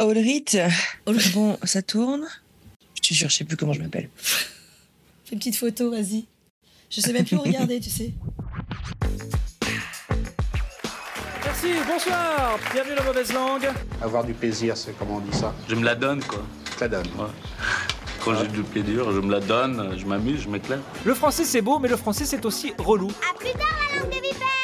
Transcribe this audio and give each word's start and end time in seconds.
Audrich, 0.00 0.56
bon, 1.34 1.58
ça 1.62 1.82
tourne. 1.82 2.26
Je 2.94 3.08
te 3.08 3.14
jure, 3.14 3.28
je 3.28 3.36
sais 3.36 3.44
plus 3.44 3.56
comment 3.56 3.74
je 3.74 3.80
m'appelle. 3.80 4.08
Fais 4.16 5.32
une 5.32 5.38
petite 5.38 5.56
photo, 5.56 5.90
vas-y. 5.90 6.24
Je 6.88 7.00
sais 7.00 7.12
même 7.12 7.24
plus 7.24 7.36
où 7.36 7.42
regarder, 7.42 7.80
tu 7.80 7.90
sais. 7.90 8.12
Merci, 11.44 11.68
bonsoir, 11.86 12.58
bienvenue 12.72 12.96
dans 12.96 13.04
Mauvaise 13.04 13.32
Langue. 13.32 13.68
Avoir 14.00 14.24
du 14.24 14.32
plaisir, 14.32 14.76
c'est 14.76 14.96
comment 14.98 15.16
on 15.16 15.20
dit 15.20 15.36
ça? 15.36 15.54
Je 15.68 15.74
me 15.74 15.84
la 15.84 15.94
donne, 15.94 16.24
quoi. 16.24 16.46
Ça 16.78 16.88
donne. 16.88 17.06
Ouais. 17.18 17.26
Quand 18.24 18.38
j'ai 18.38 18.48
du 18.48 18.62
plaisir, 18.62 19.12
je 19.12 19.20
me 19.20 19.30
la 19.30 19.40
donne, 19.40 19.98
je 19.98 20.06
m'amuse, 20.06 20.42
je 20.42 20.48
m'éclate. 20.48 20.80
Le 21.04 21.14
français 21.14 21.44
c'est 21.44 21.62
beau, 21.62 21.78
mais 21.78 21.88
le 21.88 21.96
français 21.96 22.24
c'est 22.24 22.44
aussi 22.46 22.72
relou. 22.78 23.10
À 23.30 23.34
plus 23.38 23.52
tard, 23.52 23.68
la 23.94 24.00
langue 24.00 24.10
des 24.10 24.20
vipères 24.20 24.59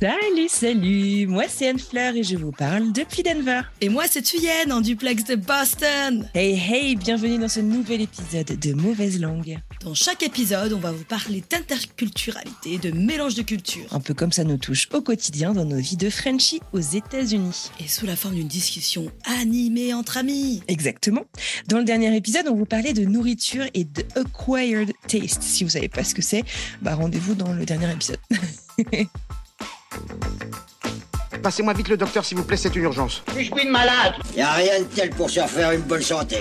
Salut, 0.00 0.48
salut, 0.48 1.26
moi 1.26 1.46
c'est 1.48 1.66
Anne 1.66 1.80
Fleur 1.80 2.14
et 2.14 2.22
je 2.22 2.36
vous 2.36 2.52
parle 2.52 2.92
depuis 2.92 3.24
Denver. 3.24 3.62
Et 3.80 3.88
moi, 3.88 4.04
c'est 4.08 4.22
Thuyen, 4.22 4.70
en 4.70 4.80
duplex 4.80 5.24
de 5.24 5.34
Boston. 5.34 6.28
Hey 6.34 6.54
hey, 6.56 6.94
bienvenue 6.94 7.36
dans 7.36 7.48
ce 7.48 7.58
nouvel 7.58 8.02
épisode 8.02 8.46
de 8.46 8.74
Mauvaise 8.74 9.20
Langue. 9.20 9.58
Dans 9.80 9.94
chaque 9.94 10.22
épisode, 10.22 10.72
on 10.72 10.78
va 10.78 10.92
vous 10.92 11.02
parler 11.02 11.42
d'interculturalité, 11.50 12.78
de 12.78 12.92
mélange 12.92 13.34
de 13.34 13.42
cultures. 13.42 13.92
Un 13.92 13.98
peu 13.98 14.14
comme 14.14 14.30
ça 14.30 14.44
nous 14.44 14.56
touche 14.56 14.86
au 14.92 15.02
quotidien 15.02 15.52
dans 15.52 15.64
nos 15.64 15.78
vies 15.78 15.96
de 15.96 16.10
Frenchie 16.10 16.60
aux 16.72 16.78
États-Unis. 16.78 17.72
Et 17.80 17.88
sous 17.88 18.06
la 18.06 18.14
forme 18.14 18.36
d'une 18.36 18.46
discussion 18.46 19.10
animée 19.24 19.94
entre 19.94 20.18
amis. 20.18 20.62
Exactement. 20.68 21.24
Dans 21.66 21.78
le 21.78 21.84
dernier 21.84 22.14
épisode, 22.16 22.46
on 22.46 22.54
vous 22.54 22.66
parlait 22.66 22.92
de 22.92 23.04
nourriture 23.04 23.64
et 23.74 23.82
de 23.82 24.04
acquired 24.14 24.92
taste. 25.08 25.42
Si 25.42 25.64
vous 25.64 25.70
savez 25.70 25.88
pas 25.88 26.04
ce 26.04 26.14
que 26.14 26.22
c'est, 26.22 26.44
bah 26.82 26.94
rendez-vous 26.94 27.34
dans 27.34 27.52
le 27.52 27.64
dernier 27.64 27.90
épisode. 27.90 28.20
Passez-moi 31.42 31.72
vite 31.72 31.88
le 31.88 31.96
docteur, 31.96 32.24
s'il 32.24 32.36
vous 32.36 32.44
plaît, 32.44 32.56
c'est 32.56 32.74
une 32.74 32.82
urgence. 32.82 33.22
Suis-je 33.32 33.52
une 33.62 33.70
malade 33.70 34.14
Y 34.36 34.40
a 34.40 34.52
rien 34.52 34.80
de 34.80 34.84
tel 34.84 35.10
pour 35.10 35.30
se 35.30 35.40
refaire 35.40 35.72
une 35.72 35.82
bonne 35.82 36.02
santé. 36.02 36.38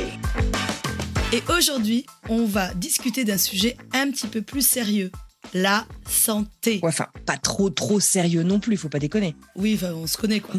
Et 1.33 1.43
aujourd'hui, 1.49 2.05
on 2.29 2.45
va 2.45 2.73
discuter 2.73 3.25
d'un 3.25 3.37
sujet 3.37 3.77
un 3.93 4.09
petit 4.09 4.27
peu 4.27 4.41
plus 4.41 4.65
sérieux. 4.65 5.11
La 5.53 5.85
santé. 6.09 6.79
Ouais, 6.83 6.89
enfin, 6.89 7.07
pas 7.25 7.37
trop 7.37 7.69
trop 7.69 7.99
sérieux 7.99 8.43
non 8.43 8.59
plus, 8.59 8.77
faut 8.77 8.89
pas 8.89 8.99
déconner. 8.99 9.35
Oui, 9.55 9.73
enfin, 9.75 9.93
on 9.93 10.07
se 10.07 10.17
connaît 10.17 10.39
quoi. 10.39 10.55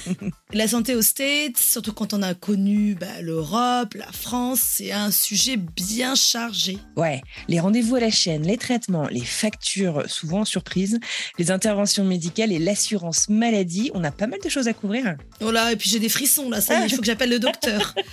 la 0.52 0.68
santé 0.68 0.94
aux 0.94 1.02
States, 1.02 1.56
surtout 1.58 1.92
quand 1.92 2.12
on 2.14 2.22
a 2.22 2.34
connu 2.34 2.94
bah, 2.94 3.20
l'Europe, 3.20 3.94
la 3.94 4.10
France, 4.12 4.60
c'est 4.60 4.92
un 4.92 5.10
sujet 5.10 5.56
bien 5.56 6.14
chargé. 6.14 6.78
Ouais, 6.96 7.20
les 7.48 7.60
rendez-vous 7.60 7.96
à 7.96 8.00
la 8.00 8.10
chaîne, 8.10 8.42
les 8.42 8.56
traitements, 8.56 9.08
les 9.08 9.24
factures 9.24 10.04
souvent 10.08 10.44
surprises, 10.44 10.98
les 11.38 11.50
interventions 11.50 12.04
médicales 12.04 12.52
et 12.52 12.58
l'assurance 12.58 13.28
maladie, 13.28 13.90
on 13.94 14.04
a 14.04 14.10
pas 14.10 14.26
mal 14.26 14.40
de 14.42 14.48
choses 14.48 14.68
à 14.68 14.72
couvrir. 14.72 15.16
Voilà, 15.40 15.72
et 15.72 15.76
puis 15.76 15.90
j'ai 15.90 15.98
des 15.98 16.08
frissons 16.08 16.50
là, 16.50 16.60
ça 16.60 16.84
il 16.84 16.90
faut 16.90 17.00
que 17.00 17.06
j'appelle 17.06 17.30
le 17.30 17.38
docteur. 17.38 17.94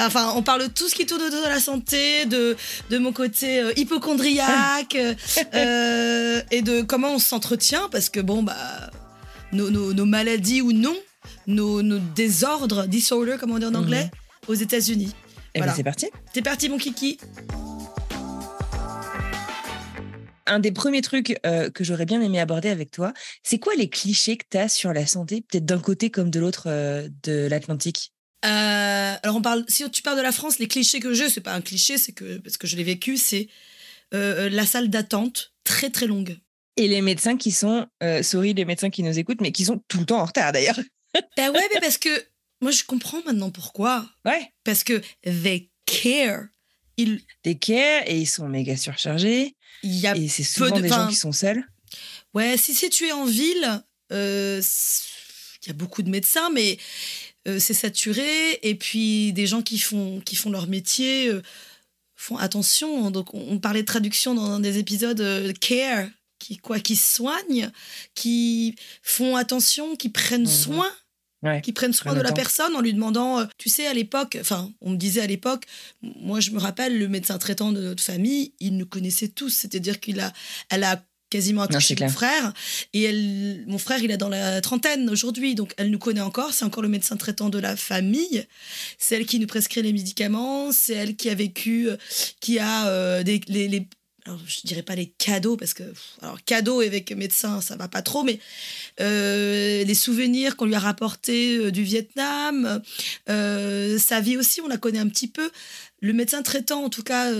Enfin, 0.00 0.32
on 0.36 0.42
parle 0.42 0.62
de 0.62 0.66
tout 0.68 0.88
ce 0.88 0.94
qui 0.94 1.06
tourne 1.06 1.22
autour 1.22 1.42
de 1.42 1.48
la 1.48 1.58
santé, 1.58 2.24
de, 2.26 2.56
de 2.90 2.98
mon 2.98 3.12
côté 3.12 3.60
euh, 3.60 3.72
hypochondriaque, 3.76 4.94
euh, 5.54 5.67
et 6.50 6.62
de 6.62 6.82
comment 6.82 7.14
on 7.14 7.18
s'entretient, 7.18 7.88
parce 7.90 8.08
que 8.08 8.20
bon, 8.20 8.42
bah, 8.42 8.90
nos, 9.52 9.70
nos- 9.70 9.92
nos 9.94 10.04
maladies 10.06 10.62
ou 10.62 10.72
non, 10.72 10.96
nos, 11.46 11.82
nos 11.82 11.98
désordres, 11.98 12.86
disorder, 12.86 13.36
comme 13.38 13.50
on 13.52 13.58
dit 13.58 13.66
en 13.66 13.74
anglais, 13.74 14.10
aux 14.46 14.54
États-Unis. 14.54 15.14
Et 15.54 15.58
Voilà. 15.58 15.72
ben 15.72 15.76
c'est 15.76 15.82
parti. 15.84 16.06
T'es 16.32 16.42
parti, 16.42 16.68
mon 16.68 16.78
kiki. 16.78 17.18
Un 20.50 20.60
des 20.60 20.72
premiers 20.72 21.02
trucs 21.02 21.38
euh, 21.44 21.68
que 21.70 21.84
j'aurais 21.84 22.06
bien 22.06 22.22
aimé 22.22 22.40
aborder 22.40 22.70
avec 22.70 22.90
toi, 22.90 23.12
c'est 23.42 23.58
quoi 23.58 23.74
les 23.74 23.90
clichés 23.90 24.38
que 24.38 24.46
tu 24.50 24.56
as 24.56 24.68
sur 24.70 24.94
la 24.94 25.06
santé, 25.06 25.42
peut-être 25.42 25.66
d'un 25.66 25.78
côté 25.78 26.10
comme 26.10 26.30
de 26.30 26.40
l'autre 26.40 26.64
euh, 26.68 27.06
de 27.22 27.46
l'Atlantique? 27.50 28.12
Euh, 28.46 29.14
alors 29.22 29.36
on 29.36 29.42
parle, 29.42 29.64
si 29.68 29.88
tu 29.90 30.00
parles 30.00 30.16
de 30.16 30.22
la 30.22 30.32
France, 30.32 30.58
les 30.58 30.66
clichés 30.68 31.00
que 31.00 31.12
j'ai, 31.12 31.28
c'est 31.28 31.42
pas 31.42 31.52
un 31.52 31.60
cliché, 31.60 31.98
c'est 31.98 32.12
que 32.12 32.38
parce 32.38 32.56
que 32.56 32.66
je 32.66 32.76
l'ai 32.76 32.84
vécu, 32.84 33.18
c'est 33.18 33.48
euh, 34.14 34.48
la 34.48 34.64
salle 34.64 34.88
d'attente 34.88 35.52
très 35.68 35.90
très 35.90 36.06
longue. 36.06 36.38
Et 36.76 36.88
les 36.88 37.02
médecins 37.02 37.36
qui 37.36 37.50
sont, 37.50 37.86
euh, 38.02 38.22
sorry 38.22 38.54
les 38.54 38.64
médecins 38.64 38.88
qui 38.90 39.02
nous 39.02 39.18
écoutent, 39.18 39.40
mais 39.40 39.52
qui 39.52 39.64
sont 39.64 39.82
tout 39.88 39.98
le 39.98 40.06
temps 40.06 40.20
en 40.20 40.24
retard 40.24 40.52
d'ailleurs. 40.52 40.78
Ben 41.36 41.50
ouais, 41.50 41.68
mais 41.74 41.80
parce 41.80 41.98
que 41.98 42.10
moi 42.60 42.70
je 42.70 42.84
comprends 42.84 43.22
maintenant 43.24 43.50
pourquoi. 43.50 44.08
Ouais. 44.24 44.52
Parce 44.64 44.84
que 44.84 45.00
they 45.24 45.70
care. 45.86 46.44
Il, 46.96 47.20
Des 47.44 47.56
care 47.56 48.02
et 48.06 48.18
ils 48.18 48.26
sont 48.26 48.48
méga 48.48 48.76
surchargés. 48.76 49.54
il 49.82 49.96
y 49.98 50.06
a 50.06 50.16
Et 50.16 50.28
c'est 50.28 50.42
souvent 50.44 50.76
de- 50.76 50.82
des 50.82 50.88
gens 50.88 51.08
qui 51.08 51.14
sont 51.16 51.32
seuls. 51.32 51.64
Ouais, 52.34 52.56
si 52.56 52.74
c'est 52.74 52.90
tu 52.90 53.06
es 53.06 53.12
en 53.12 53.24
ville, 53.24 53.82
euh, 54.12 54.60
il 55.62 55.68
y 55.68 55.70
a 55.70 55.74
beaucoup 55.74 56.02
de 56.02 56.10
médecins, 56.10 56.50
mais 56.50 56.78
euh, 57.46 57.58
c'est 57.58 57.74
saturé. 57.74 58.58
Et 58.62 58.74
puis 58.74 59.32
des 59.32 59.46
gens 59.46 59.62
qui 59.62 59.78
font, 59.78 60.20
qui 60.20 60.36
font 60.36 60.50
leur 60.50 60.66
métier 60.66 61.28
euh, 61.28 61.42
font 62.18 62.36
attention. 62.36 63.10
Donc 63.10 63.32
on, 63.32 63.52
on 63.52 63.58
parlait 63.58 63.80
de 63.82 63.86
traduction 63.86 64.34
dans 64.34 64.58
des 64.60 64.76
épisodes 64.78 65.20
euh, 65.20 65.52
care, 65.60 66.06
qui 66.38 66.58
quoi, 66.58 66.78
qui 66.80 66.96
soignent, 66.96 67.70
qui 68.14 68.74
font 69.02 69.36
attention, 69.36 69.96
qui 69.96 70.10
prennent 70.10 70.42
Mhm. 70.42 70.46
soin. 70.46 70.90
Ouais. 71.44 71.60
Qui 71.60 71.72
prennent 71.72 71.92
soin 71.92 72.14
de 72.14 72.20
la 72.20 72.30
temps. 72.30 72.34
personne 72.34 72.74
en 72.74 72.80
lui 72.80 72.92
demandant, 72.92 73.38
euh, 73.38 73.44
tu 73.58 73.68
sais, 73.68 73.86
à 73.86 73.94
l'époque, 73.94 74.36
enfin, 74.40 74.72
on 74.80 74.90
me 74.90 74.96
disait 74.96 75.20
à 75.20 75.26
l'époque, 75.28 75.66
moi 76.02 76.40
je 76.40 76.50
me 76.50 76.58
rappelle, 76.58 76.98
le 76.98 77.06
médecin 77.06 77.38
traitant 77.38 77.70
de 77.70 77.80
notre 77.80 78.02
famille, 78.02 78.54
il 78.58 78.76
nous 78.76 78.86
connaissait 78.86 79.28
tous, 79.28 79.50
c'est-à-dire 79.50 80.00
qu'il 80.00 80.18
a, 80.18 80.32
elle 80.68 80.82
a 80.82 81.00
quasiment 81.30 81.62
accouché 81.62 81.94
clair. 81.94 82.08
mon 82.08 82.14
frère, 82.14 82.52
et 82.92 83.02
elle, 83.02 83.64
mon 83.66 83.78
frère, 83.78 84.02
il 84.02 84.10
est 84.10 84.16
dans 84.16 84.28
la 84.28 84.60
trentaine 84.60 85.08
aujourd'hui, 85.10 85.54
donc 85.54 85.74
elle 85.76 85.90
nous 85.90 85.98
connaît 85.98 86.20
encore, 86.20 86.52
c'est 86.54 86.64
encore 86.64 86.82
le 86.82 86.88
médecin 86.88 87.16
traitant 87.16 87.50
de 87.50 87.58
la 87.58 87.76
famille, 87.76 88.46
c'est 88.98 89.16
elle 89.16 89.26
qui 89.26 89.38
nous 89.38 89.46
prescrit 89.46 89.82
les 89.82 89.92
médicaments, 89.92 90.72
c'est 90.72 90.94
elle 90.94 91.16
qui 91.16 91.28
a 91.30 91.34
vécu, 91.34 91.88
euh, 91.90 91.96
qui 92.40 92.58
a 92.58 92.88
euh, 92.88 93.22
des, 93.22 93.40
les, 93.48 93.68
les- 93.68 93.86
alors 94.24 94.40
je 94.46 94.60
dirais 94.64 94.82
pas 94.82 94.94
les 94.94 95.06
cadeaux, 95.06 95.56
parce 95.56 95.72
que, 95.72 95.82
alors 96.20 96.42
cadeaux 96.44 96.80
avec 96.80 97.12
médecin, 97.12 97.60
ça 97.62 97.76
va 97.76 97.88
pas 97.88 98.02
trop, 98.02 98.24
mais 98.24 98.38
euh, 99.00 99.84
les 99.84 99.94
souvenirs 99.94 100.56
qu'on 100.56 100.66
lui 100.66 100.74
a 100.74 100.78
rapportés 100.80 101.56
euh, 101.56 101.70
du 101.70 101.82
Vietnam, 101.82 102.82
euh, 103.30 103.98
sa 103.98 104.20
vie 104.20 104.36
aussi, 104.36 104.60
on 104.60 104.68
la 104.68 104.76
connaît 104.76 104.98
un 104.98 105.08
petit 105.08 105.28
peu. 105.28 105.50
Le 106.00 106.12
médecin 106.12 106.42
traitant, 106.42 106.84
en 106.84 106.90
tout 106.90 107.02
cas, 107.02 107.32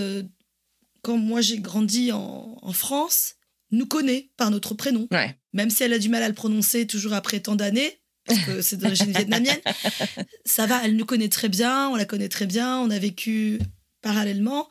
quand 1.02 1.16
moi 1.16 1.40
j'ai 1.42 1.58
grandi 1.58 2.10
en, 2.10 2.56
en 2.60 2.72
France, 2.72 3.34
nous 3.70 3.86
connaît 3.86 4.30
par 4.36 4.50
notre 4.50 4.74
prénom. 4.74 5.08
Ouais. 5.10 5.36
Même 5.52 5.70
si 5.70 5.82
elle 5.82 5.92
a 5.92 5.98
du 5.98 6.08
mal 6.08 6.22
à 6.22 6.28
le 6.28 6.34
prononcer 6.34 6.86
toujours 6.86 7.12
après 7.12 7.40
tant 7.40 7.56
d'années, 7.56 8.00
parce 8.24 8.40
que 8.40 8.62
c'est 8.62 8.76
d'origine 8.76 9.12
vietnamienne, 9.12 9.60
ça 10.44 10.66
va, 10.66 10.84
elle 10.84 10.96
nous 10.96 11.06
connaît 11.06 11.28
très 11.28 11.48
bien, 11.48 11.88
on 11.88 11.96
la 11.96 12.04
connaît 12.04 12.28
très 12.28 12.46
bien, 12.46 12.78
on 12.78 12.90
a 12.90 12.98
vécu 12.98 13.58
parallèlement. 14.02 14.68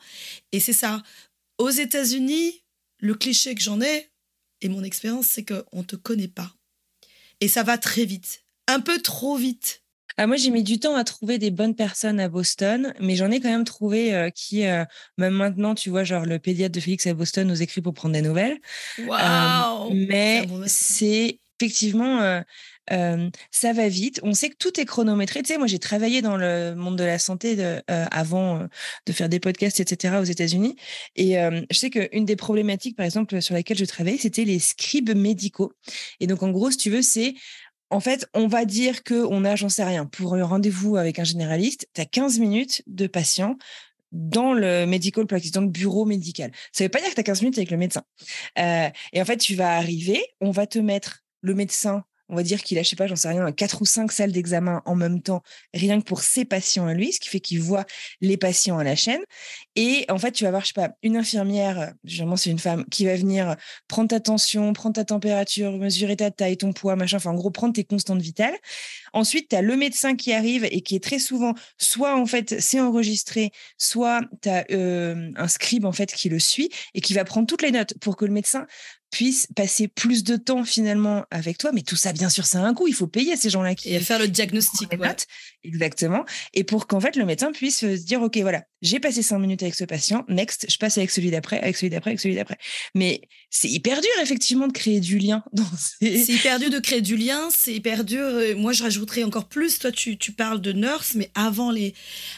Et 0.52 0.60
c'est 0.60 0.72
ça. 0.72 1.02
Aux 1.58 1.70
États-Unis, 1.70 2.62
le 3.00 3.14
cliché 3.14 3.54
que 3.54 3.60
j'en 3.60 3.80
ai, 3.80 4.08
et 4.60 4.68
mon 4.68 4.82
expérience, 4.82 5.26
c'est 5.26 5.44
qu'on 5.44 5.78
ne 5.78 5.82
te 5.82 5.96
connaît 5.96 6.28
pas. 6.28 6.54
Et 7.40 7.48
ça 7.48 7.62
va 7.62 7.78
très 7.78 8.04
vite. 8.04 8.44
Un 8.66 8.80
peu 8.80 9.00
trop 9.00 9.36
vite. 9.36 9.82
Ah, 10.18 10.26
moi, 10.26 10.36
j'ai 10.36 10.50
mis 10.50 10.64
du 10.64 10.80
temps 10.80 10.96
à 10.96 11.04
trouver 11.04 11.38
des 11.38 11.52
bonnes 11.52 11.76
personnes 11.76 12.18
à 12.18 12.28
Boston, 12.28 12.92
mais 13.00 13.14
j'en 13.14 13.30
ai 13.30 13.38
quand 13.40 13.50
même 13.50 13.64
trouvé 13.64 14.12
euh, 14.12 14.30
qui, 14.30 14.66
euh, 14.66 14.84
même 15.16 15.34
maintenant, 15.34 15.76
tu 15.76 15.90
vois, 15.90 16.02
genre 16.02 16.26
le 16.26 16.40
pédiatre 16.40 16.74
de 16.74 16.80
Félix 16.80 17.06
à 17.06 17.14
Boston 17.14 17.46
nous 17.46 17.62
écrit 17.62 17.80
pour 17.80 17.94
prendre 17.94 18.14
des 18.14 18.22
nouvelles. 18.22 18.58
Waouh 19.06 19.92
Euh, 19.92 20.06
mais 20.08 20.44
C'est 20.66 21.38
effectivement, 21.60 22.42
euh, 22.92 23.30
ça 23.50 23.72
va 23.72 23.88
vite. 23.88 24.20
On 24.22 24.32
sait 24.32 24.50
que 24.50 24.56
tout 24.56 24.80
est 24.80 24.84
chronométré. 24.84 25.42
Tu 25.42 25.48
sais, 25.52 25.58
moi, 25.58 25.66
j'ai 25.66 25.78
travaillé 25.78 26.22
dans 26.22 26.36
le 26.36 26.74
monde 26.74 26.96
de 26.96 27.04
la 27.04 27.18
santé 27.18 27.56
de, 27.56 27.82
euh, 27.90 28.06
avant 28.10 28.60
euh, 28.60 28.66
de 29.06 29.12
faire 29.12 29.28
des 29.28 29.40
podcasts, 29.40 29.80
etc., 29.80 30.16
aux 30.20 30.24
États-Unis. 30.24 30.76
Et 31.16 31.34
je 31.70 31.78
sais 31.78 31.90
qu'une 31.90 32.24
des 32.24 32.36
problématiques, 32.36 32.96
par 32.96 33.06
exemple, 33.06 33.40
sur 33.42 33.54
laquelle 33.54 33.78
je 33.78 33.84
travaillais, 33.84 34.18
c'était 34.18 34.44
les 34.44 34.58
scribes 34.58 35.14
médicaux. 35.14 35.72
Et 36.20 36.26
donc, 36.26 36.42
en 36.42 36.50
gros, 36.50 36.70
si 36.70 36.76
tu 36.76 36.90
veux, 36.90 37.02
c'est 37.02 37.34
en 37.90 38.00
fait, 38.00 38.28
on 38.34 38.46
va 38.48 38.64
dire 38.64 39.02
qu'on 39.02 39.44
a, 39.44 39.56
j'en 39.56 39.68
sais 39.68 39.84
rien, 39.84 40.06
pour 40.06 40.34
un 40.34 40.44
rendez-vous 40.44 40.96
avec 40.96 41.18
un 41.18 41.24
généraliste, 41.24 41.88
tu 41.94 42.00
as 42.00 42.06
15 42.06 42.38
minutes 42.38 42.82
de 42.86 43.06
patient. 43.06 43.56
dans 44.10 44.54
le 44.54 44.86
medical 44.86 45.26
practice, 45.26 45.52
dans 45.52 45.60
le 45.60 45.68
bureau 45.68 46.06
médical. 46.06 46.50
Ça 46.72 46.82
ne 46.82 46.86
veut 46.86 46.90
pas 46.90 47.00
dire 47.00 47.10
que 47.10 47.14
tu 47.14 47.20
as 47.20 47.24
15 47.24 47.42
minutes 47.42 47.58
avec 47.58 47.70
le 47.70 47.76
médecin. 47.76 48.04
Euh, 48.58 48.88
et 49.12 49.20
en 49.20 49.24
fait, 49.26 49.36
tu 49.36 49.54
vas 49.54 49.76
arriver, 49.76 50.24
on 50.40 50.50
va 50.50 50.66
te 50.66 50.78
mettre 50.78 51.24
le 51.42 51.54
médecin 51.54 52.04
on 52.28 52.36
va 52.36 52.42
dire 52.42 52.62
qu'il 52.62 52.78
a, 52.78 52.82
je 52.82 52.88
sais 52.88 52.96
pas, 52.96 53.06
j'en 53.06 53.16
sais 53.16 53.28
rien, 53.28 53.50
quatre 53.52 53.82
ou 53.82 53.86
cinq 53.86 54.12
salles 54.12 54.32
d'examen 54.32 54.82
en 54.84 54.94
même 54.94 55.22
temps, 55.22 55.42
rien 55.74 56.00
que 56.00 56.04
pour 56.04 56.22
ses 56.22 56.44
patients 56.44 56.86
à 56.86 56.94
lui, 56.94 57.12
ce 57.12 57.20
qui 57.20 57.28
fait 57.28 57.40
qu'il 57.40 57.60
voit 57.60 57.84
les 58.20 58.36
patients 58.36 58.78
à 58.78 58.84
la 58.84 58.96
chaîne. 58.96 59.22
Et 59.76 60.04
en 60.08 60.18
fait, 60.18 60.32
tu 60.32 60.44
vas 60.44 60.50
voir, 60.50 60.62
je 60.62 60.68
sais 60.68 60.72
pas, 60.74 60.90
une 61.02 61.16
infirmière, 61.16 61.92
généralement 62.04 62.36
c'est 62.36 62.50
une 62.50 62.58
femme, 62.58 62.84
qui 62.90 63.06
va 63.06 63.16
venir 63.16 63.56
prendre 63.88 64.08
ta 64.08 64.20
tension, 64.20 64.72
prendre 64.72 64.94
ta 64.94 65.04
température, 65.04 65.72
mesurer 65.72 66.16
ta 66.16 66.30
taille, 66.30 66.56
ton 66.56 66.72
poids, 66.72 66.96
machin, 66.96 67.16
enfin 67.16 67.30
en 67.30 67.34
gros, 67.34 67.50
prendre 67.50 67.72
tes 67.74 67.84
constantes 67.84 68.20
vitales. 68.20 68.56
Ensuite, 69.12 69.48
tu 69.48 69.56
as 69.56 69.62
le 69.62 69.76
médecin 69.76 70.16
qui 70.16 70.32
arrive 70.32 70.64
et 70.70 70.80
qui 70.80 70.96
est 70.96 71.02
très 71.02 71.18
souvent, 71.18 71.54
soit 71.78 72.16
en 72.16 72.26
fait 72.26 72.60
c'est 72.60 72.80
enregistré, 72.80 73.50
soit 73.78 74.20
tu 74.42 74.48
as 74.48 74.64
euh, 74.70 75.30
un 75.36 75.48
scribe 75.48 75.84
en 75.84 75.92
fait 75.92 76.12
qui 76.12 76.28
le 76.28 76.38
suit 76.38 76.70
et 76.94 77.00
qui 77.00 77.14
va 77.14 77.24
prendre 77.24 77.46
toutes 77.46 77.62
les 77.62 77.70
notes 77.70 77.94
pour 78.00 78.16
que 78.16 78.24
le 78.24 78.32
médecin 78.32 78.66
puisse 79.10 79.46
passer 79.54 79.88
plus 79.88 80.24
de 80.24 80.36
temps 80.36 80.64
finalement 80.64 81.24
avec 81.30 81.58
toi. 81.58 81.70
Mais 81.72 81.82
tout 81.82 81.96
ça, 81.96 82.12
bien 82.12 82.28
sûr, 82.28 82.44
c'est 82.44 82.58
un 82.58 82.74
coût. 82.74 82.88
Il 82.88 82.94
faut 82.94 83.06
payer 83.06 83.36
ces 83.36 83.50
gens-là 83.50 83.74
qui 83.74 83.92
et 83.94 84.00
faire 84.00 84.18
le 84.18 84.28
diagnostic. 84.28 84.88
Exactement. 85.64 86.24
Et 86.54 86.64
pour 86.64 86.86
qu'en 86.86 87.00
fait 87.00 87.16
le 87.16 87.24
médecin 87.24 87.52
puisse 87.52 87.80
se 87.80 87.86
dire, 87.86 88.22
ok, 88.22 88.38
voilà, 88.38 88.64
j'ai 88.82 89.00
passé 89.00 89.22
cinq 89.22 89.38
minutes 89.38 89.62
avec 89.62 89.74
ce 89.74 89.84
patient. 89.84 90.24
Next, 90.28 90.66
je 90.70 90.76
passe 90.76 90.98
avec 90.98 91.10
celui 91.10 91.30
d'après, 91.30 91.60
avec 91.60 91.76
celui 91.76 91.90
d'après, 91.90 92.10
avec 92.10 92.20
celui 92.20 92.34
d'après. 92.34 92.58
Mais 92.94 93.22
c'est 93.50 93.68
hyper 93.68 94.00
dur 94.00 94.10
effectivement 94.22 94.66
de 94.66 94.72
créer 94.72 95.00
du 95.00 95.18
lien. 95.18 95.42
C'est 96.00 96.28
hyper 96.28 96.58
dur 96.58 96.70
de 96.70 96.78
créer 96.78 97.00
du 97.00 97.16
lien. 97.16 97.48
C'est 97.50 97.74
hyper 97.74 98.04
dur. 98.04 98.24
Moi, 98.56 98.72
je 98.72 98.82
rajouterais 98.82 99.24
encore 99.24 99.48
plus. 99.48 99.78
Toi, 99.78 99.90
tu, 99.90 100.16
tu 100.16 100.32
parles 100.32 100.60
de 100.60 100.72
nurse, 100.72 101.14
mais 101.14 101.30
avant 101.34 101.70
les, 101.70 101.94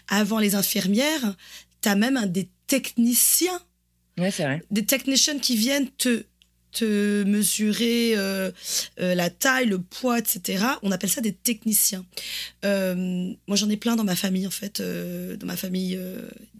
avant 0.08 0.38
les 0.38 0.55
infirmières, 0.55 1.37
tu 1.82 1.88
as 1.88 1.94
même 1.94 2.17
un 2.17 2.26
des 2.26 2.49
techniciens. 2.67 3.61
Ouais, 4.19 4.31
c'est 4.31 4.44
vrai. 4.44 4.62
Des 4.70 4.84
techniciens 4.84 5.38
qui 5.38 5.56
viennent 5.56 5.88
te 5.99 6.25
te 6.72 7.25
mesurer 7.25 8.14
euh, 8.17 8.50
euh, 9.00 9.14
la 9.14 9.31
taille, 9.31 9.67
le 9.67 9.78
poids, 9.78 10.19
etc. 10.19 10.64
On 10.82 10.93
appelle 10.93 11.11
ça 11.11 11.20
des 11.20 11.32
techniciens. 11.32 12.05
Euh, 12.64 12.94
moi, 13.46 13.56
j'en 13.56 13.69
ai 13.69 13.76
plein 13.76 13.96
dans 13.96 14.05
ma 14.05 14.17
famille, 14.17 14.46
en 14.46 14.50
fait, 14.50 14.81
dans 14.82 15.46
ma 15.46 15.56
famille 15.56 15.99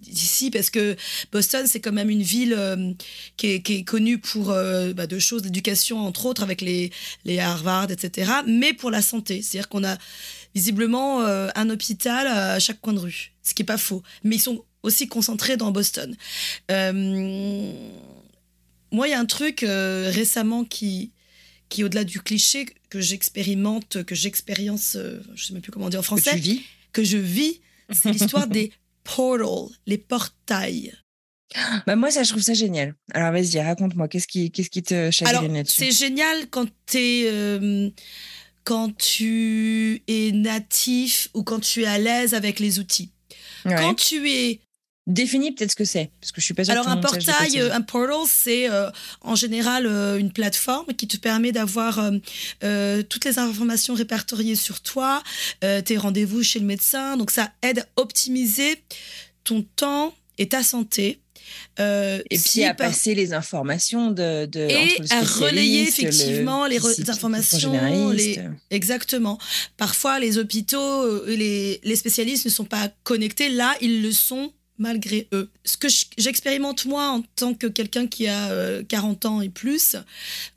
d'ici, 0.03 0.51
parce 0.51 0.71
que 0.71 0.97
Boston, 1.33 1.67
c'est 1.67 1.81
quand 1.81 1.93
même 1.93 2.11
une 2.11 2.23
ville 2.23 2.57
qui 3.37 3.47
est, 3.49 3.85
connue 3.85 4.19
pour 4.19 4.47
bah, 4.95 5.07
deux 5.07 5.19
choses, 5.19 5.45
l'éducation, 5.45 5.99
entre 6.07 6.27
autres, 6.27 6.43
avec 6.43 6.61
les, 6.61 6.91
les 7.25 7.39
Harvard, 7.39 7.91
etc., 7.91 8.31
mais 8.47 8.73
pour 8.73 8.91
la 8.91 9.03
santé. 9.03 9.43
C'est-à-dire 9.43 9.69
qu'on 9.69 9.85
a 9.85 9.97
visiblement 10.55 11.21
un 11.23 11.71
hôpital 11.71 12.27
à 12.27 12.59
chaque 12.59 12.81
coin 12.81 12.93
de 12.93 12.99
rue, 12.99 13.33
ce 13.43 13.55
qui 13.55 13.63
n'est 13.63 13.67
pas 13.67 13.79
faux. 13.79 14.03
Mais 14.25 14.37
ils 14.37 14.41
sont 14.41 14.65
aussi 14.83 15.09
concentrés 15.09 15.57
dans 15.57 15.71
Boston. 15.71 16.17
Euh, 16.71 17.73
moi, 18.93 19.09
il 19.09 19.11
y 19.11 19.15
a 19.15 19.21
un 19.21 19.27
truc 19.27 19.63
euh, 19.63 20.11
récemment 20.13 20.65
qui, 20.65 21.13
qui 21.69 21.85
au-delà 21.85 22.05
du 22.05 22.21
cliché, 22.21 22.67
que 22.89 23.01
j'expérimente, 23.01 24.05
que 24.05 24.15
j'expérience, 24.15 24.97
euh, 24.97 25.21
je 25.35 25.43
ne 25.43 25.47
sais 25.47 25.53
même 25.53 25.63
plus 25.63 25.73
comment 25.73 25.89
dire 25.89 26.01
en 26.01 26.05
français. 26.05 26.31
Que 26.31 26.37
tu 26.37 26.43
vis 26.43 26.63
Que 26.93 27.05
je 27.05 27.19
vis, 27.19 27.61
c'est 27.91 28.11
l'histoire 28.11 28.47
des 28.47 28.73
portals, 29.05 29.69
les 29.87 29.99
portails. 29.99 30.93
Bah 31.87 31.97
moi, 31.97 32.11
ça, 32.11 32.23
je 32.23 32.31
trouve 32.31 32.43
ça 32.43 32.55
génial. 32.55 32.95
Alors, 33.13 33.33
vas-y, 33.33 33.61
raconte-moi, 33.61 34.07
qu'est-ce 34.09 34.29
qui, 34.29 34.53
qu'est-ce 34.53 34.71
qui 34.71 34.83
te 34.83 35.11
chagrine 35.11 35.53
là-dessus? 35.55 35.79
C'est 35.81 35.91
génial 35.91 36.49
quand, 36.49 36.69
euh, 36.95 37.91
quand 38.63 38.97
tu 38.97 40.03
es 40.07 40.31
natif 40.33 41.29
ou 41.35 41.43
quand 41.43 41.59
tu 41.59 41.83
es 41.83 41.87
à 41.87 41.99
l'aise 41.99 42.35
avec 42.35 42.61
les 42.61 42.79
outils. 42.79 43.11
Quand 43.65 43.95
tu 43.95 44.31
es 44.31 44.61
Définis 45.07 45.53
peut-être 45.53 45.71
ce 45.71 45.77
que 45.77 45.85
c'est, 45.85 46.11
parce 46.21 46.31
que 46.31 46.41
je 46.41 46.45
suis 46.45 46.55
pas 46.55 46.65
sûre 46.65 46.73
Alors, 46.73 46.89
un 46.89 46.99
portail, 46.99 47.59
euh, 47.59 47.75
un 47.75 47.81
portal, 47.81 48.17
c'est 48.27 48.71
euh, 48.71 48.91
en 49.23 49.35
général 49.35 49.87
euh, 49.87 50.19
une 50.19 50.31
plateforme 50.31 50.87
qui 50.95 51.09
te 51.09 51.17
permet 51.17 51.53
d'avoir 51.53 52.11
toutes 53.09 53.25
les 53.25 53.39
informations 53.39 53.95
répertoriées 53.95 54.57
sur 54.57 54.81
toi, 54.81 55.23
tes 55.61 55.97
rendez-vous 55.97 56.43
chez 56.43 56.59
le 56.59 56.67
médecin. 56.67 57.17
Donc, 57.17 57.31
ça 57.31 57.51
aide 57.63 57.81
à 57.81 57.87
optimiser 57.97 58.83
ton 59.45 59.63
temps 59.77 60.15
et 60.39 60.49
ta 60.49 60.63
santé. 60.63 61.21
et 61.79 62.39
puis 62.39 62.65
à 62.65 62.75
passer 62.75 63.15
les 63.15 63.33
informations 63.33 64.11
de, 64.11 64.47
de 64.47 64.61
et 64.61 65.01
à 65.11 65.23
relayer 65.23 65.89
effectivement 65.89 66.67
les, 66.67 66.79
informations 67.09 68.13
les... 68.13 68.39
exactement 68.71 69.39
parfois 69.77 70.21
les 70.21 70.39
hôpitaux 70.39 71.25
les, 71.27 71.81
les 71.83 71.97
spécialistes 71.97 72.45
ne 72.45 72.51
sont 72.51 72.67
pas 72.67 72.89
connectés 73.03 73.49
là 73.49 73.75
ils 73.81 74.03
le 74.03 74.13
sont 74.13 74.53
malgré 74.81 75.29
eux. 75.33 75.49
Ce 75.65 75.77
que 75.77 75.87
j'expérimente 76.19 76.87
moi 76.87 77.09
en 77.09 77.23
tant 77.37 77.55
que 77.55 77.69
quelqu'un 77.69 78.09
qui 78.09 78.27
a 78.27 78.83
40 78.83 79.25
euh, 79.25 79.29
ans 79.29 79.41
et 79.41 79.51
plus, 79.51 79.95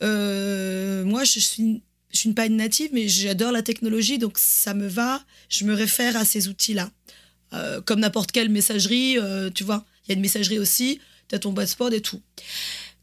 euh, 0.02 1.04
moi 1.04 1.24
je 1.26 1.40
suis, 1.40 1.82
je 2.12 2.20
suis 2.20 2.34
pas 2.34 2.48
une 2.48 2.56
native, 2.56 2.90
mais 2.94 3.08
j'adore 3.08 3.52
la 3.52 3.62
technologie, 3.62 4.18
donc 4.18 4.40
ça 4.40 4.74
me 4.74 4.88
va. 4.88 5.24
Je 5.50 5.66
me 5.66 5.74
réfère 5.74 6.18
à 6.18 6.26
ces 6.26 6.48
outils-là. 6.48 6.90
Euh, 7.54 7.82
comme 7.82 8.00
n'importe 8.00 8.32
quelle 8.32 8.50
messagerie, 8.50 9.18
tu 9.54 9.64
vois, 9.64 9.86
il 10.06 10.10
y 10.10 10.12
a 10.14 10.16
une 10.16 10.22
messagerie 10.22 10.58
aussi, 10.58 11.00
tu 11.28 11.36
as 11.36 11.40
ton 11.40 11.54
passeport 11.54 11.94
et 11.94 12.02
tout. 12.02 12.22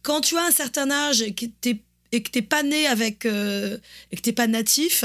Quand 0.03 0.23
tu 0.23 0.37
as 0.39 0.45
un 0.45 0.51
certain 0.51 0.91
âge 0.91 1.21
et 1.21 1.35
que 1.35 1.45
tu 1.61 1.81
et 2.13 2.23
que 2.23 2.31
t'es 2.31 2.43
pas 2.43 2.63
né 2.63 2.87
avec 2.87 3.27
euh, 3.27 3.79
et 4.11 4.17
que 4.17 4.21
t'es 4.23 4.33
pas 4.33 4.47
natif, 4.47 5.05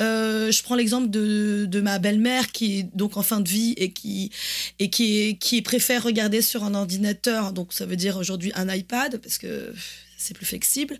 euh, 0.00 0.50
je 0.50 0.62
prends 0.62 0.74
l'exemple 0.74 1.10
de, 1.10 1.66
de, 1.68 1.80
ma 1.80 1.98
belle-mère 1.98 2.52
qui 2.52 2.78
est 2.78 2.96
donc 2.96 3.16
en 3.16 3.22
fin 3.22 3.40
de 3.40 3.48
vie 3.48 3.74
et 3.76 3.92
qui 3.92 4.30
et 4.78 4.90
qui, 4.90 5.38
qui 5.38 5.62
préfère 5.62 6.02
regarder 6.02 6.42
sur 6.42 6.64
un 6.64 6.74
ordinateur, 6.74 7.52
donc 7.52 7.72
ça 7.72 7.86
veut 7.86 7.96
dire 7.96 8.16
aujourd'hui 8.16 8.52
un 8.54 8.72
iPad 8.72 9.18
parce 9.18 9.38
que 9.38 9.72
c'est 10.16 10.34
plus 10.34 10.46
flexible. 10.46 10.98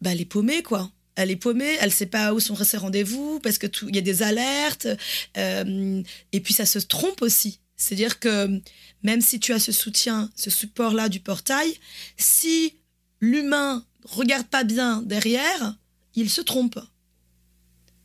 Bah 0.00 0.10
elle 0.12 0.20
est 0.20 0.26
paumée 0.26 0.62
quoi. 0.62 0.90
Elle 1.16 1.30
est 1.30 1.36
paumée, 1.36 1.76
elle 1.80 1.92
sait 1.92 2.06
pas 2.06 2.32
où 2.32 2.40
sont 2.40 2.56
ses 2.56 2.76
rendez-vous 2.76 3.40
parce 3.40 3.58
que 3.58 3.66
il 3.88 3.94
y 3.94 3.98
a 3.98 4.02
des 4.02 4.22
alertes 4.22 4.88
euh, 5.36 6.02
et 6.32 6.40
puis 6.40 6.54
ça 6.54 6.66
se 6.66 6.78
trompe 6.78 7.22
aussi. 7.22 7.60
C'est-à-dire 7.76 8.20
que 8.20 8.60
même 9.02 9.20
si 9.20 9.40
tu 9.40 9.52
as 9.52 9.58
ce 9.58 9.72
soutien, 9.72 10.30
ce 10.36 10.50
support-là 10.50 11.08
du 11.08 11.20
portail, 11.20 11.74
si 12.16 12.74
l'humain 13.20 13.84
regarde 14.04 14.46
pas 14.46 14.64
bien 14.64 15.02
derrière, 15.02 15.76
il 16.14 16.30
se 16.30 16.40
trompe. 16.40 16.78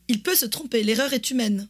Il 0.08 0.22
peut 0.22 0.34
se 0.34 0.46
tromper, 0.46 0.82
l'erreur 0.82 1.12
est 1.12 1.30
humaine. 1.30 1.68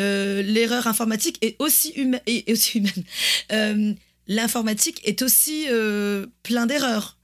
Euh, 0.00 0.42
l'erreur 0.42 0.86
informatique 0.86 1.38
est 1.42 1.56
aussi, 1.58 1.92
humaine. 1.92 3.04
Euh, 3.52 3.92
l'informatique 4.28 5.00
est 5.04 5.22
aussi 5.22 5.66
euh, 5.68 6.26
plein 6.42 6.66
d'erreurs. 6.66 7.18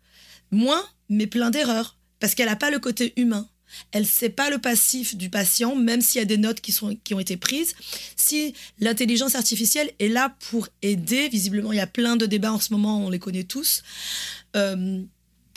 Moins, 0.50 0.85
mais 1.09 1.26
plein 1.26 1.50
d'erreurs. 1.50 1.97
Parce 2.20 2.35
qu'elle 2.35 2.49
n'a 2.49 2.56
pas 2.56 2.70
le 2.70 2.79
côté 2.79 3.12
humain. 3.17 3.48
Elle 3.93 4.03
ne 4.03 4.08
sait 4.08 4.31
pas 4.31 4.48
le 4.48 4.58
passif 4.58 5.15
du 5.15 5.29
patient, 5.29 5.77
même 5.77 6.01
s'il 6.01 6.20
y 6.20 6.22
a 6.22 6.27
des 6.27 6.39
notes 6.39 6.60
qui, 6.60 6.72
sont, 6.72 6.96
qui 7.05 7.15
ont 7.15 7.20
été 7.20 7.37
prises. 7.37 7.75
Si 8.17 8.55
l'intelligence 8.79 9.34
artificielle 9.34 9.93
est 9.98 10.08
là 10.08 10.34
pour 10.51 10.69
aider, 10.81 11.29
visiblement 11.29 11.72
il 11.72 11.77
y 11.77 11.81
a 11.81 11.87
plein 11.87 12.17
de 12.17 12.25
débats 12.25 12.53
en 12.53 12.60
ce 12.60 12.72
moment, 12.72 13.05
on 13.05 13.10
les 13.10 13.19
connaît 13.19 13.44
tous 13.44 13.82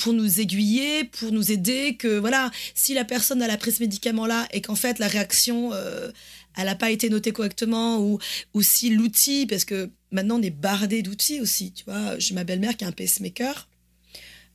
pour 0.02 0.14
nous 0.14 0.40
aiguiller, 0.40 1.04
pour 1.04 1.32
nous 1.32 1.52
aider, 1.52 1.96
que 1.96 2.18
voilà, 2.18 2.50
si 2.74 2.96
la 2.96 3.06
personne 3.06 3.40
a 3.44 3.48
la 3.48 3.58
prise 3.58 3.76
ce 3.76 3.84
médicament-là 3.84 4.48
et 4.52 4.60
qu'en 4.62 4.76
fait 4.76 4.98
la 4.98 5.08
réaction, 5.08 5.74
euh, 5.74 6.12
elle 6.58 6.66
n'a 6.66 6.76
pas 6.76 6.90
été 6.90 7.08
notée 7.10 7.32
correctement, 7.32 8.00
ou, 8.00 8.18
ou 8.56 8.64
si 8.64 8.90
l'outil, 8.90 9.46
parce 9.46 9.64
que 9.64 9.92
maintenant 10.12 10.40
on 10.40 10.42
est 10.42 10.50
bardé 10.50 11.04
d'outils 11.04 11.40
aussi, 11.40 11.72
tu 11.72 11.84
vois, 11.86 12.18
j'ai 12.18 12.34
ma 12.34 12.44
belle-mère 12.44 12.76
qui 12.78 12.84
a 12.84 12.88
un 12.88 12.92
pacemaker, 12.92 13.70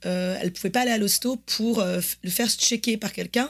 euh, 0.04 0.36
elle 0.40 0.52
pouvait 0.52 0.70
pas 0.70 0.80
aller 0.80 0.90
à 0.90 0.98
l'hosto 0.98 1.36
pour 1.36 1.78
euh, 1.78 2.00
le 2.24 2.30
faire 2.30 2.50
checker 2.50 2.96
par 2.96 3.12
quelqu'un, 3.12 3.48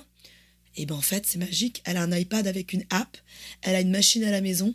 et 0.76 0.84
ben 0.84 0.96
en 0.96 1.00
fait 1.00 1.24
c'est 1.26 1.38
magique, 1.38 1.82
elle 1.86 1.96
a 1.96 2.02
un 2.02 2.12
iPad 2.12 2.46
avec 2.46 2.74
une 2.74 2.84
app, 2.90 3.16
elle 3.62 3.74
a 3.74 3.80
une 3.80 3.90
machine 3.90 4.22
à 4.22 4.30
la 4.30 4.42
maison, 4.42 4.74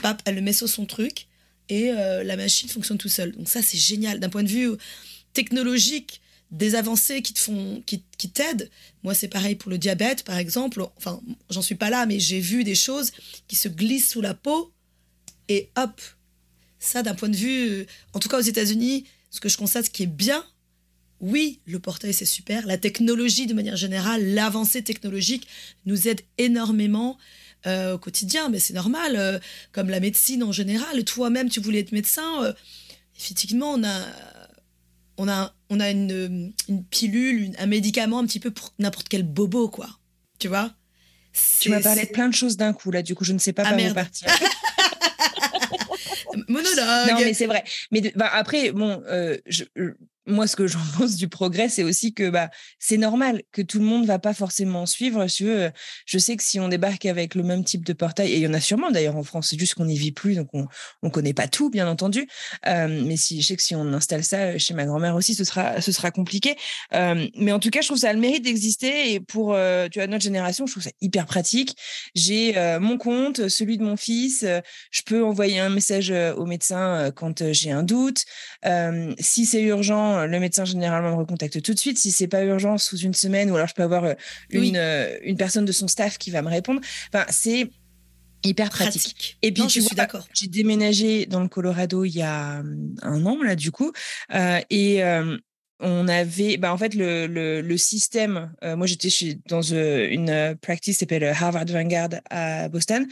pap, 0.00 0.22
elle 0.24 0.36
le 0.36 0.42
met 0.42 0.52
sur 0.52 0.68
son 0.68 0.86
truc, 0.86 1.26
et 1.68 1.90
euh, 1.90 2.22
la 2.22 2.36
machine 2.36 2.68
fonctionne 2.68 2.98
tout 2.98 3.08
seul. 3.08 3.32
Donc 3.32 3.48
ça 3.48 3.62
c'est 3.62 3.78
génial, 3.78 4.20
d'un 4.20 4.28
point 4.28 4.44
de 4.44 4.48
vue 4.48 4.70
technologique, 5.32 6.20
des 6.50 6.74
avancées 6.74 7.22
qui 7.22 7.32
te 7.32 7.40
font, 7.40 7.82
qui, 7.86 8.02
qui 8.18 8.30
t'aident. 8.30 8.70
Moi, 9.02 9.14
c'est 9.14 9.28
pareil 9.28 9.56
pour 9.56 9.70
le 9.70 9.78
diabète, 9.78 10.24
par 10.24 10.38
exemple. 10.38 10.84
Enfin, 10.96 11.20
j'en 11.50 11.62
suis 11.62 11.74
pas 11.74 11.90
là, 11.90 12.06
mais 12.06 12.20
j'ai 12.20 12.40
vu 12.40 12.64
des 12.64 12.74
choses 12.74 13.12
qui 13.48 13.56
se 13.56 13.68
glissent 13.68 14.10
sous 14.10 14.20
la 14.20 14.34
peau 14.34 14.72
et 15.48 15.70
hop. 15.76 16.00
Ça, 16.78 17.02
d'un 17.02 17.14
point 17.14 17.28
de 17.28 17.36
vue, 17.36 17.86
en 18.12 18.18
tout 18.18 18.28
cas 18.28 18.38
aux 18.38 18.42
États-Unis, 18.42 19.04
ce 19.30 19.40
que 19.40 19.48
je 19.48 19.56
constate, 19.56 19.86
ce 19.86 19.90
qui 19.90 20.04
est 20.04 20.06
bien, 20.06 20.44
oui, 21.20 21.60
le 21.66 21.78
portail 21.78 22.12
c'est 22.12 22.26
super. 22.26 22.66
La 22.66 22.78
technologie, 22.78 23.46
de 23.46 23.54
manière 23.54 23.76
générale, 23.76 24.34
l'avancée 24.34 24.82
technologique 24.82 25.46
nous 25.86 26.08
aide 26.08 26.20
énormément 26.38 27.16
euh, 27.66 27.94
au 27.94 27.98
quotidien, 27.98 28.48
mais 28.48 28.58
c'est 28.58 28.74
normal. 28.74 29.16
Euh, 29.16 29.38
comme 29.72 29.88
la 29.88 30.00
médecine 30.00 30.42
en 30.42 30.52
général, 30.52 31.02
toi-même, 31.04 31.48
tu 31.48 31.60
voulais 31.60 31.80
être 31.80 31.92
médecin. 31.92 32.44
Euh, 32.44 32.52
effectivement, 33.18 33.72
on 33.72 33.82
a 33.82 33.98
on 35.18 35.28
a, 35.28 35.54
on 35.70 35.80
a 35.80 35.90
une, 35.90 36.52
pilule, 36.90 37.52
un 37.58 37.66
médicament 37.66 38.18
un 38.18 38.26
petit 38.26 38.40
peu 38.40 38.50
pour 38.50 38.72
n'importe 38.78 39.08
quel 39.08 39.22
bobo, 39.22 39.68
quoi. 39.68 39.88
Tu 40.38 40.48
vois? 40.48 40.72
Tu 41.60 41.70
m'as 41.70 41.80
parlé 41.80 42.04
de 42.06 42.10
plein 42.10 42.28
de 42.28 42.34
choses 42.34 42.56
d'un 42.56 42.72
coup, 42.72 42.90
là, 42.90 43.02
du 43.02 43.14
coup, 43.14 43.24
je 43.24 43.32
ne 43.32 43.38
sais 43.38 43.52
pas 43.52 43.62
ah, 43.66 43.74
par 43.74 43.78
où 43.90 43.94
partir. 43.94 44.28
Monologue. 46.48 47.08
Non, 47.10 47.18
mais 47.20 47.34
c'est 47.34 47.46
vrai. 47.46 47.64
Mais 47.90 48.00
de- 48.00 48.12
bah, 48.14 48.30
après, 48.32 48.72
bon, 48.72 49.02
euh, 49.06 49.36
je- 49.46 49.64
euh, 49.78 49.96
moi, 50.26 50.46
ce 50.46 50.56
que 50.56 50.66
j'en 50.66 50.80
pense 50.98 51.16
du 51.16 51.28
progrès, 51.28 51.68
c'est 51.68 51.82
aussi 51.82 52.12
que 52.12 52.28
bah, 52.28 52.50
c'est 52.78 52.96
normal 52.96 53.42
que 53.52 53.62
tout 53.62 53.78
le 53.78 53.84
monde 53.84 54.06
va 54.06 54.18
pas 54.18 54.34
forcément 54.34 54.86
suivre. 54.86 55.26
Si 55.28 55.44
veux, 55.44 55.62
euh, 55.64 55.70
je 56.04 56.18
sais 56.18 56.36
que 56.36 56.42
si 56.42 56.60
on 56.60 56.68
débarque 56.68 57.06
avec 57.06 57.34
le 57.34 57.42
même 57.42 57.64
type 57.64 57.84
de 57.84 57.92
portail, 57.92 58.32
et 58.32 58.36
il 58.36 58.42
y 58.42 58.46
en 58.46 58.54
a 58.54 58.60
sûrement 58.60 58.90
d'ailleurs 58.90 59.16
en 59.16 59.22
France, 59.22 59.48
c'est 59.50 59.58
juste 59.58 59.74
qu'on 59.74 59.86
n'y 59.86 59.98
vit 59.98 60.12
plus, 60.12 60.34
donc 60.34 60.48
on 60.52 60.66
on 61.02 61.10
connaît 61.10 61.34
pas 61.34 61.46
tout, 61.48 61.70
bien 61.70 61.88
entendu. 61.88 62.26
Euh, 62.66 63.02
mais 63.04 63.16
si 63.16 63.40
je 63.40 63.46
sais 63.46 63.56
que 63.56 63.62
si 63.62 63.74
on 63.74 63.92
installe 63.92 64.24
ça 64.24 64.38
euh, 64.38 64.58
chez 64.58 64.74
ma 64.74 64.84
grand-mère 64.84 65.14
aussi, 65.14 65.34
ce 65.34 65.44
sera 65.44 65.80
ce 65.80 65.92
sera 65.92 66.10
compliqué. 66.10 66.56
Mais 66.92 67.52
en 67.52 67.58
tout 67.58 67.70
cas, 67.70 67.80
je 67.80 67.88
trouve 67.88 67.98
ça 67.98 68.10
a 68.10 68.12
le 68.12 68.18
mérite 68.18 68.44
d'exister. 68.44 69.12
Et 69.12 69.20
pour 69.20 69.56
tu 69.90 69.98
vois 69.98 70.06
notre 70.06 70.24
génération, 70.24 70.66
je 70.66 70.72
trouve 70.72 70.82
ça 70.82 70.90
hyper 71.00 71.26
pratique. 71.26 71.76
J'ai 72.14 72.54
mon 72.80 72.98
compte, 72.98 73.48
celui 73.48 73.78
de 73.78 73.84
mon 73.84 73.96
fils. 73.96 74.44
je 74.90 75.02
peux 75.02 75.24
envoyer 75.24 75.58
un 75.58 75.68
message 75.68 76.10
au 76.10 76.46
médecin 76.46 77.10
quand 77.14 77.52
j'ai 77.52 77.70
un 77.70 77.82
doute. 77.82 78.24
Si 79.20 79.46
c'est 79.46 79.62
urgent, 79.62 80.15
le 80.24 80.40
médecin 80.40 80.64
généralement 80.64 81.10
me 81.10 81.16
recontacte 81.16 81.60
tout 81.60 81.74
de 81.74 81.78
suite. 81.78 81.98
Si 81.98 82.10
c'est 82.10 82.28
pas 82.28 82.42
urgent, 82.44 82.78
sous 82.78 82.96
une 82.98 83.12
semaine, 83.14 83.50
ou 83.50 83.56
alors 83.56 83.68
je 83.68 83.74
peux 83.74 83.82
avoir 83.82 84.04
euh, 84.04 84.14
une, 84.50 84.60
Oui. 84.60 84.72
euh, 84.76 85.18
une 85.22 85.36
personne 85.36 85.64
de 85.66 85.72
son 85.72 85.88
staff 85.88 86.16
qui 86.16 86.30
va 86.30 86.40
me 86.42 86.48
répondre. 86.48 86.80
Enfin, 87.12 87.26
c'est 87.28 87.68
hyper 88.44 88.70
pratique. 88.70 89.02
pratique. 89.02 89.38
Et 89.42 89.52
puis, 89.52 89.62
Non, 89.62 89.68
tu 89.68 89.74
je 89.74 89.80
vois, 89.80 89.88
suis 89.88 89.96
d'accord. 89.96 90.26
J'ai 90.32 90.46
déménagé 90.46 91.26
dans 91.26 91.40
le 91.40 91.48
Colorado 91.48 92.04
il 92.04 92.14
y 92.16 92.22
a 92.22 92.62
un 93.02 93.26
an, 93.26 93.42
là, 93.42 93.56
du 93.56 93.70
coup. 93.72 93.92
Euh, 94.34 94.60
et 94.70 95.02
euh, 95.02 95.36
on 95.80 96.06
avait, 96.08 96.56
bah, 96.56 96.72
en 96.72 96.78
fait, 96.78 96.94
le, 96.94 97.26
le, 97.26 97.60
le 97.60 97.76
système. 97.76 98.52
euh, 98.62 98.76
moi, 98.76 98.86
j'étais 98.86 99.08
dans 99.48 99.60
euh, 99.72 100.08
une 100.10 100.30
euh, 100.30 100.54
practice 100.54 100.96
qui 100.96 101.00
s'appelle 101.00 101.24
Harvard 101.24 101.66
Vanguard 101.66 102.10
à 102.30 102.68
Boston. 102.68 103.06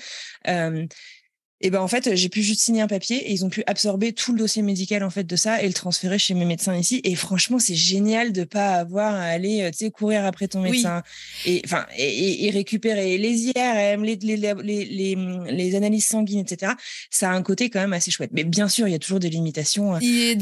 Et 1.61 1.71
ben 1.71 1.81
en 1.81 1.89
fait, 1.89 2.15
j'ai 2.15 2.29
pu 2.29 2.43
juste 2.43 2.61
signer 2.61 2.83
un 2.83 2.87
papier 2.89 3.17
et 3.17 3.33
ils 3.33 3.45
ont 3.45 3.49
pu 3.49 3.63
absorber 3.67 4.13
tout 4.13 4.33
le 4.33 4.39
dossier 4.39 4.61
médical 4.61 5.03
en 5.03 5.09
fait 5.11 5.25
de 5.25 5.37
ça 5.37 5.63
et 5.63 5.67
le 5.67 5.73
transférer 5.73 6.19
chez 6.19 6.35
mes 6.35 6.45
médecins 6.45 6.77
ici. 6.77 7.01
Et 7.05 7.15
franchement, 7.15 7.59
c'est 7.59 7.75
génial 7.77 8.33
de 8.33 8.45
pas 8.45 8.73
avoir 8.75 9.15
à 9.15 9.23
aller, 9.23 9.63
euh, 9.63 9.71
tu 9.71 9.79
sais, 9.79 9.91
courir 9.91 10.25
après 10.27 10.49
ton 10.49 10.63
Oui. 10.63 10.73
médecin 10.73 11.03
et 11.47 11.63
enfin 11.65 11.87
et, 11.97 12.51
récupérer 12.51 13.17
les 13.19 13.47
IRM, 13.57 14.05
les 14.05 14.17
les, 14.17 14.37
les, 14.37 14.55
les, 14.63 14.85
les, 14.85 15.17
les 15.51 15.75
analyses 15.75 16.07
sanguines, 16.07 16.41
etc. 16.41 16.73
Ça 17.11 17.31
a 17.31 17.35
un 17.35 17.43
côté 17.43 17.71
quand 17.71 17.81
même 17.81 17.93
assez 17.95 18.11
chouette. 18.11 18.31
Mais 18.33 18.45
bien 18.45 18.69
sûr, 18.69 18.87
il 18.89 18.93
y 18.93 18.95
a 18.95 18.99
toujours 18.99 19.21
des 19.21 19.31
limitations. 19.31 19.95
euh. 19.95 19.99
Et 20.01 20.37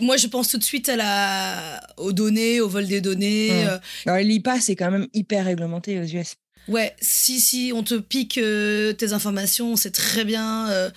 moi, 0.00 0.16
je 0.16 0.26
pense 0.26 0.48
tout 0.48 0.58
de 0.58 0.64
suite 0.64 0.88
à 0.88 0.96
la... 0.96 1.80
aux 1.96 2.12
données, 2.12 2.60
au 2.60 2.68
vol 2.68 2.86
des 2.86 3.00
données. 3.00 3.50
Mm. 3.50 3.80
euh, 4.08 4.20
l'IPA, 4.22 4.60
c'est 4.60 4.76
quand 4.76 4.90
même 4.90 5.06
hyper 5.14 5.44
réglementé 5.46 5.98
aux 6.00 6.04
US. 6.04 6.34
Ouais, 6.68 6.96
si, 7.00 7.40
si 7.40 7.72
on 7.74 7.82
te 7.84 7.94
pique 7.94 8.38
euh, 8.38 8.92
tes 8.92 9.12
informations, 9.12 9.72
on 9.72 9.76
sait 9.76 9.90
très 9.92 10.24
bien 10.24 10.68
euh, 10.68 10.90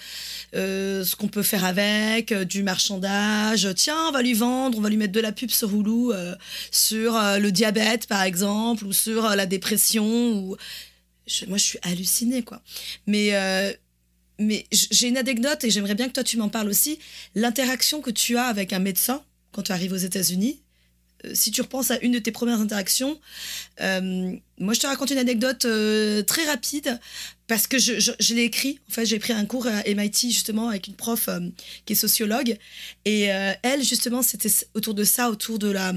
euh, 0.55 1.03
ce 1.05 1.15
qu'on 1.15 1.27
peut 1.27 1.43
faire 1.43 1.63
avec, 1.63 2.31
euh, 2.31 2.43
du 2.43 2.63
marchandage. 2.63 3.67
Tiens, 3.75 4.07
on 4.07 4.11
va 4.11 4.23
lui 4.23 4.33
vendre, 4.33 4.79
on 4.79 4.81
va 4.81 4.89
lui 4.89 4.97
mettre 4.97 5.13
de 5.13 5.19
la 5.19 5.31
pub 5.31 5.51
sur 5.51 5.69
Hulu 5.73 6.11
euh, 6.11 6.33
sur 6.71 7.15
euh, 7.15 7.37
le 7.37 7.51
diabète, 7.51 8.07
par 8.07 8.23
exemple, 8.23 8.83
ou 8.85 8.93
sur 8.93 9.21
la 9.35 9.45
dépression. 9.45 10.05
Ou... 10.33 10.57
Je- 11.27 11.45
moi, 11.45 11.59
je 11.59 11.63
suis 11.63 11.79
hallucinée, 11.83 12.41
quoi. 12.41 12.61
Mais, 13.05 13.31
mais 14.39 14.65
j'ai 14.71 15.07
une 15.09 15.17
anecdote 15.17 15.63
et 15.63 15.69
j'aimerais 15.69 15.93
bien 15.95 16.07
que 16.07 16.13
toi, 16.13 16.23
tu 16.23 16.37
m'en 16.37 16.49
parles 16.49 16.69
aussi. 16.69 16.97
L'interaction 17.35 18.01
que 18.01 18.09
tu 18.09 18.37
as 18.37 18.45
avec 18.45 18.73
un 18.73 18.79
médecin 18.79 19.21
quand 19.51 19.61
tu 19.63 19.71
arrives 19.71 19.93
aux 19.93 19.97
États-Unis, 19.97 20.59
si 21.33 21.51
tu 21.51 21.61
repenses 21.61 21.91
à 21.91 21.99
une 22.01 22.11
de 22.11 22.19
tes 22.19 22.31
premières 22.31 22.59
interactions, 22.59 23.19
euh, 23.81 24.35
moi, 24.59 24.73
je 24.73 24.79
te 24.79 24.87
raconte 24.87 25.11
une 25.11 25.17
anecdote 25.17 25.65
euh, 25.65 26.21
très 26.23 26.45
rapide 26.45 26.99
parce 27.47 27.65
que 27.65 27.79
je, 27.79 28.33
l'ai 28.33 28.43
écrit. 28.43 28.79
En 28.89 28.93
fait, 28.93 29.05
j'ai 29.05 29.19
pris 29.19 29.33
un 29.33 29.45
cours 29.45 29.67
à 29.67 29.83
MIT 29.87 30.31
justement 30.31 30.69
avec 30.69 30.87
une 30.87 30.95
prof 30.95 31.29
euh, 31.29 31.39
qui 31.85 31.93
est 31.93 31.95
sociologue 31.95 32.57
et 33.05 33.33
euh, 33.33 33.53
elle 33.63 33.83
justement 33.83 34.21
c'était 34.21 34.49
autour 34.73 34.93
de 34.93 35.03
ça, 35.03 35.29
autour 35.29 35.59
de 35.59 35.69
la 35.69 35.93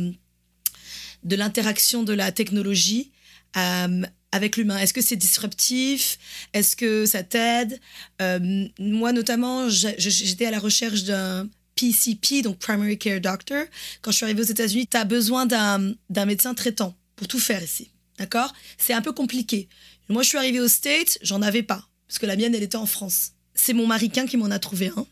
de 1.25 1.37
l'interaction 1.37 2.03
de 2.03 2.13
la 2.13 2.33
technologie 2.33 3.13
euh, 3.57 4.03
avec 4.33 4.57
l'humain. 4.57 4.79
Est-ce 4.79 4.95
que 4.95 5.03
c'est 5.03 5.17
disruptif? 5.17 6.19
Est-ce 6.53 6.75
que 6.75 7.07
ça 7.07 7.23
t'aide? 7.23 7.81
Euh, 8.21 8.67
Moi 8.79 9.13
notamment, 9.13 9.69
j'étais 9.69 10.47
à 10.47 10.51
la 10.51 10.59
recherche 10.59 11.05
d'un 11.05 11.49
PCP, 11.83 12.43
donc 12.43 12.59
Primary 12.59 12.97
Care 12.97 13.21
Doctor. 13.21 13.65
Quand 14.03 14.13
je 14.13 14.17
suis 14.19 14.25
arrivée 14.25 14.43
aux 14.43 14.45
États-Unis, 14.45 14.87
tu 14.87 14.97
as 14.97 15.05
besoin 15.05 15.47
d'un 15.47 15.97
médecin 16.27 16.55
traitant 16.55 16.97
pour 17.17 17.27
tout 17.27 17.41
faire 17.41 17.61
ici. 17.61 17.91
D'accord? 18.19 18.53
C'est 18.79 18.93
un 18.93 19.03
peu 19.03 19.13
compliqué. 19.13 19.69
Moi, 20.09 20.23
je 20.23 20.29
suis 20.29 20.39
arrivée 20.39 20.61
aux 20.61 20.69
States, 20.69 21.19
j'en 21.23 21.43
avais 21.43 21.65
pas, 21.65 21.89
parce 22.07 22.21
que 22.21 22.27
la 22.27 22.37
mienne, 22.37 22.55
elle 22.55 22.63
était 22.63 22.77
en 22.77 22.87
France. 22.87 23.33
C'est 23.55 23.73
mon 23.73 23.87
maricain 23.89 24.27
qui 24.27 24.37
m'en 24.37 24.51
a 24.51 24.61
trouvé 24.61 24.93
un. 24.97 25.07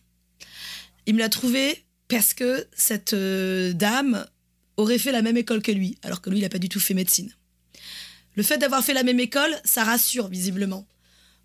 Il 1.07 1.15
me 1.15 1.19
l'a 1.19 1.29
trouvé 1.29 1.85
parce 2.07 2.35
que 2.35 2.67
cette 2.77 3.15
euh, 3.15 3.73
dame 3.73 4.25
aurait 4.77 4.99
fait 4.99 5.13
la 5.13 5.23
même 5.23 5.37
école 5.37 5.63
que 5.63 5.73
lui, 5.73 5.99
alors 6.03 6.21
que 6.21 6.31
lui, 6.31 6.39
il 6.39 6.43
n'a 6.43 6.49
pas 6.49 6.59
du 6.59 6.69
tout 6.69 6.81
fait 6.81 6.95
médecine. 6.95 7.33
Le 8.37 8.45
fait 8.45 8.59
d'avoir 8.59 8.85
fait 8.85 8.95
la 8.95 9.03
même 9.03 9.19
école, 9.19 9.55
ça 9.65 9.83
rassure 9.83 10.29
visiblement. 10.29 10.87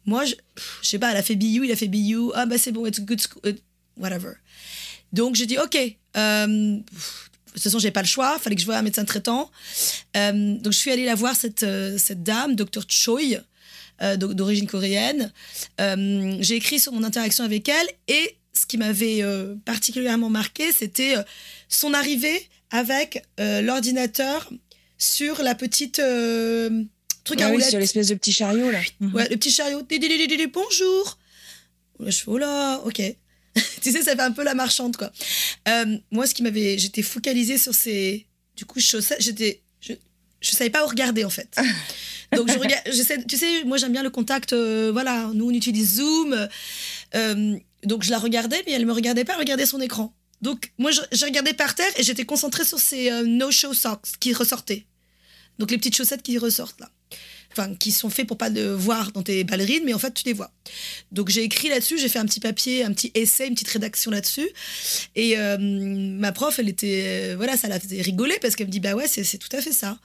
Moi, 0.05 0.25
je, 0.25 0.35
je 0.83 0.89
sais 0.89 0.99
pas, 0.99 1.11
elle 1.11 1.17
a 1.17 1.23
fait 1.23 1.35
BU, 1.35 1.65
il 1.65 1.71
a 1.71 1.75
fait 1.75 1.87
BU, 1.87 2.31
ah 2.35 2.45
bah 2.45 2.59
c'est 2.59 2.71
bon, 2.71 2.85
it's 2.85 2.99
good 2.99 3.19
school, 3.19 3.41
euh, 3.45 3.53
whatever. 3.97 4.33
Donc 5.13 5.35
j'ai 5.35 5.45
dit, 5.45 5.57
ok, 5.57 5.75
euh, 6.17 6.77
pff, 6.79 7.29
de 7.47 7.51
toute 7.53 7.63
façon, 7.63 7.79
j'ai 7.79 7.91
pas 7.91 8.01
le 8.01 8.07
choix, 8.07 8.37
fallait 8.39 8.55
que 8.55 8.61
je 8.61 8.65
voie 8.65 8.75
un 8.77 8.81
médecin 8.81 9.05
traitant. 9.05 9.49
Euh, 10.17 10.55
donc 10.57 10.73
je 10.73 10.77
suis 10.77 10.91
allée 10.91 11.05
la 11.05 11.15
voir, 11.15 11.35
cette, 11.35 11.63
euh, 11.63 11.97
cette 11.97 12.21
dame, 12.23 12.55
Dr. 12.55 12.83
Choi, 12.89 13.21
euh, 14.01 14.17
d'o- 14.17 14.33
d'origine 14.33 14.67
coréenne. 14.67 15.31
Euh, 15.79 16.35
j'ai 16.41 16.55
écrit 16.55 16.79
sur 16.79 16.91
mon 16.91 17.03
interaction 17.03 17.45
avec 17.45 17.69
elle 17.69 17.87
et 18.09 18.35
ce 18.51 18.65
qui 18.65 18.77
m'avait 18.77 19.21
euh, 19.21 19.55
particulièrement 19.65 20.29
marqué, 20.29 20.71
c'était 20.73 21.15
euh, 21.17 21.23
son 21.69 21.93
arrivée 21.93 22.41
avec 22.71 23.23
l'ordinateur 23.37 24.49
sur 24.97 25.41
la 25.43 25.55
petite 25.55 26.01
truc 27.23 27.41
à 27.41 27.45
Ah 27.45 27.47
oui, 27.47 27.53
roulettes. 27.53 27.69
sur 27.69 27.79
l'espèce 27.79 28.07
de 28.07 28.15
petit 28.15 28.33
chariot 28.33 28.69
là. 28.71 28.79
Mhm. 28.99 29.13
Ouais, 29.13 29.29
le 29.29 29.37
petit 29.37 29.51
chariot. 29.51 29.81
Bonjour. 30.53 31.17
Je 31.99 32.11
fais, 32.11 32.23
oh 32.27 32.37
là, 32.37 32.79
ok. 32.85 33.01
tu 33.81 33.91
sais, 33.91 34.01
ça 34.01 34.15
fait 34.15 34.21
un 34.21 34.31
peu 34.31 34.43
la 34.43 34.53
marchande, 34.53 34.97
quoi. 34.97 35.11
Euh, 35.67 35.97
moi, 36.11 36.27
ce 36.27 36.33
qui 36.33 36.43
m'avait. 36.43 36.77
J'étais 36.77 37.01
focalisée 37.01 37.57
sur 37.57 37.73
ces. 37.73 38.25
Du 38.55 38.65
coup, 38.65 38.79
chaussettes. 38.79 39.21
J'étais. 39.21 39.61
Je, 39.81 39.93
je 40.41 40.51
savais 40.51 40.69
pas 40.69 40.83
où 40.85 40.87
regarder, 40.87 41.23
en 41.25 41.29
fait. 41.29 41.55
Donc, 42.35 42.51
je 42.51 42.57
regarde. 42.57 42.83
j'essaie- 42.87 43.23
Tu 43.25 43.37
sais, 43.37 43.63
moi, 43.63 43.77
j'aime 43.77 43.91
bien 43.93 44.03
le 44.03 44.09
contact. 44.09 44.53
euh, 44.53 44.91
voilà, 44.91 45.29
nous, 45.33 45.47
on 45.49 45.53
utilise 45.53 45.95
Zoom. 45.97 46.47
Euh, 47.15 47.57
donc, 47.83 48.03
je 48.03 48.09
la 48.11 48.17
regardais, 48.19 48.61
mais 48.65 48.73
elle 48.73 48.85
me 48.85 48.93
regardait 48.93 49.23
pas, 49.23 49.33
elle 49.33 49.39
regardait 49.39 49.65
son 49.67 49.79
écran. 49.79 50.13
Donc, 50.41 50.71
moi, 50.77 50.91
je, 50.91 51.01
je 51.11 51.23
regardais 51.23 51.53
par 51.53 51.75
terre 51.75 51.91
et 51.97 52.03
j'étais 52.03 52.25
concentrée 52.25 52.65
sur 52.65 52.79
ces 52.79 53.09
euh, 53.11 53.23
no-show 53.23 53.73
socks 53.73 54.07
qui 54.19 54.33
ressortaient. 54.33 54.85
Donc, 55.59 55.71
les 55.71 55.77
petites 55.77 55.95
chaussettes 55.95 56.23
qui 56.23 56.37
ressortent, 56.37 56.79
là 56.81 56.89
enfin 57.51 57.73
qui 57.75 57.91
sont 57.91 58.09
faits 58.09 58.27
pour 58.27 58.37
pas 58.37 58.49
le 58.49 58.73
voir 58.73 59.11
dans 59.11 59.23
tes 59.23 59.43
ballerines, 59.43 59.83
mais 59.85 59.93
en 59.93 59.99
fait 59.99 60.13
tu 60.13 60.23
les 60.25 60.33
vois. 60.33 60.51
Donc 61.11 61.29
j'ai 61.29 61.43
écrit 61.43 61.69
là-dessus, 61.69 61.97
j'ai 61.97 62.09
fait 62.09 62.19
un 62.19 62.25
petit 62.25 62.39
papier, 62.39 62.83
un 62.83 62.91
petit 62.93 63.11
essai, 63.15 63.47
une 63.47 63.53
petite 63.53 63.69
rédaction 63.69 64.11
là-dessus. 64.11 64.47
Et 65.15 65.37
euh, 65.37 65.57
ma 65.59 66.31
prof, 66.31 66.59
elle 66.59 66.69
était, 66.69 67.03
euh, 67.05 67.33
voilà, 67.37 67.55
ça 67.57 67.67
la 67.67 67.79
faisait 67.79 68.01
rigoler 68.01 68.37
parce 68.41 68.55
qu'elle 68.55 68.67
me 68.67 68.71
dit 68.71 68.79
bah 68.79 68.93
ouais, 68.95 69.07
c'est 69.07 69.37
tout 69.37 69.55
à 69.55 69.61
fait 69.61 69.71
ça. 69.71 69.97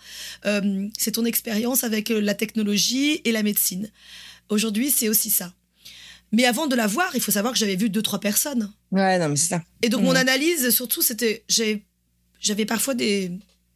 Euh, 0.46 0.88
c'est 0.98 1.12
ton 1.12 1.24
expérience 1.24 1.84
avec 1.84 2.08
la 2.10 2.34
technologie 2.34 3.20
et 3.24 3.32
la 3.32 3.42
médecine. 3.42 3.90
Aujourd'hui, 4.48 4.90
c'est 4.90 5.08
aussi 5.08 5.30
ça. 5.30 5.52
Mais 6.32 6.44
avant 6.44 6.68
de 6.68 6.76
la 6.76 6.86
voir, 6.86 7.10
il 7.14 7.20
faut 7.20 7.32
savoir 7.32 7.52
que 7.52 7.58
j'avais 7.58 7.74
vu 7.76 7.90
deux 7.90 8.02
trois 8.02 8.20
personnes. 8.20 8.72
Ouais, 8.92 9.18
non, 9.18 9.28
mais 9.30 9.36
c'est 9.36 9.48
ça. 9.48 9.62
Et 9.82 9.88
donc, 9.88 10.02
mon 10.02 10.10
Mhm. 10.12 10.16
analyse, 10.16 10.70
surtout, 10.70 11.02
c'était. 11.02 11.44
J'avais 12.40 12.64
parfois 12.64 12.94
des, 12.94 13.32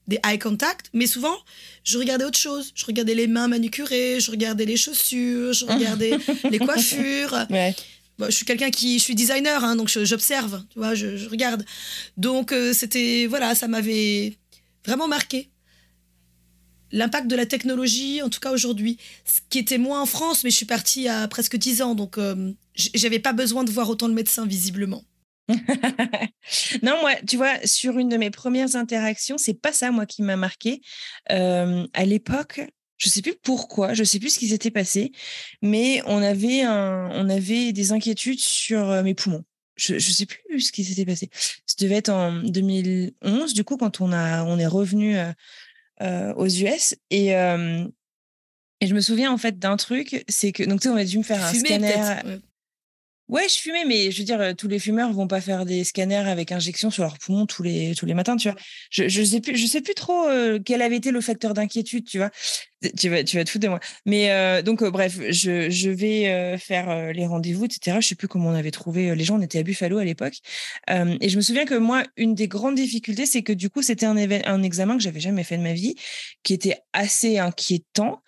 des 0.07 0.19
eye 0.25 0.39
contact, 0.39 0.91
mais 0.93 1.07
souvent, 1.07 1.37
je 1.83 1.99
regardais 1.99 2.25
autre 2.25 2.39
chose. 2.39 2.73
Je 2.75 2.85
regardais 2.85 3.15
les 3.15 3.27
mains 3.27 3.49
manucurées, 3.49 4.21
je 4.21 4.31
regardais 4.31 4.65
les 4.65 4.77
chaussures, 4.77 5.53
je 5.53 5.65
regardais 5.65 6.19
les 6.51 6.59
coiffures. 6.59 7.47
Ouais. 7.51 7.75
Bon, 8.19 8.27
je 8.27 8.37
suis 8.37 8.45
quelqu'un 8.45 8.71
qui. 8.71 8.99
Je 8.99 9.05
suis 9.05 9.15
designer, 9.15 9.65
hein, 9.65 9.77
donc 9.77 9.89
j'observe, 9.89 10.63
tu 10.71 10.79
vois, 10.79 10.95
je, 10.95 11.17
je 11.17 11.29
regarde. 11.29 11.65
Donc, 12.17 12.53
euh, 12.53 12.73
c'était. 12.73 13.27
Voilà, 13.29 13.55
ça 13.55 13.67
m'avait 13.67 14.35
vraiment 14.87 15.09
marqué. 15.09 15.51
L'impact 16.93 17.27
de 17.27 17.35
la 17.35 17.47
technologie, 17.47 18.23
en 18.23 18.29
tout 18.29 18.39
cas 18.39 18.53
aujourd'hui, 18.53 18.99
ce 19.25 19.41
qui 19.51 19.59
était 19.59 19.79
moins 19.79 20.03
en 20.03 20.07
France, 20.07 20.45
mais 20.45 20.51
je 20.51 20.57
suis 20.57 20.67
partie 20.67 21.09
à 21.09 21.27
presque 21.27 21.57
10 21.57 21.83
ans, 21.83 21.95
donc 21.97 22.19
euh, 22.19 22.53
j'avais 22.77 23.19
pas 23.19 23.33
besoin 23.33 23.65
de 23.65 23.71
voir 23.73 23.91
autant 23.91 24.07
le 24.07 24.15
médecin, 24.15 24.47
visiblement. 24.47 25.03
non, 26.83 27.01
moi, 27.01 27.15
tu 27.27 27.37
vois, 27.37 27.55
sur 27.65 27.99
une 27.99 28.09
de 28.09 28.17
mes 28.17 28.31
premières 28.31 28.77
interactions, 28.77 29.39
c'est 29.39 29.55
pas 29.55 29.73
ça, 29.73 29.91
moi, 29.91 30.07
qui 30.07 30.23
m'a 30.23 30.37
marqué. 30.37 30.81
Euh, 31.31 31.87
à 31.93 32.05
l'époque, 32.05 32.61
je 32.97 33.09
sais 33.09 33.23
plus 33.23 33.35
pourquoi, 33.43 33.93
je 33.95 34.05
sais 34.05 34.19
plus 34.19 34.31
ce 34.31 34.39
qui 34.39 34.49
s'était 34.49 34.71
passé, 34.71 35.13
mais 35.61 36.01
on 36.07 36.23
avait, 36.23 36.63
un, 36.63 37.11
on 37.13 37.29
avait 37.29 37.73
des 37.73 37.93
inquiétudes 37.93 38.41
sur 38.41 39.03
mes 39.03 39.15
poumons. 39.15 39.45
Je, 39.77 39.99
je 39.99 40.13
sais 40.13 40.27
plus 40.27 40.61
ce 40.61 40.73
qui 40.73 40.85
s'était 40.85 41.05
passé. 41.05 41.29
Ça 41.67 41.75
devait 41.81 41.97
être 41.97 42.11
en 42.11 42.33
2011, 42.33 43.55
du 43.55 43.65
coup, 43.65 43.77
quand 43.77 44.01
on, 44.01 44.13
a, 44.13 44.45
on 44.45 44.59
est 44.59 44.67
revenu 44.67 45.19
euh, 45.19 45.33
euh, 46.01 46.33
aux 46.35 46.47
US. 46.47 46.95
Et, 47.11 47.31
et 47.31 48.87
je 48.87 48.95
me 48.95 49.01
souviens, 49.01 49.33
en 49.33 49.39
fait, 49.39 49.59
d'un 49.59 49.77
truc, 49.77 50.25
c'est 50.29 50.53
que, 50.53 50.63
donc, 50.63 50.81
tu 50.81 50.89
sais, 50.89 50.95
on 50.95 50.97
a 50.97 51.05
dû 51.05 51.19
me 51.19 51.23
faire 51.23 51.45
un 51.45 51.53
scanner. 51.53 52.41
Ouais. 53.29 53.49
Je 53.49 53.59
fumais, 53.59 53.85
mais 53.85 54.11
je 54.11 54.19
veux 54.19 54.25
dire, 54.25 54.55
tous 54.57 54.69
les 54.69 54.79
fumeurs 54.79 55.13
vont 55.13 55.27
pas 55.27 55.41
faire 55.41 55.65
des 55.65 55.85
scanners 55.85 56.29
avec 56.29 56.53
injection 56.53 56.91
sur 56.91 57.03
leurs 57.03 57.19
poumons 57.19 57.47
tous 57.47 57.63
les 57.63 57.95
tous 57.95 58.07
les 58.07 58.15
matins, 58.15 58.37
tu 58.37 58.49
vois. 58.51 58.59
Je 58.91 59.09
je 59.09 59.23
sais 59.23 59.41
plus 59.41 59.57
je 59.57 59.67
sais 59.67 59.81
plus 59.81 59.95
trop 59.95 60.27
quel 60.65 60.83
avait 60.83 60.97
été 60.97 61.11
le 61.11 61.21
facteur 61.21 61.55
d'inquiétude, 61.55 62.07
tu 62.07 62.19
vois. 62.19 62.31
Tu 62.99 63.09
vas 63.09 63.25
tu 63.25 63.37
vas 63.37 63.45
te 63.45 63.51
foutre 63.51 63.63
de 63.63 63.69
moi. 63.69 63.81
Mais 64.05 64.31
euh, 64.31 64.63
donc 64.63 64.85
bref, 64.85 65.19
je 65.31 65.71
je 65.71 65.91
vais 65.91 66.59
faire 66.59 67.13
les 67.13 67.27
rendez-vous, 67.27 67.65
etc. 67.65 67.99
Je 68.01 68.09
sais 68.09 68.15
plus 68.15 68.29
comment 68.29 68.51
on 68.51 68.55
avait 68.55 68.71
trouvé 68.71 69.15
les 69.15 69.25
gens. 69.25 69.39
On 69.39 69.43
était 69.43 69.59
à 69.59 69.63
Buffalo 69.63 69.99
à 69.99 70.05
l'époque, 70.05 70.35
et 70.89 71.29
je 71.29 71.37
me 71.37 71.43
souviens 71.43 71.65
que 71.65 71.75
moi, 71.75 72.03
une 72.17 72.35
des 72.35 72.49
grandes 72.49 72.75
difficultés, 72.75 73.27
c'est 73.27 73.43
que 73.43 73.53
du 73.53 73.71
coup, 73.71 73.83
c'était 73.83 74.07
un 74.07 74.17
un 74.17 74.63
examen 74.63 74.97
que 74.97 75.03
j'avais 75.03 75.21
jamais 75.21 75.45
fait 75.45 75.57
de 75.57 75.63
ma 75.63 75.73
vie, 75.73 75.95
qui 76.43 76.55
était 76.55 76.79
assez 76.93 77.39
inquiétant. 77.39 78.23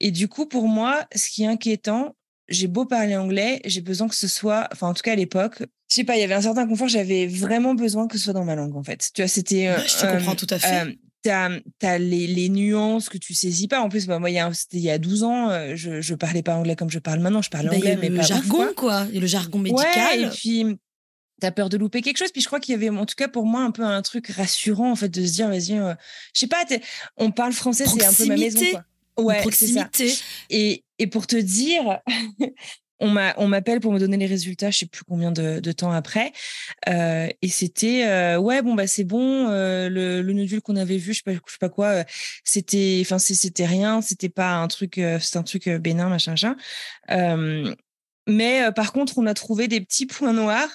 Et 0.00 0.10
du 0.10 0.28
coup, 0.28 0.46
pour 0.46 0.68
moi, 0.68 1.06
ce 1.14 1.28
qui 1.28 1.44
est 1.44 1.46
inquiétant, 1.46 2.14
j'ai 2.50 2.66
beau 2.66 2.84
parler 2.84 3.16
anglais, 3.16 3.60
j'ai 3.64 3.80
besoin 3.80 4.08
que 4.08 4.14
ce 4.14 4.28
soit, 4.28 4.68
enfin 4.72 4.88
en 4.88 4.94
tout 4.94 5.02
cas 5.02 5.12
à 5.12 5.16
l'époque, 5.16 5.60
je 5.60 5.94
sais 5.94 6.04
pas, 6.04 6.16
il 6.16 6.20
y 6.20 6.24
avait 6.24 6.34
un 6.34 6.42
certain 6.42 6.66
confort, 6.68 6.88
j'avais 6.88 7.26
vraiment 7.26 7.74
besoin 7.74 8.06
que 8.08 8.18
ce 8.18 8.24
soit 8.24 8.32
dans 8.32 8.44
ma 8.44 8.54
langue 8.56 8.76
en 8.76 8.82
fait. 8.82 9.10
Tu 9.14 9.22
vois, 9.22 9.28
c'était. 9.28 9.68
euh, 9.68 9.78
Ouais, 9.78 9.88
je 9.88 9.96
te 9.96 10.06
comprends 10.12 10.34
tout 10.36 10.46
à 10.50 10.58
fait. 10.58 10.82
euh, 10.86 10.92
T'as 11.22 11.50
as 11.82 11.98
les, 11.98 12.26
les 12.26 12.48
nuances 12.48 13.08
que 13.10 13.18
tu 13.18 13.34
saisis 13.34 13.68
pas. 13.68 13.80
En 13.82 13.90
plus, 13.90 14.06
bah, 14.06 14.18
moi, 14.18 14.30
il 14.30 14.34
y 14.34 14.38
a, 14.38 14.50
c'était 14.54 14.78
il 14.78 14.82
y 14.82 14.90
a 14.90 14.96
12 14.98 15.22
ans, 15.22 15.50
euh, 15.50 15.72
je, 15.76 16.00
je 16.00 16.14
parlais 16.14 16.42
pas 16.42 16.54
anglais 16.56 16.76
comme 16.76 16.88
je 16.90 16.98
parle 16.98 17.20
maintenant. 17.20 17.42
Je 17.42 17.50
parle 17.50 17.66
Bah, 17.68 17.76
anglais, 17.76 17.92
a 17.92 17.96
mais 17.96 18.08
le 18.08 18.14
pas 18.16 18.22
ouf, 18.22 18.26
jargon, 18.28 18.64
quoi. 18.74 18.94
a 19.00 19.04
le 19.06 19.26
jargon 19.26 19.58
Ouais, 19.58 19.64
médical. 19.64 20.20
et 20.24 20.28
puis 20.30 20.64
t'as 21.40 21.50
peur 21.50 21.68
de 21.68 21.76
louper 21.76 22.00
quelque 22.02 22.16
chose. 22.18 22.32
Puis 22.32 22.40
je 22.40 22.46
crois 22.46 22.58
qu'il 22.60 22.72
y 22.72 22.74
avait, 22.74 22.88
en 22.88 23.04
tout 23.04 23.16
cas 23.16 23.28
pour 23.28 23.44
moi, 23.44 23.60
un 23.62 23.70
peu 23.70 23.82
un 23.82 24.00
truc 24.02 24.28
rassurant 24.28 24.90
en 24.92 24.96
fait 24.96 25.08
de 25.10 25.24
se 25.26 25.32
dire, 25.32 25.48
vas-y, 25.48 25.78
euh, 25.78 25.94
je 26.34 26.40
sais 26.40 26.46
pas, 26.46 26.64
on 27.18 27.30
parle 27.30 27.52
français, 27.52 27.84
c'est 27.86 28.04
un 28.06 28.12
peu 28.14 28.24
ma 28.26 28.36
maison. 28.36 28.60
Quoi. 28.72 28.84
Ouais, 29.20 29.40
proximité. 29.40 30.14
Et, 30.50 30.84
et 30.98 31.06
pour 31.06 31.26
te 31.26 31.36
dire, 31.36 32.00
on 33.00 33.08
m'a 33.08 33.34
on 33.38 33.48
m'appelle 33.48 33.80
pour 33.80 33.92
me 33.92 33.98
donner 33.98 34.16
les 34.16 34.26
résultats, 34.26 34.70
je 34.70 34.78
sais 34.78 34.86
plus 34.86 35.04
combien 35.04 35.32
de, 35.32 35.58
de 35.60 35.72
temps 35.72 35.90
après, 35.90 36.32
euh, 36.88 37.28
et 37.42 37.48
c'était 37.48 38.06
euh, 38.06 38.38
ouais 38.38 38.62
bon 38.62 38.74
bah 38.74 38.86
c'est 38.86 39.04
bon, 39.04 39.48
euh, 39.48 39.88
le, 39.88 40.22
le 40.22 40.32
nodule 40.32 40.60
qu'on 40.60 40.76
avait 40.76 40.98
vu, 40.98 41.12
je 41.12 41.18
sais 41.18 41.22
pas 41.24 41.32
je 41.32 41.52
sais 41.52 41.58
pas 41.58 41.68
quoi, 41.68 42.04
c'était 42.44 42.98
enfin 43.00 43.18
c'était 43.18 43.66
rien, 43.66 44.02
c'était 44.02 44.28
pas 44.28 44.52
un 44.54 44.68
truc, 44.68 45.00
c'est 45.20 45.36
un 45.36 45.42
truc 45.42 45.68
bénin 45.68 46.08
machin 46.08 46.32
machin. 46.32 46.56
Mais 48.26 48.70
par 48.76 48.92
contre, 48.92 49.18
on 49.18 49.26
a 49.26 49.34
trouvé 49.34 49.66
des 49.66 49.80
petits 49.80 50.06
points 50.06 50.32
noirs. 50.34 50.68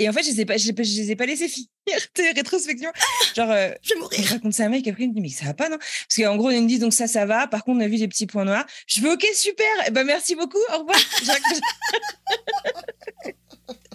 Et 0.00 0.08
en 0.08 0.12
fait, 0.14 0.22
je 0.22 0.30
je 0.30 1.00
les, 1.00 1.10
ai 1.10 1.16
pas 1.16 1.26
laissés 1.26 1.46
finir 1.48 1.68
tes 2.14 2.30
rétrospections. 2.30 2.90
Genre, 3.36 3.50
euh, 3.50 3.70
Je 3.82 3.90
vais 3.90 3.94
je 3.94 4.00
mourir. 4.00 4.24
raconte 4.30 4.54
ça 4.54 4.62
à 4.62 4.66
un 4.66 4.68
mec, 4.70 4.88
après, 4.88 5.04
il 5.04 5.10
me 5.10 5.14
dit, 5.14 5.20
mais 5.20 5.28
ça 5.28 5.44
va 5.44 5.54
pas, 5.54 5.68
non? 5.68 5.76
Parce 5.76 6.16
qu'en 6.16 6.36
gros, 6.36 6.50
ils 6.50 6.62
me 6.62 6.66
disent, 6.66 6.80
donc 6.80 6.94
ça, 6.94 7.06
ça 7.06 7.26
va. 7.26 7.46
Par 7.46 7.64
contre, 7.64 7.78
on 7.78 7.80
a 7.80 7.88
vu 7.88 7.98
des 7.98 8.08
petits 8.08 8.26
points 8.26 8.46
noirs. 8.46 8.64
Je 8.86 9.00
fais, 9.00 9.10
OK, 9.12 9.26
super. 9.34 9.66
Eh 9.86 9.90
ben, 9.90 10.04
merci 10.04 10.34
beaucoup. 10.34 10.58
Au 10.74 10.78
revoir. 10.78 10.96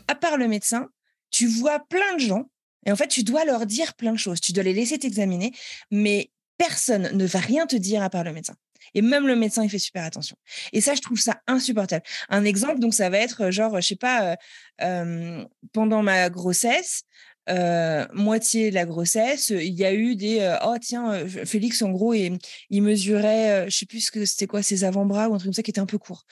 À 0.07 0.13
part 0.13 0.37
le 0.37 0.47
médecin, 0.47 0.87
tu 1.31 1.47
vois 1.47 1.79
plein 1.79 2.13
de 2.13 2.19
gens. 2.19 2.43
Et 2.85 2.91
en 2.91 2.95
fait, 2.95 3.07
tu 3.07 3.23
dois 3.23 3.43
leur 3.43 3.65
dire 3.65 3.95
plein 3.95 4.11
de 4.11 4.19
choses. 4.19 4.39
Tu 4.39 4.53
dois 4.53 4.63
les 4.63 4.73
laisser 4.73 4.99
t'examiner. 4.99 5.51
Mais 5.89 6.29
personne 6.59 7.09
ne 7.17 7.25
va 7.25 7.39
rien 7.39 7.65
te 7.65 7.75
dire 7.75 8.03
à 8.03 8.11
part 8.11 8.23
le 8.23 8.31
médecin. 8.31 8.53
Et 8.93 9.01
même 9.01 9.27
le 9.27 9.35
médecin, 9.35 9.63
il 9.63 9.69
fait 9.69 9.79
super 9.79 10.03
attention. 10.03 10.37
Et 10.73 10.81
ça, 10.81 10.95
je 10.95 11.01
trouve 11.01 11.19
ça 11.19 11.41
insupportable. 11.47 12.03
Un 12.29 12.45
exemple, 12.45 12.79
donc, 12.79 12.93
ça 12.93 13.09
va 13.09 13.17
être 13.19 13.45
euh, 13.45 13.51
genre, 13.51 13.75
je 13.81 13.87
sais 13.87 13.95
pas, 13.95 14.31
euh, 14.31 14.35
euh, 14.81 15.45
pendant 15.73 16.03
ma 16.03 16.29
grossesse, 16.29 17.03
euh, 17.47 18.07
moitié 18.13 18.71
de 18.71 18.75
la 18.75 18.85
grossesse, 18.85 19.49
il 19.51 19.73
y 19.73 19.85
a 19.85 19.93
eu 19.93 20.15
des 20.15 20.39
euh, 20.39 20.57
oh 20.65 20.75
tiens 20.81 21.13
euh, 21.13 21.27
Félix 21.45 21.83
en 21.83 21.91
gros 21.91 22.15
il, 22.15 22.39
il 22.71 22.81
mesurait 22.81 23.69
je 23.69 23.77
sais 23.77 23.85
plus 23.85 24.01
ce 24.01 24.11
que 24.11 24.25
c'était 24.25 24.47
quoi 24.47 24.63
ses 24.63 24.83
avant-bras 24.83 25.29
ou 25.29 25.35
un 25.35 25.37
truc 25.37 25.49
comme 25.49 25.53
ça 25.53 25.61
qui 25.61 25.69
était 25.69 25.79
un 25.79 25.85
peu 25.85 25.99
court. 25.99 26.25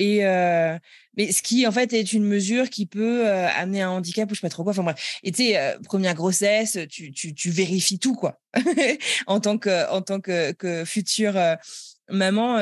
Et 0.00 0.20
mais 1.16 1.32
ce 1.32 1.42
qui 1.42 1.66
en 1.66 1.72
fait 1.72 1.92
est 1.92 2.12
une 2.12 2.24
mesure 2.24 2.70
qui 2.70 2.86
peut 2.86 3.28
amener 3.28 3.82
un 3.82 3.90
handicap 3.90 4.30
ou 4.30 4.34
je 4.34 4.40
sais 4.40 4.46
pas 4.46 4.50
trop 4.50 4.64
quoi. 4.64 4.72
Enfin 4.72 4.82
bref. 4.82 5.18
Et 5.22 5.30
tu 5.30 5.44
sais 5.44 5.76
première 5.84 6.14
grossesse 6.14 6.78
tu, 6.90 7.12
tu, 7.12 7.34
tu 7.34 7.50
vérifies 7.50 7.98
tout 7.98 8.14
quoi. 8.14 8.40
En 9.26 9.40
tant 9.40 9.58
que 9.58 9.90
en 9.90 10.02
tant 10.02 10.20
que, 10.20 10.52
que 10.52 10.84
future 10.84 11.34
maman 12.10 12.54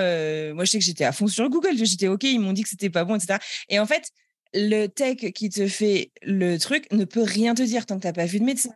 moi 0.54 0.64
je 0.64 0.70
sais 0.70 0.78
que 0.78 0.84
j'étais 0.84 1.04
à 1.04 1.12
fond 1.12 1.28
sur 1.28 1.48
Google. 1.48 1.76
J'étais 1.76 2.08
ok 2.08 2.24
ils 2.24 2.40
m'ont 2.40 2.52
dit 2.52 2.62
que 2.62 2.68
c'était 2.68 2.90
pas 2.90 3.04
bon 3.04 3.14
etc 3.16 3.38
et 3.70 3.78
en 3.78 3.86
fait 3.86 4.10
le 4.56 4.86
tech 4.86 5.18
qui 5.34 5.50
te 5.50 5.68
fait 5.68 6.10
le 6.22 6.56
truc 6.56 6.90
ne 6.90 7.04
peut 7.04 7.22
rien 7.22 7.54
te 7.54 7.62
dire 7.62 7.86
tant 7.86 7.96
que 7.96 8.00
tu 8.02 8.06
n'as 8.06 8.12
pas 8.12 8.26
vu 8.26 8.40
de 8.40 8.44
médecin. 8.44 8.74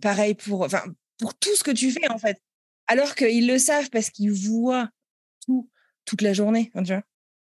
Pareil 0.00 0.34
pour, 0.34 0.66
pour 1.18 1.34
tout 1.34 1.54
ce 1.56 1.64
que 1.64 1.70
tu 1.72 1.90
fais, 1.90 2.08
en 2.10 2.18
fait. 2.18 2.40
Alors 2.86 3.14
qu'ils 3.14 3.46
le 3.46 3.58
savent 3.58 3.90
parce 3.90 4.10
qu'ils 4.10 4.32
voient 4.32 4.88
tout, 5.44 5.68
toute 6.04 6.22
la 6.22 6.32
journée. 6.32 6.70
hein. 6.74 7.02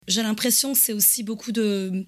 J'ai 0.09 0.23
l'impression 0.23 0.73
que 0.73 0.79
c'est 0.79 0.93
aussi 0.93 1.23
beaucoup 1.23 1.53
de 1.53 2.07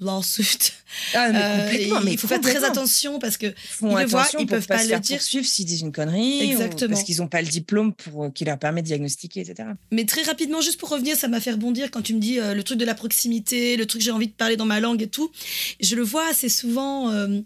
lawsuit. 0.00 0.72
Ah, 1.14 1.28
mais 1.30 1.38
Euh, 1.38 1.64
complètement, 1.70 2.00
et 2.00 2.04
mais 2.04 2.12
il 2.12 2.18
faut 2.18 2.26
faire 2.26 2.40
très 2.40 2.64
attention 2.64 3.18
parce 3.18 3.36
que 3.36 3.46
Ils 3.46 3.54
le 3.88 4.06
voient, 4.06 4.26
ils 4.38 4.46
peuvent 4.46 4.66
pas 4.66 4.82
le 4.84 4.98
dire. 4.98 5.18
poursuivre 5.18 5.46
s'ils 5.46 5.66
disent 5.66 5.82
une 5.82 5.92
connerie. 5.92 6.48
ou 6.48 6.50
Exactement. 6.52 6.90
parce 6.90 7.04
qu'ils 7.04 7.18
n'ont 7.18 7.28
pas 7.28 7.42
le 7.42 7.48
diplôme 7.48 7.92
pour, 7.94 8.24
euh, 8.24 8.30
qui 8.30 8.44
leur 8.44 8.58
permet 8.58 8.82
de 8.82 8.86
diagnostiquer, 8.86 9.40
etc. 9.40 9.68
Mais 9.92 10.04
très 10.04 10.22
rapidement, 10.22 10.60
juste 10.60 10.80
pour 10.80 10.88
revenir, 10.88 11.16
ça 11.16 11.28
m'a 11.28 11.40
fait 11.40 11.52
rebondir 11.52 11.90
quand 11.90 12.02
tu 12.02 12.14
me 12.14 12.20
dis 12.20 12.40
euh, 12.40 12.54
le 12.54 12.62
truc 12.62 12.78
de 12.78 12.84
la 12.84 12.94
proximité, 12.94 13.76
le 13.76 13.86
truc 13.86 14.02
j'ai 14.02 14.10
envie 14.10 14.28
de 14.28 14.32
parler 14.32 14.56
dans 14.56 14.66
ma 14.66 14.80
langue 14.80 15.02
et 15.02 15.08
tout. 15.08 15.30
Je 15.80 15.94
le 15.96 16.02
vois 16.02 16.28
assez 16.28 16.48
souvent 16.48 17.10
euh, 17.10 17.40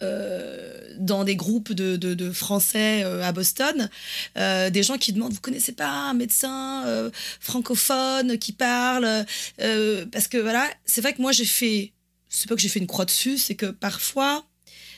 dans 0.00 1.24
des 1.24 1.36
groupes 1.36 1.72
de, 1.72 2.30
Français 2.32 3.02
euh, 3.04 3.22
à 3.22 3.32
Boston, 3.32 3.88
euh, 4.36 4.70
des 4.70 4.82
gens 4.82 4.98
qui 4.98 5.12
demandent, 5.12 5.32
vous 5.32 5.40
connaissez 5.40 5.72
pas 5.72 5.88
un 5.88 6.14
médecin 6.14 6.84
euh, 6.86 7.10
francophone 7.40 8.38
qui 8.38 8.52
parle 8.52 9.24
Euh, 9.60 10.06
Parce 10.06 10.28
que 10.28 10.36
voilà, 10.38 10.68
c'est 10.84 11.00
vrai 11.00 11.14
que 11.14 11.22
moi 11.22 11.32
j'ai 11.32 11.44
fait, 11.44 11.92
c'est 12.28 12.48
pas 12.48 12.54
que 12.54 12.60
j'ai 12.60 12.68
fait 12.68 12.80
une 12.80 12.86
croix 12.86 13.04
dessus, 13.04 13.38
c'est 13.38 13.54
que 13.54 13.66
parfois, 13.66 14.44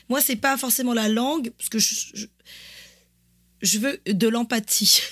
moi 0.09 0.21
c'est 0.21 0.35
pas 0.35 0.57
forcément 0.57 0.93
la 0.93 1.07
langue, 1.07 1.51
parce 1.57 1.69
que 1.69 1.79
je, 1.79 1.95
je, 2.13 2.25
je 3.61 3.79
veux 3.79 4.01
de 4.05 4.27
l'empathie. 4.27 5.01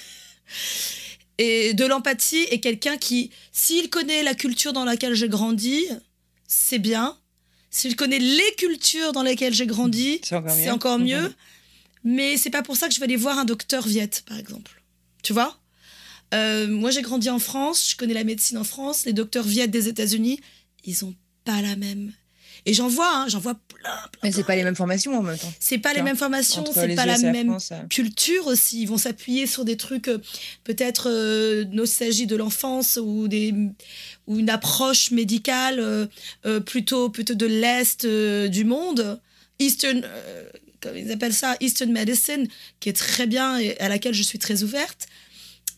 Et 1.41 1.73
de 1.73 1.86
l'empathie 1.86 2.45
et 2.52 2.60
quelqu'un 2.60 2.97
qui, 2.97 3.32
s'il 3.54 3.89
connaît 3.89 4.23
la 4.23 4.36
culture 4.36 4.73
dans 4.73 4.84
laquelle 4.84 5.13
j'ai 5.13 5.30
grandi, 5.30 5.86
c'est 6.49 6.80
bien. 6.80 7.17
S'il 7.72 7.96
connaît 7.96 8.20
les 8.20 8.56
cultures 8.58 9.12
dans 9.12 9.24
lesquelles 9.24 9.54
j'ai 9.54 9.68
grandi, 9.68 10.20
C'est 10.24 10.36
encore 10.36 10.56
mieux. 10.56 10.72
encore 10.72 11.00
mieux. 11.00 11.22
Mhm. 11.22 11.34
Mais 12.04 12.38
c'est 12.38 12.50
pas 12.50 12.64
pour 12.64 12.78
ça 12.78 12.88
que 12.88 12.94
je 12.94 13.00
vais 13.00 13.06
aller 13.06 13.16
voir 13.18 13.38
un 13.38 13.46
docteur 13.46 13.86
Viette, 13.88 14.24
par 14.26 14.38
exemple. 14.40 14.82
Tu 15.22 15.34
vois? 15.34 15.58
Euh, 16.34 16.68
Moi, 16.68 16.92
j'ai 16.92 17.02
grandi 17.02 17.30
en 17.30 17.40
France, 17.40 17.90
je 17.92 17.96
connais 17.98 18.14
la 18.14 18.24
médecine 18.24 18.58
en 18.58 18.64
France. 18.64 19.06
Les 19.06 19.14
docteurs 19.14 19.44
Viette 19.46 19.72
des 19.72 19.88
États-Unis, 19.88 20.40
ils 20.86 21.04
ont 21.06 21.14
pas 21.46 21.62
la 21.62 21.76
même. 21.76 22.14
Et 22.66 22.74
j'en 22.74 22.88
vois, 22.88 23.10
hein, 23.16 23.28
j'en 23.28 23.40
vois 23.40 23.56
plein, 23.56 23.90
plein. 24.12 24.22
Mais 24.24 24.32
c'est 24.32 24.44
pas 24.44 24.56
les 24.56 24.64
mêmes 24.64 24.76
formations 24.76 25.18
en 25.18 25.24
même 25.24 25.38
temps. 25.38 25.52
C'est 25.60 25.78
pas 25.78 25.94
les 25.94 26.02
mêmes 26.02 26.18
formations, 26.18 26.64
c'est 26.74 26.96
pas 26.96 27.06
la 27.06 27.18
même 27.18 27.58
euh. 27.72 27.88
culture 27.90 28.48
aussi. 28.48 28.82
Ils 28.82 28.86
vont 28.86 28.98
s'appuyer 28.98 29.48
sur 29.48 29.66
des 29.66 29.78
trucs, 29.78 30.08
euh, 30.08 30.20
peut-être 30.64 31.10
euh, 31.10 31.66
nostalgie 31.72 32.28
de 32.28 32.36
l'enfance 32.36 33.00
ou, 33.02 33.28
des, 33.28 33.54
ou 34.28 34.40
une 34.40 34.50
approche 34.50 35.12
médicale 35.12 35.80
euh, 35.80 36.06
euh, 36.46 36.60
plutôt, 36.60 37.10
plutôt 37.10 37.36
de 37.36 37.46
l'Est 37.46 38.06
du 38.06 38.66
monde. 38.66 39.20
Eastern, 39.60 40.06
comme 40.80 40.96
ils 40.96 41.12
appellent 41.12 41.34
ça, 41.34 41.58
Eastern 41.60 41.92
Medicine, 41.92 42.48
qui 42.80 42.90
est 42.90 42.94
très 42.94 43.28
bien 43.28 43.58
et 43.58 43.78
à 43.80 43.90
laquelle 43.90 44.14
je 44.14 44.24
suis 44.24 44.40
très 44.40 44.64
ouverte. 44.64 45.08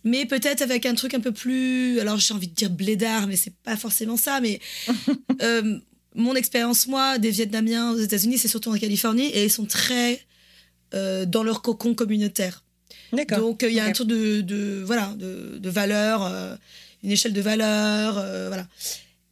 Mais 0.03 0.25
peut-être 0.25 0.61
avec 0.61 0.85
un 0.85 0.95
truc 0.95 1.13
un 1.13 1.19
peu 1.19 1.31
plus. 1.31 1.99
Alors 1.99 2.17
j'ai 2.17 2.33
envie 2.33 2.47
de 2.47 2.55
dire 2.55 2.69
blédard, 2.69 3.27
mais 3.27 3.35
c'est 3.35 3.53
pas 3.63 3.77
forcément 3.77 4.17
ça. 4.17 4.41
Mais 4.41 4.59
euh, 5.41 5.79
mon 6.15 6.35
expérience, 6.35 6.87
moi, 6.87 7.17
des 7.17 7.31
Vietnamiens 7.31 7.91
aux 7.91 7.97
États-Unis, 7.97 8.37
c'est 8.37 8.47
surtout 8.47 8.69
en 8.71 8.77
Californie, 8.77 9.27
et 9.27 9.45
ils 9.45 9.51
sont 9.51 9.65
très 9.65 10.19
euh, 10.93 11.25
dans 11.25 11.43
leur 11.43 11.61
cocon 11.61 11.93
communautaire. 11.95 12.63
D'accord. 13.13 13.39
Donc, 13.39 13.63
euh, 13.63 13.69
il 13.69 13.75
y 13.75 13.79
a 13.79 13.85
un 13.85 13.91
tour 13.93 14.05
de, 14.05 14.41
de, 14.41 14.83
voilà, 14.85 15.13
de, 15.17 15.57
de 15.57 15.69
valeurs, 15.69 16.23
euh, 16.25 16.55
une 17.03 17.11
échelle 17.11 17.33
de 17.33 17.41
valeurs, 17.41 18.13
voilà. 18.47 18.67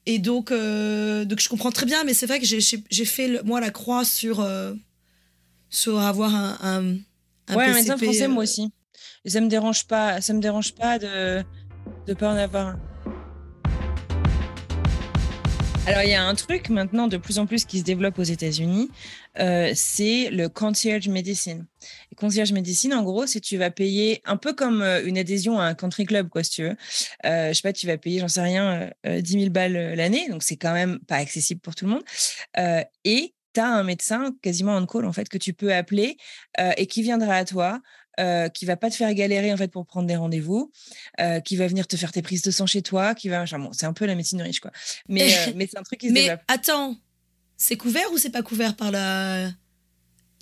Et 0.05 0.17
donc, 0.19 0.49
donc, 0.51 1.39
je 1.39 1.49
comprends 1.49 1.71
très 1.71 1.85
bien, 1.85 2.03
mais 2.03 2.13
c'est 2.13 2.25
vrai 2.25 2.39
que 2.39 2.45
j'ai- 2.45 3.05
fait, 3.05 3.27
le- 3.27 3.43
moi, 3.43 3.59
la 3.61 3.69
croix 3.69 4.03
sur, 4.05 4.47
sur 5.69 5.99
avoir 5.99 6.33
un, 6.33 6.57
un, 6.61 6.95
un 7.53 7.55
ouais, 7.57 7.63
un 7.65 7.73
PCP, 7.73 7.75
médecin 7.75 7.97
français, 7.97 8.27
moi 8.27 8.43
aussi. 8.43 8.71
Et 9.25 9.29
ça 9.29 9.41
me 9.41 9.47
dérange 9.47 9.85
pas, 9.85 10.19
ça 10.21 10.33
me 10.33 10.39
dérange 10.41 10.73
pas 10.73 10.97
de 10.97 11.43
de 12.07 12.13
pas 12.13 12.31
en 12.31 12.37
avoir 12.37 12.67
un. 12.69 12.79
Alors, 15.89 16.03
il 16.03 16.11
y 16.11 16.13
a 16.13 16.23
un 16.23 16.35
truc 16.35 16.69
maintenant 16.69 17.07
de 17.07 17.17
plus 17.17 17.39
en 17.39 17.47
plus 17.47 17.65
qui 17.65 17.79
se 17.79 17.83
développe 17.83 18.19
aux 18.19 18.23
États-Unis, 18.23 18.91
euh, 19.39 19.71
c'est 19.73 20.29
le 20.29 20.47
concierge 20.47 21.07
medicine. 21.07 21.65
Concierge 22.15 22.51
medicine, 22.51 22.93
en 22.93 23.01
gros, 23.01 23.25
c'est 23.25 23.39
tu 23.39 23.57
vas 23.57 23.71
payer 23.71 24.21
un 24.25 24.37
peu 24.37 24.53
comme 24.53 24.83
euh, 24.83 25.03
une 25.03 25.17
adhésion 25.17 25.59
à 25.59 25.63
un 25.63 25.73
country 25.73 26.05
club, 26.05 26.29
quoi, 26.29 26.43
si 26.43 26.51
tu 26.51 26.61
veux. 26.61 26.75
Euh, 27.25 27.47
je 27.47 27.53
sais 27.53 27.63
pas, 27.63 27.73
tu 27.73 27.87
vas 27.87 27.97
payer, 27.97 28.19
j'en 28.19 28.27
sais 28.27 28.41
rien, 28.41 28.91
euh, 29.07 29.17
euh, 29.17 29.21
10 29.21 29.31
000 29.31 29.49
balles 29.49 29.75
euh, 29.75 29.95
l'année, 29.95 30.29
donc 30.29 30.43
c'est 30.43 30.57
quand 30.57 30.73
même 30.73 30.99
pas 31.07 31.15
accessible 31.15 31.59
pour 31.59 31.73
tout 31.73 31.85
le 31.85 31.91
monde. 31.93 32.03
Euh, 32.59 32.83
et 33.03 33.33
tu 33.55 33.59
as 33.59 33.67
un 33.67 33.81
médecin 33.83 34.35
quasiment 34.43 34.77
on 34.77 34.85
call, 34.85 35.05
en 35.05 35.11
fait, 35.11 35.27
que 35.27 35.39
tu 35.39 35.53
peux 35.53 35.73
appeler 35.73 36.17
euh, 36.59 36.71
et 36.77 36.85
qui 36.85 37.01
viendra 37.01 37.33
à 37.33 37.45
toi 37.45 37.81
euh, 38.19 38.49
qui 38.49 38.65
va 38.65 38.75
pas 38.77 38.89
te 38.89 38.95
faire 38.95 39.13
galérer 39.13 39.51
en 39.53 39.57
fait 39.57 39.69
pour 39.69 39.85
prendre 39.85 40.07
des 40.07 40.15
rendez-vous, 40.15 40.71
euh, 41.19 41.39
qui 41.39 41.55
va 41.55 41.67
venir 41.67 41.87
te 41.87 41.95
faire 41.95 42.11
tes 42.11 42.21
prises 42.21 42.41
de 42.43 42.51
sang 42.51 42.65
chez 42.67 42.81
toi, 42.81 43.15
qui 43.15 43.29
va. 43.29 43.45
Bon, 43.45 43.71
c'est 43.73 43.85
un 43.85 43.93
peu 43.93 44.05
la 44.05 44.15
médecine 44.15 44.41
riche, 44.41 44.59
quoi. 44.59 44.71
Mais, 45.07 45.23
euh, 45.33 45.51
mais 45.55 45.67
c'est 45.67 45.77
un 45.77 45.83
truc 45.83 45.99
qui 45.99 46.09
se 46.09 46.13
Mais 46.13 46.21
développe. 46.23 46.41
attends, 46.47 46.97
c'est 47.57 47.77
couvert 47.77 48.11
ou 48.11 48.17
c'est 48.17 48.29
pas 48.29 48.43
couvert 48.43 48.75
par 48.75 48.91
la, 48.91 49.51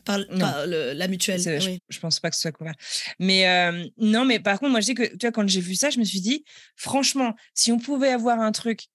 par, 0.06 0.18
le- 0.20 0.94
la 0.94 1.08
mutuelle? 1.08 1.40
Je, 1.42 1.66
Oui. 1.66 1.80
je 1.90 2.00
pense 2.00 2.20
pas 2.20 2.30
que 2.30 2.36
ce 2.36 2.42
soit 2.44 2.52
couvert. 2.52 2.76
Mais 3.20 3.48
euh, 3.48 3.86
non, 3.98 4.24
mais 4.26 4.40
par 4.40 4.60
contre, 4.60 4.72
moi, 4.72 4.80
je 4.82 4.86
dis 4.88 4.94
que, 4.96 5.04
tu 5.04 5.18
vois, 5.22 5.32
quand 5.32 5.48
j'ai 5.48 5.62
vu 5.62 5.76
ça, 5.76 5.90
je 5.90 6.00
me 6.00 6.04
suis 6.06 6.22
dit, 6.22 6.46
franchement, 6.76 7.36
si 7.54 7.72
on 7.72 7.80
pouvait 7.80 8.10
avoir 8.12 8.40
un 8.40 8.52
truc, 8.52 8.86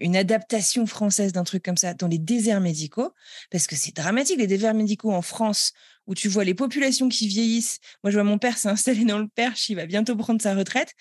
une 0.00 0.16
adaptation 0.16 0.86
française 0.86 1.32
d'un 1.32 1.42
truc 1.44 1.64
comme 1.64 1.76
ça 1.76 1.94
dans 1.94 2.06
les 2.06 2.18
déserts 2.18 2.60
médicaux, 2.60 3.12
parce 3.50 3.66
que 3.66 3.74
c'est 3.76 3.96
dramatique, 3.96 4.38
les 4.38 4.46
déserts 4.46 4.74
médicaux 4.74 5.10
en 5.12 5.22
France, 5.22 5.72
où 6.08 6.14
tu 6.14 6.28
vois 6.28 6.42
les 6.42 6.54
populations 6.54 7.08
qui 7.08 7.28
vieillissent. 7.28 7.78
Moi, 8.02 8.10
je 8.10 8.16
vois 8.16 8.24
mon 8.24 8.38
père 8.38 8.58
s'est 8.58 8.68
installé 8.68 9.04
dans 9.04 9.18
le 9.18 9.28
Perche, 9.28 9.68
il 9.68 9.76
va 9.76 9.86
bientôt 9.86 10.16
prendre 10.16 10.42
sa 10.42 10.54
retraite. 10.54 10.94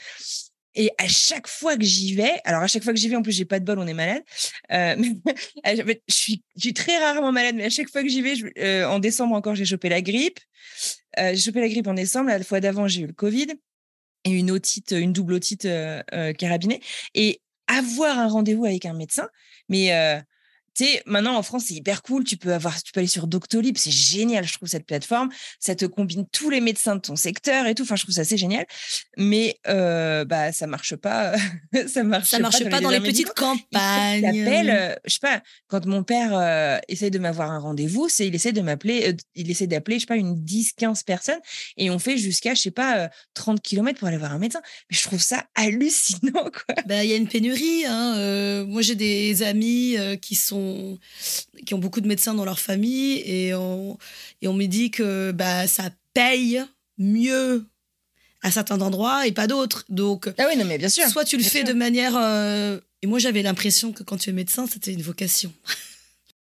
Et 0.75 0.91
à 0.99 1.07
chaque 1.07 1.47
fois 1.47 1.75
que 1.75 1.83
j'y 1.83 2.13
vais, 2.13 2.39
alors 2.43 2.61
à 2.61 2.67
chaque 2.67 2.83
fois 2.83 2.93
que 2.93 2.99
j'y 2.99 3.09
vais, 3.09 3.15
en 3.15 3.23
plus, 3.23 3.31
j'ai 3.31 3.45
pas 3.45 3.59
de 3.59 3.65
bol, 3.65 3.79
on 3.79 3.87
est 3.87 3.95
malade. 3.95 4.21
Euh, 4.71 4.95
je 5.65 5.95
suis, 6.07 6.43
très 6.75 6.99
rarement 6.99 7.31
malade, 7.31 7.55
mais 7.55 7.65
à 7.65 7.69
chaque 7.69 7.89
fois 7.89 8.03
que 8.03 8.09
j'y 8.09 8.21
vais, 8.21 8.35
euh, 8.59 8.85
en 8.85 8.99
décembre 8.99 9.33
encore, 9.33 9.55
j'ai 9.55 9.65
chopé 9.65 9.89
la 9.89 10.03
grippe. 10.03 10.39
Euh, 11.17 11.31
j'ai 11.33 11.41
chopé 11.41 11.61
la 11.61 11.69
grippe 11.69 11.87
en 11.87 11.95
décembre. 11.95 12.29
La 12.29 12.43
fois 12.43 12.59
d'avant, 12.59 12.87
j'ai 12.87 13.01
eu 13.01 13.07
le 13.07 13.13
Covid 13.13 13.47
et 14.25 14.29
une 14.29 14.59
une 14.91 15.13
double 15.13 15.33
otite 15.33 15.67
carabinée. 16.37 16.81
Et 17.15 17.41
avoir 17.65 18.19
un 18.19 18.27
rendez-vous 18.27 18.65
avec 18.65 18.85
un 18.85 18.93
médecin, 18.93 19.29
mais 19.69 19.89
tu 20.77 20.85
sais, 20.85 21.01
maintenant 21.05 21.35
en 21.35 21.43
France, 21.43 21.65
c'est 21.67 21.73
hyper 21.73 22.03
cool. 22.03 22.23
Tu 22.23 22.37
peux 22.37 22.53
avoir, 22.53 22.81
tu 22.81 22.91
peux 22.91 22.99
aller 22.99 23.07
sur 23.07 23.27
Doctolib, 23.27 23.77
c'est 23.77 23.91
génial. 23.91 24.45
Je 24.45 24.53
trouve 24.53 24.69
cette 24.69 24.85
plateforme, 24.85 25.29
ça 25.59 25.75
te 25.75 25.85
combine 25.85 26.25
tous 26.31 26.49
les 26.49 26.61
médecins 26.61 26.95
de 26.95 27.01
ton 27.01 27.15
secteur 27.15 27.65
et 27.65 27.75
tout. 27.75 27.83
Enfin, 27.83 27.95
je 27.95 28.03
trouve 28.03 28.13
ça 28.13 28.21
assez 28.21 28.37
génial. 28.37 28.65
Mais 29.17 29.57
euh, 29.67 30.25
bah, 30.25 30.51
ça 30.51 30.67
marche 30.67 30.95
pas. 30.95 31.33
ça 31.87 32.03
marche. 32.03 32.29
Ça 32.29 32.39
marche 32.39 32.63
pas 32.69 32.79
dans 32.79 32.89
les 32.89 32.99
petites 32.99 33.33
campagnes. 33.33 34.21
T'appelles, 34.21 34.69
euh, 34.69 34.95
je 35.05 35.13
sais 35.13 35.19
pas, 35.21 35.41
quand 35.67 35.85
mon 35.85 36.03
père 36.03 36.37
euh, 36.37 36.77
essaye 36.87 37.11
de 37.11 37.19
m'avoir 37.19 37.51
un 37.51 37.59
rendez-vous, 37.59 38.07
c'est 38.09 38.27
il 38.27 38.35
essaie 38.35 38.51
de 38.51 38.61
m'appeler, 38.61 39.09
euh, 39.09 39.13
il 39.35 39.49
essaie 39.49 39.67
d'appeler, 39.67 39.95
je 39.95 40.01
sais 40.01 40.07
pas, 40.07 40.15
une 40.15 40.43
10, 40.43 40.73
15 40.73 41.03
personnes 41.03 41.39
et 41.77 41.89
on 41.89 41.99
fait 41.99 42.17
jusqu'à, 42.17 42.53
je 42.53 42.61
sais 42.61 42.71
pas, 42.71 42.97
euh, 42.99 43.07
30 43.33 43.61
km 43.61 43.99
pour 43.99 44.07
aller 44.07 44.17
voir 44.17 44.33
un 44.33 44.39
médecin. 44.39 44.61
Mais 44.89 44.97
je 44.97 45.03
trouve 45.03 45.21
ça 45.21 45.45
hallucinant, 45.55 46.31
quoi. 46.51 46.75
Bah, 46.85 47.03
il 47.03 47.09
y 47.09 47.13
a 47.13 47.15
une 47.15 47.27
pénurie. 47.27 47.85
hein, 47.85 48.15
euh, 48.17 48.65
moi, 48.65 48.81
j'ai 48.81 48.95
des 48.95 49.43
amis 49.43 49.97
euh, 49.97 50.15
qui 50.15 50.35
sont 50.35 50.66
qui 51.65 51.73
ont 51.73 51.79
beaucoup 51.79 52.01
de 52.01 52.07
médecins 52.07 52.33
dans 52.33 52.45
leur 52.45 52.59
famille 52.59 53.21
et 53.25 53.53
on, 53.53 53.97
et 54.41 54.47
on 54.47 54.53
me 54.53 54.65
dit 54.65 54.91
que 54.91 55.31
bah, 55.31 55.67
ça 55.67 55.89
paye 56.13 56.61
mieux 56.97 57.65
à 58.41 58.51
certains 58.51 58.81
endroits 58.81 59.27
et 59.27 59.31
pas 59.31 59.47
d'autres. 59.47 59.83
Donc, 59.89 60.29
Ah 60.37 60.45
oui, 60.49 60.57
non, 60.57 60.65
mais 60.65 60.77
bien 60.77 60.89
sûr. 60.89 61.07
soit 61.07 61.25
tu 61.25 61.37
le 61.37 61.41
bien 61.41 61.49
fais 61.51 61.59
sûr. 61.59 61.67
de 61.67 61.73
manière. 61.73 62.15
euh, 62.15 62.79
et 63.01 63.07
moi, 63.07 63.19
j'avais 63.19 63.41
l'impression 63.43 63.91
que 63.91 64.03
quand 64.03 64.17
tu 64.17 64.29
es 64.29 64.33
médecin, 64.33 64.65
c'était 64.71 64.93
une 64.93 65.01
vocation. 65.03 65.51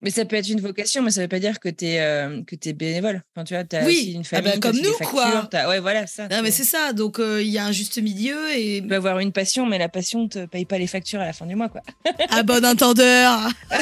Mais 0.04 0.10
ça 0.10 0.26
peut 0.26 0.36
être 0.36 0.50
une 0.50 0.60
vocation, 0.60 1.02
mais 1.02 1.12
ça 1.12 1.22
veut 1.22 1.30
pas 1.30 1.39
dire 1.39 1.62
que 1.62 1.70
tu 1.70 1.86
es, 1.86 1.96
es 1.96 2.74
bénévole. 2.74 3.24
Enfin, 3.34 3.46
tu 3.46 3.54
vois, 3.54 3.63
as 3.72 3.86
Oui. 3.86 3.94
aussi 4.00 4.12
une 4.12 4.24
Ah 4.34 4.42
bah, 4.42 4.50
famille, 4.52 4.60
comme 4.60 4.76
nous, 4.78 4.92
quoi. 5.08 5.48
Ouais, 5.70 5.80
voilà, 5.80 6.06
ça. 6.08 6.28
Non, 6.28 6.42
mais 6.44 6.52
c'est 6.52 6.66
ça. 6.66 6.92
Donc, 6.92 7.20
euh, 7.20 7.42
il 7.42 7.48
y 7.48 7.58
a 7.58 7.66
un 7.66 7.72
juste 7.72 7.98
milieu 8.02 8.52
et 8.54 8.82
Tu 8.82 8.88
peux 8.89 8.96
avoir 8.96 9.20
une 9.20 9.32
passion, 9.32 9.66
mais 9.66 9.78
la 9.78 9.88
passion 9.88 10.28
te 10.28 10.46
paye 10.46 10.66
pas 10.66 10.78
les 10.78 10.88
factures 10.88 11.22
à 11.22 11.26
la 11.26 11.32
fin 11.32 11.46
du 11.46 11.56
mois, 11.56 11.70
quoi. 11.70 11.82
à 12.30 12.44
bon 12.44 12.66
entendeur. 12.66 13.48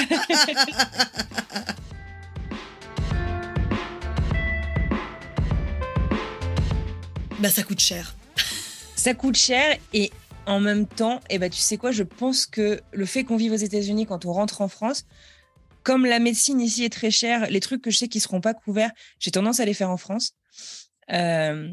bah, 7.40 7.50
ça 7.50 7.64
coûte 7.64 7.80
cher. 7.80 8.16
Ça 8.96 9.14
coûte 9.14 9.36
cher 9.36 9.78
et 9.94 10.12
en 10.46 10.60
même 10.60 10.86
temps, 10.86 11.22
eh 11.30 11.40
ben, 11.40 11.50
tu 11.50 11.60
sais 11.60 11.78
quoi, 11.78 11.92
je 11.92 12.04
pense 12.04 12.46
que 12.46 12.80
le 12.92 13.06
fait 13.06 13.24
qu'on 13.24 13.38
vive 13.38 13.54
aux 13.54 13.56
États-Unis 13.56 14.06
quand 14.06 14.26
on 14.26 14.34
rentre 14.34 14.62
en 14.62 14.68
France, 14.68 15.06
comme 15.84 16.06
la 16.06 16.20
médecine 16.20 16.60
ici 16.62 16.84
est 16.84 16.90
très 16.94 17.12
chère, 17.12 17.50
les 17.50 17.60
trucs 17.60 17.82
que 17.82 17.92
je 17.92 17.98
sais 17.98 18.08
qui 18.08 18.20
seront 18.20 18.42
pas 18.42 18.54
couverts, 18.54 18.92
j'ai 19.20 19.32
tendance 19.32 19.60
à 19.60 19.66
les 19.66 19.74
faire 19.74 19.90
en 19.90 19.98
France. 19.98 20.32
Euh, 21.12 21.70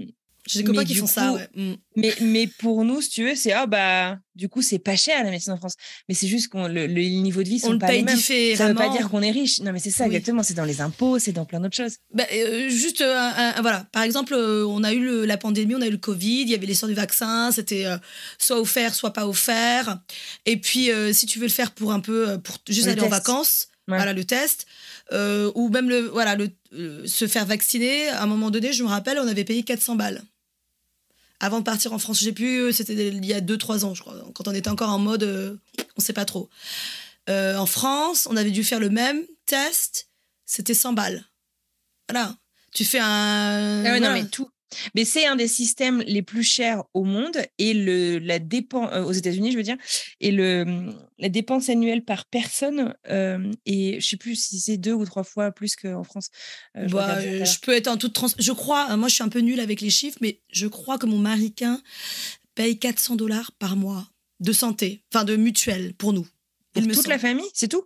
J'ai 0.47 0.61
des 0.61 0.64
copains 0.64 0.85
qui 0.85 0.94
font 0.94 1.07
ça, 1.07 1.33
ouais. 1.35 1.47
Mm. 1.55 1.75
mais, 1.97 2.14
mais 2.23 2.47
pour 2.47 2.83
nous, 2.85 3.03
si 3.03 3.11
tu 3.11 3.25
veux, 3.25 3.35
c'est 3.37 3.53
ah 3.53 3.66
bah 3.66 4.18
du 4.35 4.49
coup 4.49 4.62
c'est 4.62 4.79
pas 4.79 4.97
cher 4.97 5.23
la 5.23 5.31
médecine 5.31 5.53
en 5.53 5.59
France. 5.59 5.75
Mais 6.09 6.14
c'est 6.14 6.27
juste 6.27 6.49
qu'on 6.49 6.66
le, 6.68 6.87
le 6.87 7.03
niveau 7.03 7.42
de 7.42 7.49
vie 7.49 7.59
sont 7.59 7.68
On 7.68 7.73
le 7.73 7.79
pas 7.79 7.88
paye 7.88 7.99
les 7.99 8.05
mêmes. 8.05 8.16
différemment. 8.16 8.57
Ça 8.57 8.68
veut 8.68 8.75
pas 8.75 8.88
dire 8.97 9.11
qu'on 9.11 9.21
est 9.21 9.31
riche. 9.31 9.61
Non 9.61 9.73
mais 9.73 9.79
c'est 9.79 9.90
ça 9.90 10.05
Oui. 10.05 10.14
exactement. 10.16 10.42
C'est 10.42 10.55
dans 10.55 10.64
les 10.64 10.81
impôts, 10.81 11.18
c'est 11.18 11.33
dans 11.33 11.44
plein 11.44 11.61
d'autres 11.61 11.77
choses. 11.77 11.97
Bah, 12.14 12.25
euh, 12.33 12.68
juste, 12.71 13.03
euh, 13.03 13.14
un- 13.14 13.61
voilà. 13.61 13.87
Par 13.92 14.03
exemple, 14.05 14.33
euh, 14.35 14.64
on 14.66 14.83
a 14.85 14.94
eu 14.94 15.05
le- 15.05 15.27
la 15.27 15.37
pandémie, 15.37 15.75
on 15.75 15.83
a 15.83 15.87
eu 15.87 15.90
le 15.90 15.99
Covid, 15.99 16.42
il 16.42 16.49
y 16.49 16.55
avait 16.55 16.66
l'histoire 16.66 16.88
du 16.88 16.94
vaccin, 16.97 17.53
c'était 17.53 17.85
soit 18.38 18.59
offert, 18.59 18.94
soit 18.94 19.12
pas 19.12 19.29
offert. 19.29 19.99
Et 20.47 20.57
puis, 20.57 20.88
si 21.12 21.27
tu 21.27 21.38
veux 21.38 21.47
le 21.47 21.53
faire 21.53 21.73
pour 21.73 21.92
un 21.92 22.01
peu, 22.01 22.38
pour 22.38 22.57
juste 22.68 22.87
Le 22.87 22.92
aller 22.92 23.03
en 23.03 23.09
vacances, 23.09 23.68
Ouais. 23.88 23.96
voilà 23.96 24.12
le 24.12 24.24
test, 24.24 24.66
euh, 25.12 25.51
ou 25.55 25.70
même 25.70 25.88
le, 25.88 26.01
voilà, 26.01 26.37
le, 26.37 26.51
euh, 26.74 27.07
se 27.07 27.27
faire 27.27 27.46
vacciner. 27.46 28.09
À 28.09 28.22
un 28.22 28.27
moment 28.27 28.51
donné, 28.51 28.74
je 28.74 28.83
me 28.83 28.88
rappelle, 28.88 29.18
on 29.18 29.27
avait 29.27 29.44
payé 29.44 29.62
400 29.62 29.96
balles. 29.96 30.22
Avant 31.40 31.61
de 31.61 31.64
partir 31.64 31.92
en 31.94 31.98
France, 31.98 32.20
j'ai 32.20 32.33
plus, 32.33 32.72
c'était 32.72 33.09
il 33.09 33.24
y 33.24 33.33
a 33.33 33.40
2-3 33.40 33.85
ans, 33.85 33.94
je 33.94 34.03
crois, 34.03 34.14
quand 34.35 34.46
on 34.46 34.53
était 34.53 34.68
encore 34.68 34.90
en 34.90 34.98
mode, 34.98 35.22
euh, 35.22 35.57
on 35.96 36.01
sait 36.01 36.12
pas 36.12 36.27
trop. 36.27 36.51
Euh, 37.31 37.57
en 37.57 37.66
France, 37.66 38.27
on 38.31 38.37
avait 38.37 38.51
dû 38.51 38.64
faire 38.64 38.81
le 38.81 38.90
même 38.90 39.22
test, 39.46 40.09
c'était 40.44 40.74
100 40.74 40.92
balles. 40.92 41.24
Voilà. 42.11 42.37
Tu 42.74 42.85
fais 42.85 42.98
un. 42.98 43.07
Ah 43.07 43.83
ouais, 43.85 43.98
voilà. 43.98 44.09
non 44.09 44.12
mais 44.14 44.29
tout. 44.29 44.51
Mais 44.95 45.05
c'est 45.05 45.27
un 45.27 45.37
des 45.37 45.49
systèmes 45.49 46.03
les 46.07 46.23
plus 46.23 46.43
chers 46.43 46.85
au 46.95 47.05
monde 47.05 47.39
et 47.59 47.75
le 47.75 48.19
la 48.19 48.39
dépense 48.39 48.91
aux 49.07 49.13
États-Unis, 49.13 49.53
je 49.53 49.57
veux 49.57 49.63
dire, 49.63 49.77
et 50.21 50.31
le 50.31 50.93
la 51.19 51.29
dépense 51.29 51.69
annuelle 51.69 52.05
par 52.05 52.27
personne 52.27 52.95
euh, 53.09 53.51
et 53.67 54.01
je 54.01 54.07
sais 54.07 54.17
plus 54.17 54.37
si 54.37 54.61
c'est 54.61 54.77
deux 54.77 54.93
ou 54.93 55.05
trois 55.05 55.25
fois 55.25 55.51
plus 55.53 55.77
qu'en 55.77 56.05
France. 56.05 56.29
Euh, 56.77 56.87
je 56.87 56.95
Bah, 56.95 57.19
euh, 57.19 57.45
je 57.45 57.59
peux 57.61 57.73
être 57.73 57.89
en 57.89 57.97
toute 57.97 58.13
trans. 58.13 58.29
Je 58.39 58.53
crois, 58.53 58.87
hein, 58.91 58.97
moi 58.97 59.09
je 59.09 59.15
suis 59.15 59.25
un 59.25 59.29
peu 59.29 59.41
nulle 59.41 59.61
avec 59.61 59.81
les 59.81 59.91
chiffres, 59.91 60.19
mais 60.21 60.41
je 60.51 60.67
crois 60.67 60.99
que 60.99 61.07
mon 61.07 61.19
maricain 61.19 61.81
paye 62.55 62.79
400 62.79 63.17
dollars 63.17 63.53
par 63.53 63.77
mois 63.77 64.09
de 64.41 64.53
santé, 64.53 65.03
enfin 65.13 65.25
de 65.25 65.37
mutuelle 65.37 65.95
pour 65.95 66.13
nous. 66.13 66.27
Pour 66.73 66.83
toute 66.87 67.09
la 67.09 67.19
famille, 67.19 67.49
c'est 67.55 67.69
tout? 67.69 67.85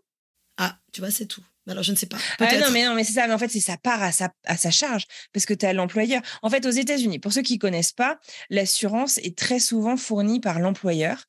Ah, 0.59 0.79
tu 0.93 1.01
vois, 1.01 1.11
c'est 1.11 1.27
tout. 1.27 1.43
Alors 1.69 1.85
je 1.85 1.93
ne 1.93 1.97
sais 1.97 2.07
pas. 2.07 2.17
Ah 2.41 2.59
non, 2.59 2.71
mais 2.73 2.85
non, 2.85 2.95
mais 2.95 3.05
c'est 3.05 3.13
ça. 3.13 3.27
Mais 3.29 3.35
en 3.35 3.39
fait, 3.39 3.49
c'est 3.49 3.61
sa 3.61 3.77
part 3.77 4.03
à 4.03 4.11
sa, 4.11 4.31
à 4.47 4.57
sa 4.57 4.73
charge 4.73 5.07
parce 5.33 5.47
que 5.47 5.55
tu 5.55 5.65
as 5.65 5.73
l'employeur. 5.73 6.21
En 6.43 6.51
fait, 6.51 6.67
aux 6.67 6.71
États-Unis, 6.71 7.21
pour 7.21 7.33
ceux 7.33 7.43
qui 7.43 7.59
connaissent 7.59 7.93
pas, 7.93 8.19
l'assurance 8.51 9.19
est 9.19 9.39
très 9.39 9.61
souvent 9.61 9.97
fournie 9.97 10.41
par 10.41 10.59
l'employeur. 10.59 11.25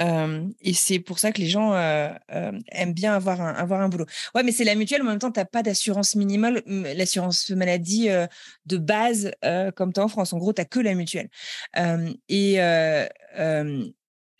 Euh, 0.00 0.46
et 0.60 0.74
c'est 0.74 0.98
pour 0.98 1.18
ça 1.18 1.32
que 1.32 1.40
les 1.40 1.48
gens 1.48 1.72
euh, 1.72 2.10
euh, 2.32 2.52
aiment 2.72 2.92
bien 2.92 3.14
avoir 3.14 3.40
un, 3.40 3.54
avoir 3.54 3.80
un 3.80 3.88
boulot. 3.88 4.04
Ouais, 4.34 4.42
mais 4.42 4.52
c'est 4.52 4.64
la 4.64 4.74
mutuelle. 4.74 5.02
mais 5.02 5.08
En 5.08 5.12
même 5.12 5.20
temps, 5.20 5.32
tu 5.32 5.40
pas 5.50 5.62
d'assurance 5.62 6.14
minimale, 6.16 6.62
l'assurance 6.66 7.48
maladie 7.50 8.08
de 8.66 8.76
base 8.76 9.30
comme 9.76 9.92
tu 9.94 10.00
as 10.00 10.04
en 10.04 10.08
France. 10.08 10.34
En 10.34 10.38
gros, 10.38 10.52
tu 10.52 10.64
que 10.66 10.80
la 10.80 10.94
mutuelle. 10.94 11.30
Et 12.28 12.58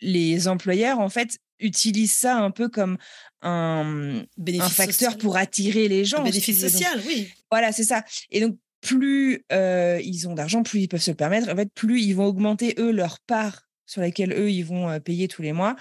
les 0.01 0.47
employeurs, 0.47 0.99
en 0.99 1.09
fait, 1.09 1.39
utilisent 1.59 2.13
ça 2.13 2.37
un 2.37 2.51
peu 2.51 2.69
comme 2.69 2.97
un, 3.41 4.23
un 4.47 4.69
facteur 4.69 5.11
social. 5.11 5.17
pour 5.17 5.37
attirer 5.37 5.87
les 5.87 6.05
gens. 6.05 6.19
Un 6.19 6.23
bénéfice. 6.23 6.61
Donc, 6.61 6.69
social, 6.71 7.01
oui. 7.05 7.31
voilà, 7.51 7.71
c'est 7.71 7.83
ça. 7.83 8.03
Et 8.31 8.41
donc, 8.41 8.57
plus 8.81 9.45
euh, 9.51 9.99
ils 10.03 10.27
ont 10.27 10.33
d'argent, 10.33 10.63
plus 10.63 10.81
ils 10.81 10.87
peuvent 10.87 11.01
se 11.01 11.11
le 11.11 11.17
permettre. 11.17 11.49
En 11.51 11.55
fait, 11.55 11.71
plus 11.73 12.01
ils 12.01 12.13
vont 12.13 12.25
augmenter, 12.25 12.75
eux, 12.77 12.91
leur 12.91 13.19
part 13.19 13.67
sur 13.85 14.01
laquelle, 14.01 14.33
eux, 14.33 14.51
ils 14.51 14.63
vont 14.63 14.89
euh, 14.89 14.99
payer 14.99 15.27
tous 15.27 15.41
les 15.41 15.53
mois. 15.53 15.75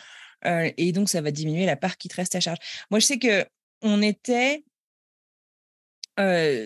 Euh, 0.45 0.71
et 0.77 0.93
donc, 0.93 1.09
ça 1.09 1.21
va 1.21 1.31
diminuer 1.31 1.67
la 1.67 1.77
part 1.77 1.97
qui 1.97 2.09
te 2.09 2.17
reste 2.17 2.35
à 2.35 2.41
charge. 2.41 2.59
Moi, 2.91 3.01
je 3.01 3.07
sais 3.07 3.19
que 3.19 3.45
on 3.83 4.03
était 4.03 4.65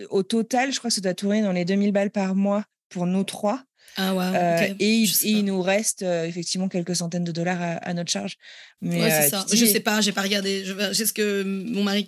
au 0.09 0.23
total, 0.23 0.73
je 0.73 0.79
crois 0.79 0.89
que 0.89 0.95
ça 0.95 1.01
doit 1.01 1.13
tourner 1.13 1.43
dans 1.43 1.51
les 1.51 1.63
2000 1.63 1.91
balles 1.91 2.09
par 2.09 2.33
mois 2.33 2.65
pour 2.89 3.05
nous 3.05 3.23
trois. 3.23 3.63
Ah 3.97 4.15
ouais. 4.15 4.23
Euh, 4.33 4.73
et, 4.79 4.89
il- 4.97 5.37
et 5.37 5.41
nous 5.43 5.61
reste 5.61 6.01
euh, 6.01 6.25
effectivement 6.25 6.67
quelques 6.67 6.95
centaines 6.95 7.23
de 7.23 7.31
dollars 7.31 7.61
à, 7.61 7.73
à 7.73 7.93
notre 7.93 8.11
charge. 8.11 8.37
Mais 8.81 9.01
Ouais, 9.01 9.11
euh, 9.11 9.21
c'est 9.21 9.29
ça. 9.29 9.45
tu 9.49 9.55
Je 9.57 9.65
sais 9.65 9.79
pas, 9.79 10.01
j'ai 10.01 10.11
pas 10.11 10.21
regardé. 10.23 10.63
J'ai 10.91 11.05
ce 11.05 11.13
que 11.13 11.43
mon 11.43 11.83
mari. 11.83 12.07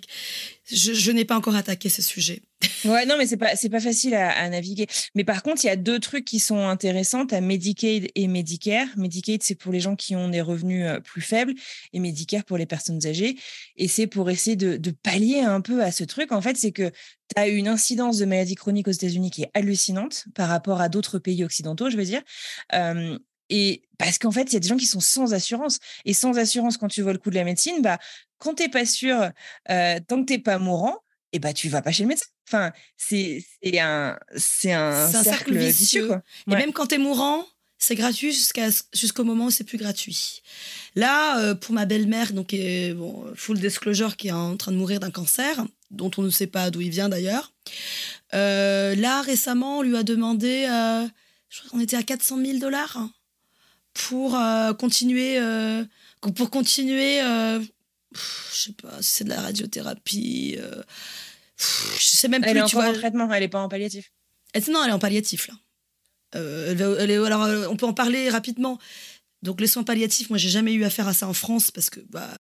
Je, 0.68 1.12
n'ai 1.12 1.24
pas 1.24 1.36
encore 1.36 1.54
attaqué 1.54 1.88
ce 1.88 2.02
sujet. 2.02 2.42
Ouais, 2.84 3.04
non, 3.04 3.16
mais 3.18 3.26
c'est 3.26 3.36
pas 3.36 3.56
c'est 3.56 3.68
pas 3.68 3.80
facile 3.80 4.14
à, 4.14 4.30
à 4.30 4.48
naviguer. 4.48 4.86
Mais 5.14 5.24
par 5.24 5.42
contre, 5.42 5.64
il 5.64 5.66
y 5.66 5.70
a 5.70 5.76
deux 5.76 5.98
trucs 5.98 6.24
qui 6.24 6.38
sont 6.38 6.68
intéressants. 6.68 7.24
As 7.26 7.40
Medicaid 7.40 8.10
et 8.14 8.28
Medicare. 8.28 8.86
Medicaid, 8.96 9.42
c'est 9.42 9.54
pour 9.56 9.72
les 9.72 9.80
gens 9.80 9.96
qui 9.96 10.14
ont 10.14 10.28
des 10.28 10.40
revenus 10.40 10.86
euh, 10.86 11.00
plus 11.00 11.20
faibles 11.20 11.54
et 11.92 12.00
Medicare 12.00 12.44
pour 12.44 12.58
les 12.58 12.66
personnes 12.66 13.04
âgées. 13.06 13.36
Et 13.76 13.88
c'est 13.88 14.06
pour 14.06 14.30
essayer 14.30 14.56
de, 14.56 14.76
de 14.76 14.90
pallier 14.90 15.40
un 15.40 15.60
peu 15.60 15.82
à 15.82 15.90
ce 15.90 16.04
truc. 16.04 16.30
En 16.30 16.40
fait, 16.40 16.56
c'est 16.56 16.72
que 16.72 16.90
tu 16.90 17.40
as 17.40 17.48
une 17.48 17.66
incidence 17.66 18.18
de 18.18 18.24
maladies 18.24 18.54
chroniques 18.54 18.88
aux 18.88 18.92
États-Unis 18.92 19.30
qui 19.30 19.42
est 19.42 19.50
hallucinante 19.54 20.26
par 20.34 20.48
rapport 20.48 20.80
à 20.80 20.88
d'autres 20.88 21.18
pays 21.18 21.42
occidentaux, 21.44 21.90
je 21.90 21.96
veux 21.96 22.04
dire. 22.04 22.22
Euh, 22.74 23.18
et 23.48 23.82
parce 23.98 24.18
qu'en 24.18 24.30
fait, 24.30 24.44
il 24.44 24.54
y 24.54 24.56
a 24.56 24.60
des 24.60 24.68
gens 24.68 24.76
qui 24.76 24.86
sont 24.86 25.00
sans 25.00 25.32
assurance. 25.32 25.78
Et 26.04 26.12
sans 26.12 26.36
assurance, 26.38 26.76
quand 26.76 26.88
tu 26.88 27.02
vois 27.02 27.12
le 27.12 27.18
coût 27.18 27.30
de 27.30 27.36
la 27.36 27.44
médecine, 27.44 27.80
bah, 27.80 27.98
quand 28.38 28.54
tu 28.54 28.62
n'es 28.62 28.68
pas 28.68 28.86
sûr, 28.86 29.30
euh, 29.70 30.00
tant 30.06 30.20
que 30.20 30.26
tu 30.26 30.32
n'es 30.34 30.38
pas 30.38 30.58
mourant, 30.58 30.98
et 31.32 31.38
bah 31.38 31.52
tu 31.52 31.68
vas 31.68 31.82
pas 31.82 31.92
chez 31.92 32.02
le 32.02 32.08
médecin. 32.08 32.26
Enfin, 32.48 32.72
c'est 32.96 33.44
un 33.78 34.18
c'est 34.36 34.72
un, 34.72 35.08
cercle 35.08 35.56
vicieux. 35.56 36.06
quoi. 36.06 36.22
Et 36.48 36.54
même 36.54 36.72
quand 36.72 36.86
t'es 36.86 36.98
mourant, 36.98 37.44
c'est 37.78 37.94
gratuit 37.94 38.32
jusqu'à 38.32 38.68
jusqu'au 38.94 39.24
moment 39.24 39.46
où 39.46 39.50
c'est 39.50 39.64
plus 39.64 39.78
gratuit. 39.78 40.42
Là, 40.94 41.38
euh, 41.40 41.54
pour 41.54 41.74
ma 41.74 41.84
belle-mère, 41.84 42.32
donc 42.32 42.54
euh, 42.54 42.94
bon, 42.94 43.24
full 43.34 43.58
disclosure, 43.58 44.16
qui 44.16 44.28
est 44.28 44.32
en 44.32 44.56
train 44.56 44.72
de 44.72 44.76
mourir 44.76 45.00
d'un 45.00 45.10
cancer, 45.10 45.66
dont 45.90 46.10
on 46.16 46.22
ne 46.22 46.30
sait 46.30 46.46
pas 46.46 46.70
d'où 46.70 46.80
il 46.80 46.90
vient 46.90 47.08
d'ailleurs. 47.08 47.52
euh, 48.34 48.94
là, 48.94 49.22
récemment, 49.22 49.78
on 49.78 49.82
lui 49.82 49.96
a 49.96 50.02
demandé, 50.02 50.66
euh, 50.70 51.06
je 51.48 51.58
crois 51.58 51.70
qu'on 51.70 51.80
était 51.80 51.96
à 51.96 52.02
400 52.02 52.38
000 52.44 52.58
dollars 52.58 52.98
pour 53.92 54.38
continuer, 54.78 55.40
pour 56.20 56.50
continuer, 56.50 57.22
pff, 58.16 58.50
je 58.54 58.60
sais 58.62 58.72
pas, 58.72 58.98
c'est 59.00 59.24
de 59.24 59.28
la 59.30 59.40
radiothérapie. 59.40 60.56
euh, 60.58 60.82
pff, 61.56 61.96
je 62.00 62.04
sais 62.16 62.28
même 62.28 62.42
Elle 62.44 62.52
plus, 62.52 62.60
est 62.60 62.66
tu 62.66 62.76
encore 62.76 62.88
vois. 62.88 62.96
en 62.96 62.98
traitement, 62.98 63.32
elle 63.32 63.42
est 63.42 63.48
pas 63.48 63.60
en 63.60 63.68
palliatif. 63.68 64.10
Elle- 64.52 64.64
non, 64.70 64.82
elle 64.84 64.90
est 64.90 64.94
en 64.94 64.98
palliatif, 64.98 65.48
là. 65.48 65.54
Euh, 66.34 66.72
elle 66.72 66.96
elle 67.02 67.10
est- 67.10 67.24
alors, 67.24 67.44
euh, 67.44 67.66
on 67.68 67.76
peut 67.76 67.86
en 67.86 67.94
parler 67.94 68.28
rapidement. 68.28 68.78
Donc, 69.42 69.60
les 69.60 69.66
soins 69.66 69.84
palliatifs, 69.84 70.28
moi, 70.30 70.38
j'ai 70.38 70.48
jamais 70.48 70.72
eu 70.72 70.84
affaire 70.84 71.06
à 71.08 71.14
ça 71.14 71.28
en 71.28 71.32
France 71.34 71.70
parce 71.70 71.88
que, 71.90 72.00
bah, 72.10 72.36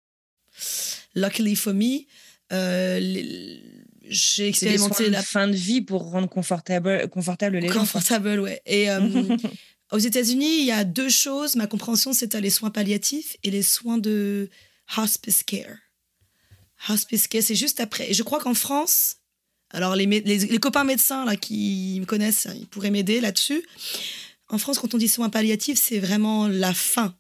luckily 1.14 1.56
for 1.56 1.72
me, 1.74 2.00
euh, 2.52 2.98
les- 2.98 3.60
j'ai 4.08 4.48
expérimenté 4.48 5.08
la 5.08 5.22
fin 5.22 5.46
de 5.48 5.54
vie 5.54 5.80
pour 5.82 6.10
rendre 6.10 6.28
confortable 6.28 7.08
confortable 7.08 7.58
les 7.58 7.68
gens. 7.68 7.80
confortable, 7.80 8.40
ouais. 8.40 8.60
Et 8.66 8.90
euh, 8.90 8.98
aux 9.92 9.98
États-Unis, 9.98 10.58
il 10.60 10.66
y 10.66 10.72
a 10.72 10.84
deux 10.84 11.08
choses. 11.08 11.54
Ma 11.56 11.66
compréhension, 11.68 12.12
c'est 12.12 12.34
à 12.34 12.40
les 12.40 12.50
soins 12.50 12.70
palliatifs 12.70 13.36
et 13.44 13.50
les 13.50 13.62
soins 13.62 13.98
de 13.98 14.48
hospice 14.96 15.42
care. 15.42 15.76
Hospice 16.88 17.28
care, 17.28 17.42
c'est 17.42 17.54
juste 17.54 17.80
après. 17.80 18.10
Et 18.10 18.14
je 18.14 18.22
crois 18.22 18.40
qu'en 18.40 18.54
France, 18.54 19.16
alors 19.70 19.94
les, 19.96 20.06
les, 20.06 20.20
les 20.38 20.58
copains 20.58 20.84
médecins 20.84 21.24
là 21.24 21.36
qui 21.36 21.98
me 22.00 22.06
connaissent, 22.06 22.48
ils 22.58 22.66
pourraient 22.66 22.90
m'aider 22.90 23.20
là-dessus. 23.20 23.62
En 24.48 24.58
France, 24.58 24.78
quand 24.78 24.94
on 24.94 24.98
dit 24.98 25.08
soins 25.08 25.30
palliatifs, 25.30 25.78
c'est 25.80 25.98
vraiment 25.98 26.48
la 26.48 26.74
fin. 26.74 27.14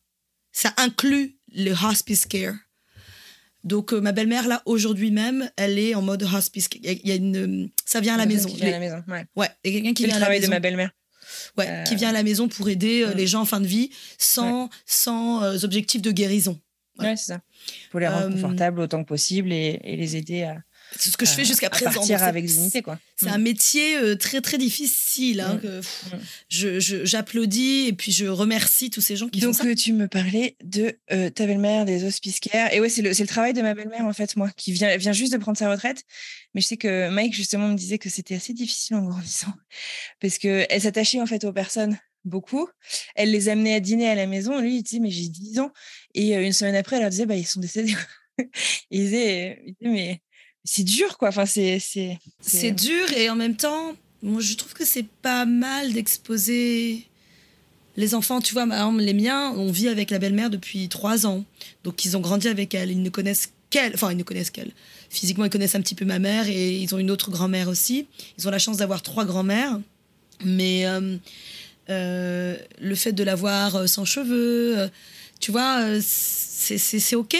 Ça 0.52 0.72
inclut 0.78 1.38
le 1.54 1.72
hospice 1.72 2.26
care. 2.26 2.54
Donc, 3.62 3.92
euh, 3.92 4.00
ma 4.00 4.12
belle-mère, 4.12 4.48
là, 4.48 4.62
aujourd'hui 4.64 5.10
même, 5.10 5.50
elle 5.56 5.78
est 5.78 5.94
en 5.94 6.00
mode 6.02 6.22
hospice 6.22 6.66
care. 6.68 6.80
Il 6.82 7.06
y 7.06 7.12
a- 7.12 7.16
une, 7.16 7.68
ça 7.84 8.00
vient 8.00 8.14
à 8.14 8.16
la 8.16 8.24
maison. 8.26 8.48
Qui 8.48 8.56
vient 8.56 8.68
à 8.68 8.70
la 8.70 8.78
maison. 8.80 9.04
Ouais. 9.06 9.24
Ouais, 9.36 9.46
a 9.48 9.52
quelqu'un 9.62 9.92
qui 9.92 10.02
le 10.04 10.08
vient 10.08 10.16
à 10.16 10.18
la 10.20 10.24
travail 10.26 10.38
maison. 10.40 10.48
de 10.50 10.54
ma 10.56 10.60
belle-mère. 10.60 10.90
Ouais, 11.58 11.68
Euh, 11.68 11.84
qui 11.84 11.94
vient 11.94 12.08
à 12.08 12.12
la 12.12 12.22
maison 12.22 12.48
pour 12.48 12.68
aider 12.70 13.02
euh, 13.02 13.14
les 13.14 13.26
gens 13.26 13.42
en 13.42 13.44
fin 13.44 13.60
de 13.60 13.66
vie 13.66 13.90
sans, 14.18 14.70
sans 14.86 15.42
euh, 15.44 15.58
objectif 15.62 16.00
de 16.02 16.10
guérison. 16.10 16.58
Ouais. 17.00 17.08
Ouais, 17.10 17.16
c'est 17.16 17.26
ça. 17.32 17.40
Pour 17.90 18.00
les 18.00 18.08
rendre 18.08 18.26
Euh, 18.26 18.30
confortables 18.30 18.80
autant 18.80 19.02
que 19.02 19.08
possible 19.08 19.52
et, 19.52 19.80
et 19.84 19.96
les 19.96 20.16
aider 20.16 20.42
à, 20.44 20.56
C'est 20.96 21.10
ce 21.10 21.16
que 21.16 21.24
je 21.26 21.30
fais 21.32 21.44
jusqu'à 21.44 21.70
présent. 21.70 21.92
partir 21.92 22.22
avec 22.22 22.44
dignité, 22.46 22.82
quoi. 22.82 22.98
C'est 23.16 23.26
Mm. 23.26 23.34
un 23.34 23.38
métier 23.38 23.96
euh, 23.96 24.16
très 24.16 24.40
très 24.40 24.58
difficile. 24.58 25.40
hein, 25.40 25.54
Mm. 25.54 25.60
que, 25.60 25.76
pff, 25.80 26.04
Mm. 26.12 26.16
je- 26.48 26.80
je- 26.80 27.04
J'applaudis 27.04 27.86
et 27.88 27.92
puis 27.92 28.10
je 28.12 28.26
remercie 28.26 28.88
tous 28.90 29.00
ces 29.00 29.14
gens 29.16 29.28
qui 29.28 29.40
Donc, 29.40 29.54
font 29.54 29.62
ça. 29.62 29.68
euh, 29.68 29.74
tu 29.74 29.92
me 29.92 30.08
parlais 30.08 30.56
de 30.64 30.96
euh, 31.12 31.28
ta 31.30 31.46
belle-mère, 31.46 31.84
des 31.84 32.04
hospice 32.04 32.40
care. 32.40 32.72
Et 32.72 32.80
ouais, 32.80 32.88
c'est 32.88 33.02
le, 33.02 33.12
c'est 33.14 33.22
le 33.22 33.28
travail 33.28 33.52
de 33.52 33.62
ma 33.62 33.74
belle-mère, 33.74 34.04
en 34.04 34.12
fait, 34.12 34.34
moi, 34.36 34.50
qui 34.56 34.72
vient, 34.72 34.96
vient 34.96 35.12
juste 35.12 35.32
de 35.32 35.38
prendre 35.38 35.58
sa 35.58 35.70
retraite. 35.70 36.02
Mais 36.54 36.60
je 36.60 36.66
sais 36.66 36.76
que 36.76 37.08
Mike, 37.10 37.34
justement, 37.34 37.68
me 37.68 37.76
disait 37.76 37.98
que 37.98 38.08
c'était 38.08 38.34
assez 38.34 38.52
difficile 38.54 38.96
en 38.96 39.02
grandissant. 39.02 39.52
Parce 40.20 40.38
qu'elle 40.38 40.80
s'attachait, 40.80 41.20
en 41.20 41.26
fait, 41.26 41.44
aux 41.44 41.52
personnes 41.52 41.98
beaucoup. 42.24 42.68
Elle 43.14 43.30
les 43.30 43.48
amenait 43.48 43.74
à 43.74 43.80
dîner 43.80 44.08
à 44.08 44.14
la 44.14 44.26
maison. 44.26 44.60
Lui, 44.60 44.76
il 44.76 44.82
disait, 44.82 44.98
mais 45.00 45.10
j'ai 45.10 45.28
10 45.28 45.58
ans. 45.58 45.72
Et 46.14 46.34
une 46.34 46.52
semaine 46.52 46.74
après, 46.74 46.96
elle 46.96 47.02
leur 47.02 47.10
disait, 47.10 47.26
bah, 47.26 47.36
ils 47.36 47.46
sont 47.46 47.60
décédés. 47.60 47.94
Et 48.38 48.46
il 48.90 49.00
disait, 49.04 49.62
il 49.66 49.74
disait, 49.80 49.92
mais 49.92 50.20
c'est 50.64 50.84
dur, 50.84 51.18
quoi. 51.18 51.28
Enfin, 51.28 51.46
c'est. 51.46 51.78
C'est 51.78 52.18
C'est 52.40 52.72
dur 52.72 53.12
et 53.12 53.30
en 53.30 53.36
même 53.36 53.56
temps, 53.56 53.94
moi 54.22 54.40
je 54.40 54.54
trouve 54.54 54.72
que 54.74 54.84
c'est 54.84 55.06
pas 55.22 55.46
mal 55.46 55.92
d'exposer 55.92 57.06
les 57.96 58.14
enfants. 58.14 58.40
Tu 58.40 58.52
vois, 58.54 58.66
les 58.98 59.14
miens, 59.14 59.52
on 59.56 59.70
vit 59.70 59.88
avec 59.88 60.10
la 60.10 60.18
belle-mère 60.18 60.50
depuis 60.50 60.88
trois 60.88 61.26
ans. 61.26 61.44
Donc 61.84 62.04
ils 62.04 62.16
ont 62.16 62.20
grandi 62.20 62.48
avec 62.48 62.74
elle. 62.74 62.90
Ils 62.90 63.02
ne 63.02 63.10
connaissent 63.10 63.52
qu'elle. 63.70 63.94
Enfin, 63.94 64.10
ils 64.12 64.16
ne 64.16 64.22
connaissent 64.22 64.50
qu'elle. 64.50 64.72
Physiquement, 65.08 65.44
ils 65.44 65.50
connaissent 65.50 65.74
un 65.74 65.80
petit 65.80 65.94
peu 65.94 66.04
ma 66.04 66.18
mère 66.18 66.48
et 66.48 66.76
ils 66.76 66.94
ont 66.94 66.98
une 66.98 67.10
autre 67.10 67.30
grand-mère 67.30 67.68
aussi. 67.68 68.06
Ils 68.38 68.46
ont 68.46 68.50
la 68.50 68.58
chance 68.58 68.76
d'avoir 68.76 69.02
trois 69.02 69.24
grand-mères. 69.24 69.80
Mais 70.44 70.86
euh, 70.86 71.16
euh, 71.88 72.56
le 72.80 72.94
fait 72.94 73.12
de 73.12 73.24
l'avoir 73.24 73.88
sans 73.88 74.04
cheveux, 74.04 74.88
tu 75.40 75.50
vois, 75.50 75.80
euh, 75.80 76.00
c'est 76.02 77.16
OK. 77.16 77.36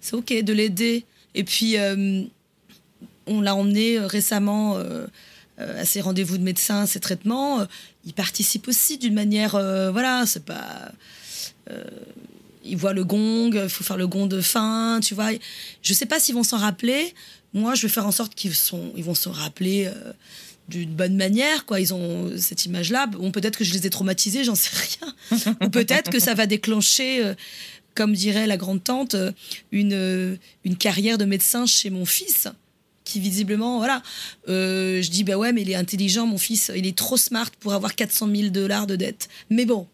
C'est 0.00 0.14
OK 0.14 0.32
de 0.32 0.52
l'aider. 0.52 1.04
Et 1.34 1.44
puis, 1.44 1.78
euh, 1.78 2.24
on 3.26 3.40
l'a 3.40 3.54
emmené 3.54 3.96
euh, 3.96 4.06
récemment 4.06 4.76
à 5.58 5.84
ses 5.84 6.00
rendez-vous 6.00 6.38
de 6.38 6.42
médecin, 6.42 6.86
ses 6.86 6.98
traitements. 6.98 7.64
Il 8.04 8.12
participe 8.14 8.66
aussi 8.66 8.98
d'une 8.98 9.14
manière, 9.14 9.52
voilà, 9.92 10.24
c'est 10.26 10.44
pas. 10.44 10.90
il 12.64 12.76
voit 12.76 12.92
le 12.92 13.04
gong, 13.04 13.50
il 13.54 13.68
faut 13.68 13.84
faire 13.84 13.96
le 13.96 14.08
gong 14.08 14.26
de 14.26 14.40
fin, 14.40 14.98
tu 15.00 15.14
vois. 15.14 15.30
Je 15.82 15.94
sais 15.94 16.06
pas 16.06 16.18
s'ils 16.18 16.34
vont 16.34 16.42
s'en 16.42 16.56
rappeler. 16.56 17.14
Moi, 17.54 17.74
je 17.76 17.82
vais 17.82 17.92
faire 17.92 18.06
en 18.06 18.12
sorte 18.12 18.34
qu'ils 18.34 18.54
ils 18.96 19.04
vont 19.04 19.14
se 19.14 19.28
rappeler 19.28 19.88
d'une 20.68 20.94
bonne 20.94 21.16
manière, 21.16 21.64
quoi. 21.66 21.80
Ils 21.80 21.92
ont 21.92 22.32
cette 22.38 22.66
image-là. 22.66 23.06
Bon, 23.06 23.30
peut-être 23.30 23.58
que 23.58 23.64
je 23.64 23.72
les 23.72 23.86
ai 23.86 23.90
traumatisés, 23.90 24.44
j'en 24.44 24.54
sais 24.54 24.70
rien. 24.74 25.14
Ou 25.62 25.68
peut-être 25.68 26.10
que 26.10 26.18
ça 26.18 26.34
va 26.34 26.46
déclencher, 26.46 27.24
euh, 27.24 27.34
comme 27.94 28.14
dirait 28.14 28.46
la 28.46 28.56
grande 28.56 28.82
tante, 28.82 29.14
euh, 29.14 29.32
une, 29.70 29.92
euh, 29.92 30.36
une 30.64 30.76
carrière 30.76 31.18
de 31.18 31.24
médecin 31.24 31.66
chez 31.66 31.90
mon 31.90 32.04
fils 32.04 32.48
qui 33.04 33.18
visiblement, 33.18 33.78
voilà. 33.78 34.00
Je 34.46 35.08
dis, 35.08 35.24
bah 35.24 35.36
ouais, 35.36 35.52
mais 35.52 35.62
il 35.62 35.70
est 35.70 35.74
intelligent, 35.74 36.24
mon 36.24 36.38
fils, 36.38 36.70
il 36.74 36.86
est 36.86 36.96
trop 36.96 37.16
smart 37.16 37.50
pour 37.58 37.74
avoir 37.74 37.96
400 37.96 38.28
000 38.32 38.48
dollars 38.50 38.86
de 38.86 38.94
dette. 38.94 39.28
Mais 39.50 39.64
bon, 39.64 39.88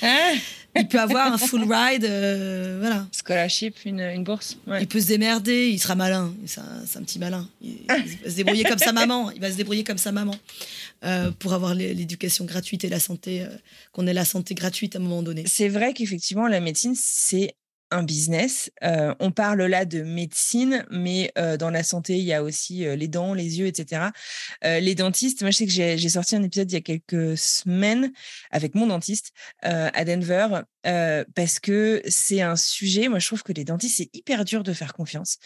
Ah 0.00 0.32
il 0.78 0.88
peut 0.88 1.00
avoir 1.00 1.32
un 1.32 1.38
full 1.38 1.62
ride, 1.70 2.04
euh, 2.04 2.78
voilà. 2.80 3.06
Scholarship, 3.12 3.76
une, 3.84 4.00
une 4.00 4.24
bourse. 4.24 4.56
Ouais. 4.66 4.82
Il 4.82 4.86
peut 4.88 5.00
se 5.00 5.06
démerder, 5.08 5.68
il 5.68 5.78
sera 5.78 5.94
malin. 5.94 6.32
C'est 6.46 6.60
un, 6.60 7.00
un 7.00 7.02
petit 7.02 7.18
malin. 7.18 7.48
Il, 7.60 7.78
il 7.88 8.18
va 8.24 8.30
se 8.30 8.36
débrouiller 8.36 8.64
comme 8.64 8.78
sa 8.78 8.92
maman. 8.92 9.30
Il 9.32 9.40
va 9.40 9.50
se 9.50 9.56
débrouiller 9.56 9.84
comme 9.84 9.98
sa 9.98 10.12
maman 10.12 10.34
euh, 11.04 11.30
pour 11.38 11.52
avoir 11.54 11.74
l'é- 11.74 11.94
l'éducation 11.94 12.44
gratuite 12.44 12.84
et 12.84 12.88
la 12.88 13.00
santé, 13.00 13.42
euh, 13.42 13.48
qu'on 13.92 14.06
ait 14.06 14.14
la 14.14 14.24
santé 14.24 14.54
gratuite 14.54 14.96
à 14.96 14.98
un 14.98 15.02
moment 15.02 15.22
donné. 15.22 15.44
C'est 15.46 15.68
vrai 15.68 15.92
qu'effectivement, 15.94 16.46
la 16.48 16.60
médecine, 16.60 16.94
c'est 16.96 17.54
un 17.90 18.02
business. 18.02 18.70
Euh, 18.82 19.14
on 19.20 19.30
parle 19.30 19.62
là 19.62 19.84
de 19.84 20.02
médecine, 20.02 20.84
mais 20.90 21.32
euh, 21.38 21.56
dans 21.56 21.70
la 21.70 21.82
santé, 21.82 22.18
il 22.18 22.24
y 22.24 22.32
a 22.32 22.42
aussi 22.42 22.86
euh, 22.86 22.96
les 22.96 23.08
dents, 23.08 23.34
les 23.34 23.58
yeux, 23.58 23.66
etc. 23.66 24.10
Les 24.62 24.94
dentistes, 24.94 25.42
moi, 25.42 25.50
je 25.50 25.56
sais 25.56 25.66
que 25.66 25.72
j'ai 25.72 26.08
sorti 26.08 26.36
un 26.36 26.42
épisode 26.42 26.70
il 26.70 26.74
y 26.74 26.78
a 26.78 26.80
quelques 26.80 27.36
semaines 27.38 28.12
avec 28.50 28.74
mon 28.74 28.86
dentiste 28.86 29.32
à 29.62 30.04
Denver, 30.04 30.62
parce 30.82 31.60
que 31.60 32.02
c'est 32.06 32.40
un 32.40 32.56
sujet, 32.56 33.08
moi, 33.08 33.18
je 33.18 33.26
trouve 33.26 33.42
que 33.42 33.52
les 33.52 33.64
dentistes, 33.64 33.98
c'est 33.98 34.10
hyper 34.14 34.44
dur 34.44 34.62
de 34.62 34.72
faire 34.72 34.92
confiance. 34.92 35.38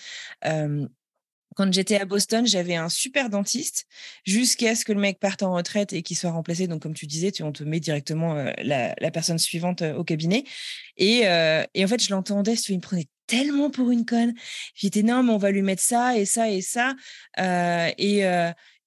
Quand 1.57 1.73
j'étais 1.73 1.97
à 2.01 2.05
Boston, 2.05 2.47
j'avais 2.47 2.75
un 2.77 2.89
super 2.89 3.31
dentiste 3.31 3.87
jusqu'à 4.25 4.75
ce 4.75 4.85
que 4.85 4.93
le 4.93 5.01
mec 5.01 5.19
parte 5.19 5.43
en 5.43 5.55
retraite 5.55 5.93
et 5.93 6.03
qu'il 6.03 6.17
soit 6.17 6.31
remplacé. 6.31 6.67
Donc, 6.67 6.83
comme 6.83 6.95
tu 6.95 7.07
disais, 7.07 7.33
tu, 7.33 7.43
on 7.43 7.53
te 7.53 7.65
met 7.65 7.81
directement 7.81 8.37
euh, 8.37 8.53
la, 8.63 8.95
la 8.99 9.11
personne 9.11 9.39
suivante 9.39 9.83
euh, 9.83 9.95
au 9.95 10.05
cabinet. 10.05 10.45
Et, 10.97 11.23
euh, 11.27 11.65
et 11.75 11.85
en 11.85 11.89
fait, 11.89 12.03
je 12.03 12.11
l'entendais, 12.11 12.55
il 12.55 12.77
me 12.77 12.81
prenait 12.81 13.07
tellement 13.27 13.71
pour 13.71 13.91
une 13.91 14.05
conne. 14.05 14.35
J'étais 14.75 15.03
non, 15.03 15.23
mais 15.23 15.33
on 15.33 15.39
va 15.39 15.51
lui 15.51 15.63
mettre 15.63 15.83
ça 15.83 16.17
et 16.17 16.25
ça 16.25 16.51
et 16.51 16.61
ça. 16.61 16.95
Et, 17.39 18.25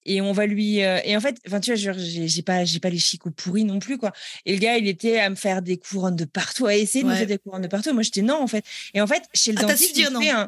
et 0.08 0.20
on 0.20 0.32
va 0.32 0.46
lui. 0.46 0.82
euh, 0.84 1.00
et 1.04 1.16
en 1.16 1.20
fait, 1.20 1.36
enfin, 1.46 1.60
tu 1.60 1.74
vois, 1.74 1.94
j'ai 1.98 2.42
pas, 2.42 2.64
j'ai 2.64 2.78
pas 2.78 2.90
les 2.90 2.98
chicots 2.98 3.32
pourris 3.32 3.64
non 3.64 3.80
plus, 3.80 3.98
quoi. 3.98 4.12
Et 4.44 4.52
le 4.52 4.58
gars, 4.60 4.76
il 4.78 4.86
était 4.86 5.18
à 5.18 5.28
me 5.28 5.34
faire 5.34 5.62
des 5.62 5.76
couronnes 5.78 6.14
de 6.16 6.24
partout, 6.24 6.66
à 6.66 6.76
essayer 6.76 7.02
de 7.02 7.08
me 7.08 7.14
faire 7.16 7.26
des 7.26 7.38
couronnes 7.38 7.62
de 7.62 7.68
partout. 7.68 7.92
Moi, 7.92 8.02
j'étais 8.02 8.22
non, 8.22 8.40
en 8.40 8.46
fait. 8.46 8.64
Et 8.94 9.00
en 9.00 9.06
fait, 9.06 9.24
chez 9.34 9.50
le 9.52 9.58
Ah, 9.58 9.62
dentiste, 9.62 9.96
il 9.98 10.06
fait 10.06 10.30
un. 10.30 10.46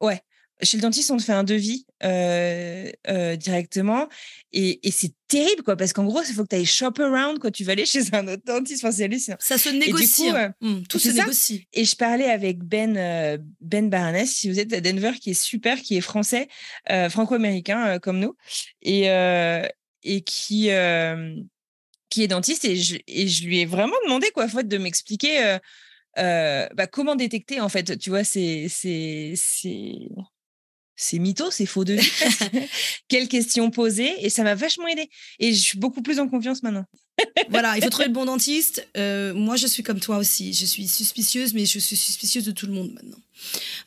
Ouais. 0.00 0.20
Chez 0.62 0.76
le 0.76 0.82
dentiste, 0.82 1.10
on 1.10 1.16
te 1.16 1.22
fait 1.22 1.32
un 1.32 1.44
devis 1.44 1.86
euh, 2.02 2.90
euh, 3.08 3.36
directement. 3.36 4.08
Et, 4.52 4.86
et 4.86 4.90
c'est 4.90 5.12
terrible, 5.28 5.62
quoi, 5.62 5.76
parce 5.76 5.92
qu'en 5.92 6.04
gros, 6.04 6.20
il 6.28 6.34
faut 6.34 6.42
que 6.42 6.48
tu 6.48 6.56
ailles 6.56 6.66
shop 6.66 6.94
around, 6.98 7.38
quoi. 7.38 7.50
Tu 7.50 7.64
vas 7.64 7.72
aller 7.72 7.86
chez 7.86 8.02
un 8.12 8.26
autre 8.26 8.42
dentiste. 8.44 8.84
Enfin, 8.84 8.92
c'est 8.92 9.04
hallucinant. 9.04 9.36
Ça 9.40 9.56
se 9.58 9.68
négocie. 9.68 10.30
coup, 10.30 10.36
hein. 10.36 10.54
Hum, 10.60 10.86
tout 10.86 10.98
se 10.98 11.10
ça. 11.12 11.22
négocie. 11.22 11.68
Et 11.72 11.84
je 11.84 11.94
parlais 11.94 12.28
avec 12.30 12.58
Ben, 12.58 12.96
euh, 12.96 13.38
Ben 13.60 13.88
Baranès, 13.88 14.28
si 14.28 14.48
vous 14.50 14.58
êtes 14.58 14.72
à 14.72 14.80
Denver, 14.80 15.12
qui 15.20 15.30
est 15.30 15.40
super, 15.40 15.80
qui 15.80 15.96
est 15.96 16.00
français, 16.00 16.48
euh, 16.90 17.08
franco-américain 17.08 17.86
euh, 17.86 17.98
comme 17.98 18.18
nous, 18.18 18.34
et, 18.82 19.10
euh, 19.10 19.64
et 20.02 20.22
qui, 20.22 20.70
euh, 20.70 21.36
qui 22.10 22.22
est 22.22 22.28
dentiste. 22.28 22.64
Et 22.64 22.76
je, 22.76 22.96
et 23.06 23.28
je 23.28 23.44
lui 23.46 23.60
ai 23.60 23.66
vraiment 23.66 23.96
demandé, 24.04 24.30
quoi, 24.34 24.48
faute 24.48 24.66
de 24.66 24.78
m'expliquer 24.78 25.44
euh, 25.44 25.58
euh, 26.18 26.66
bah, 26.74 26.86
comment 26.88 27.14
détecter, 27.14 27.60
en 27.60 27.68
fait, 27.68 27.96
tu 27.98 28.10
vois, 28.10 28.24
c'est. 28.24 28.66
c'est, 28.68 29.34
c'est... 30.98 31.18
Mytho, 31.18 31.50
c'est 31.50 31.64
faux 31.66 31.84
de 31.84 31.94
vie. 31.94 32.10
Quelles 33.08 33.28
questions 33.28 33.70
poser 33.70 34.12
Et 34.20 34.28
ça 34.28 34.42
m'a 34.42 34.54
vachement 34.54 34.88
aidé. 34.88 35.08
Et 35.38 35.54
je 35.54 35.60
suis 35.60 35.78
beaucoup 35.78 36.02
plus 36.02 36.18
en 36.18 36.28
confiance 36.28 36.62
maintenant. 36.62 36.84
voilà, 37.50 37.76
il 37.76 37.82
faut 37.82 37.90
trouver 37.90 38.08
le 38.08 38.14
bon 38.14 38.24
dentiste. 38.26 38.86
Euh, 38.96 39.34
moi, 39.34 39.56
je 39.56 39.66
suis 39.66 39.82
comme 39.82 40.00
toi 40.00 40.18
aussi. 40.18 40.52
Je 40.52 40.66
suis 40.66 40.86
suspicieuse, 40.86 41.54
mais 41.54 41.66
je 41.66 41.78
suis 41.78 41.96
suspicieuse 41.96 42.44
de 42.44 42.52
tout 42.52 42.66
le 42.66 42.72
monde 42.72 42.92
maintenant. 42.92 43.18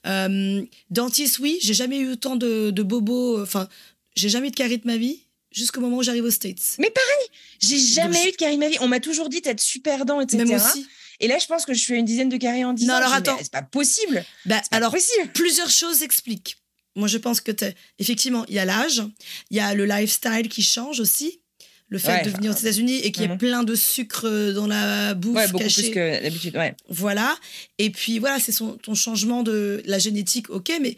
Euh, 0.07 0.63
dentiste, 0.89 1.39
oui, 1.39 1.59
j'ai 1.61 1.73
jamais 1.73 1.99
eu 1.99 2.11
autant 2.11 2.35
de, 2.35 2.71
de 2.71 2.83
bobos. 2.83 3.41
Enfin, 3.41 3.67
j'ai 4.15 4.29
jamais 4.29 4.47
eu 4.47 4.51
de 4.51 4.55
carie 4.55 4.77
de 4.77 4.87
ma 4.87 4.97
vie 4.97 5.21
jusqu'au 5.51 5.81
moment 5.81 5.97
où 5.97 6.03
j'arrive 6.03 6.23
aux 6.23 6.31
States. 6.31 6.75
Mais 6.79 6.89
pareil, 6.89 7.27
j'ai 7.59 7.77
jamais 7.77 8.29
eu 8.29 8.31
de 8.31 8.37
carie 8.37 8.55
de 8.55 8.59
ma 8.59 8.69
vie. 8.69 8.77
On 8.81 8.87
m'a 8.87 8.99
toujours 8.99 9.29
dit 9.29 9.41
d'être 9.41 9.61
super 9.61 10.05
dent, 10.05 10.21
etc. 10.21 10.43
Même 10.43 10.55
aussi. 10.55 10.85
Et 11.19 11.27
là, 11.27 11.37
je 11.37 11.45
pense 11.45 11.65
que 11.65 11.73
je 11.73 11.85
fais 11.85 11.97
une 11.97 12.05
dizaine 12.05 12.29
de 12.29 12.37
caries 12.37 12.65
en 12.65 12.73
10 12.73 12.87
Non, 12.87 12.93
ans. 12.93 12.97
alors 12.97 13.09
dis, 13.11 13.15
attends. 13.17 13.37
C'est 13.39 13.51
pas 13.51 13.61
possible. 13.61 14.25
Bah, 14.45 14.59
pas 14.71 14.77
alors, 14.77 14.91
possible. 14.91 15.31
plusieurs 15.33 15.69
choses 15.69 15.97
s'expliquent. 15.97 16.57
Moi, 16.95 17.07
je 17.07 17.17
pense 17.17 17.39
que 17.41 17.51
effectivement, 17.99 18.45
il 18.47 18.55
y 18.55 18.59
a 18.59 18.65
l'âge, 18.65 19.01
il 19.49 19.57
y 19.57 19.59
a 19.59 19.73
le 19.73 19.85
lifestyle 19.85 20.49
qui 20.49 20.61
change 20.61 20.99
aussi. 20.99 21.39
Le 21.89 21.97
fait 21.99 22.07
Ouais, 22.13 22.23
de 22.23 22.29
venir 22.29 22.51
aux 22.51 22.53
enfin, 22.53 22.61
États-Unis 22.61 22.99
et 23.03 23.11
qu'il 23.11 23.23
y 23.23 23.25
ait 23.25 23.29
mhm. 23.29 23.37
plein 23.37 23.63
de 23.63 23.75
sucre 23.75 24.25
euh, 24.25 24.53
dans 24.53 24.65
la 24.65 25.13
bouffe 25.13 25.35
Ouais, 25.35 25.47
beaucoup 25.49 25.63
cachée. 25.63 25.81
plus 25.83 25.91
que 25.91 26.21
d'habitude. 26.23 26.55
Ouais. 26.55 26.73
Voilà. 26.87 27.37
Et 27.79 27.89
puis 27.89 28.17
voilà, 28.19 28.39
c'est 28.39 28.53
ton 28.81 28.95
changement 28.95 29.43
de 29.43 29.81
la 29.85 29.99
génétique, 29.99 30.49
ok, 30.49 30.71
mais 30.81 30.95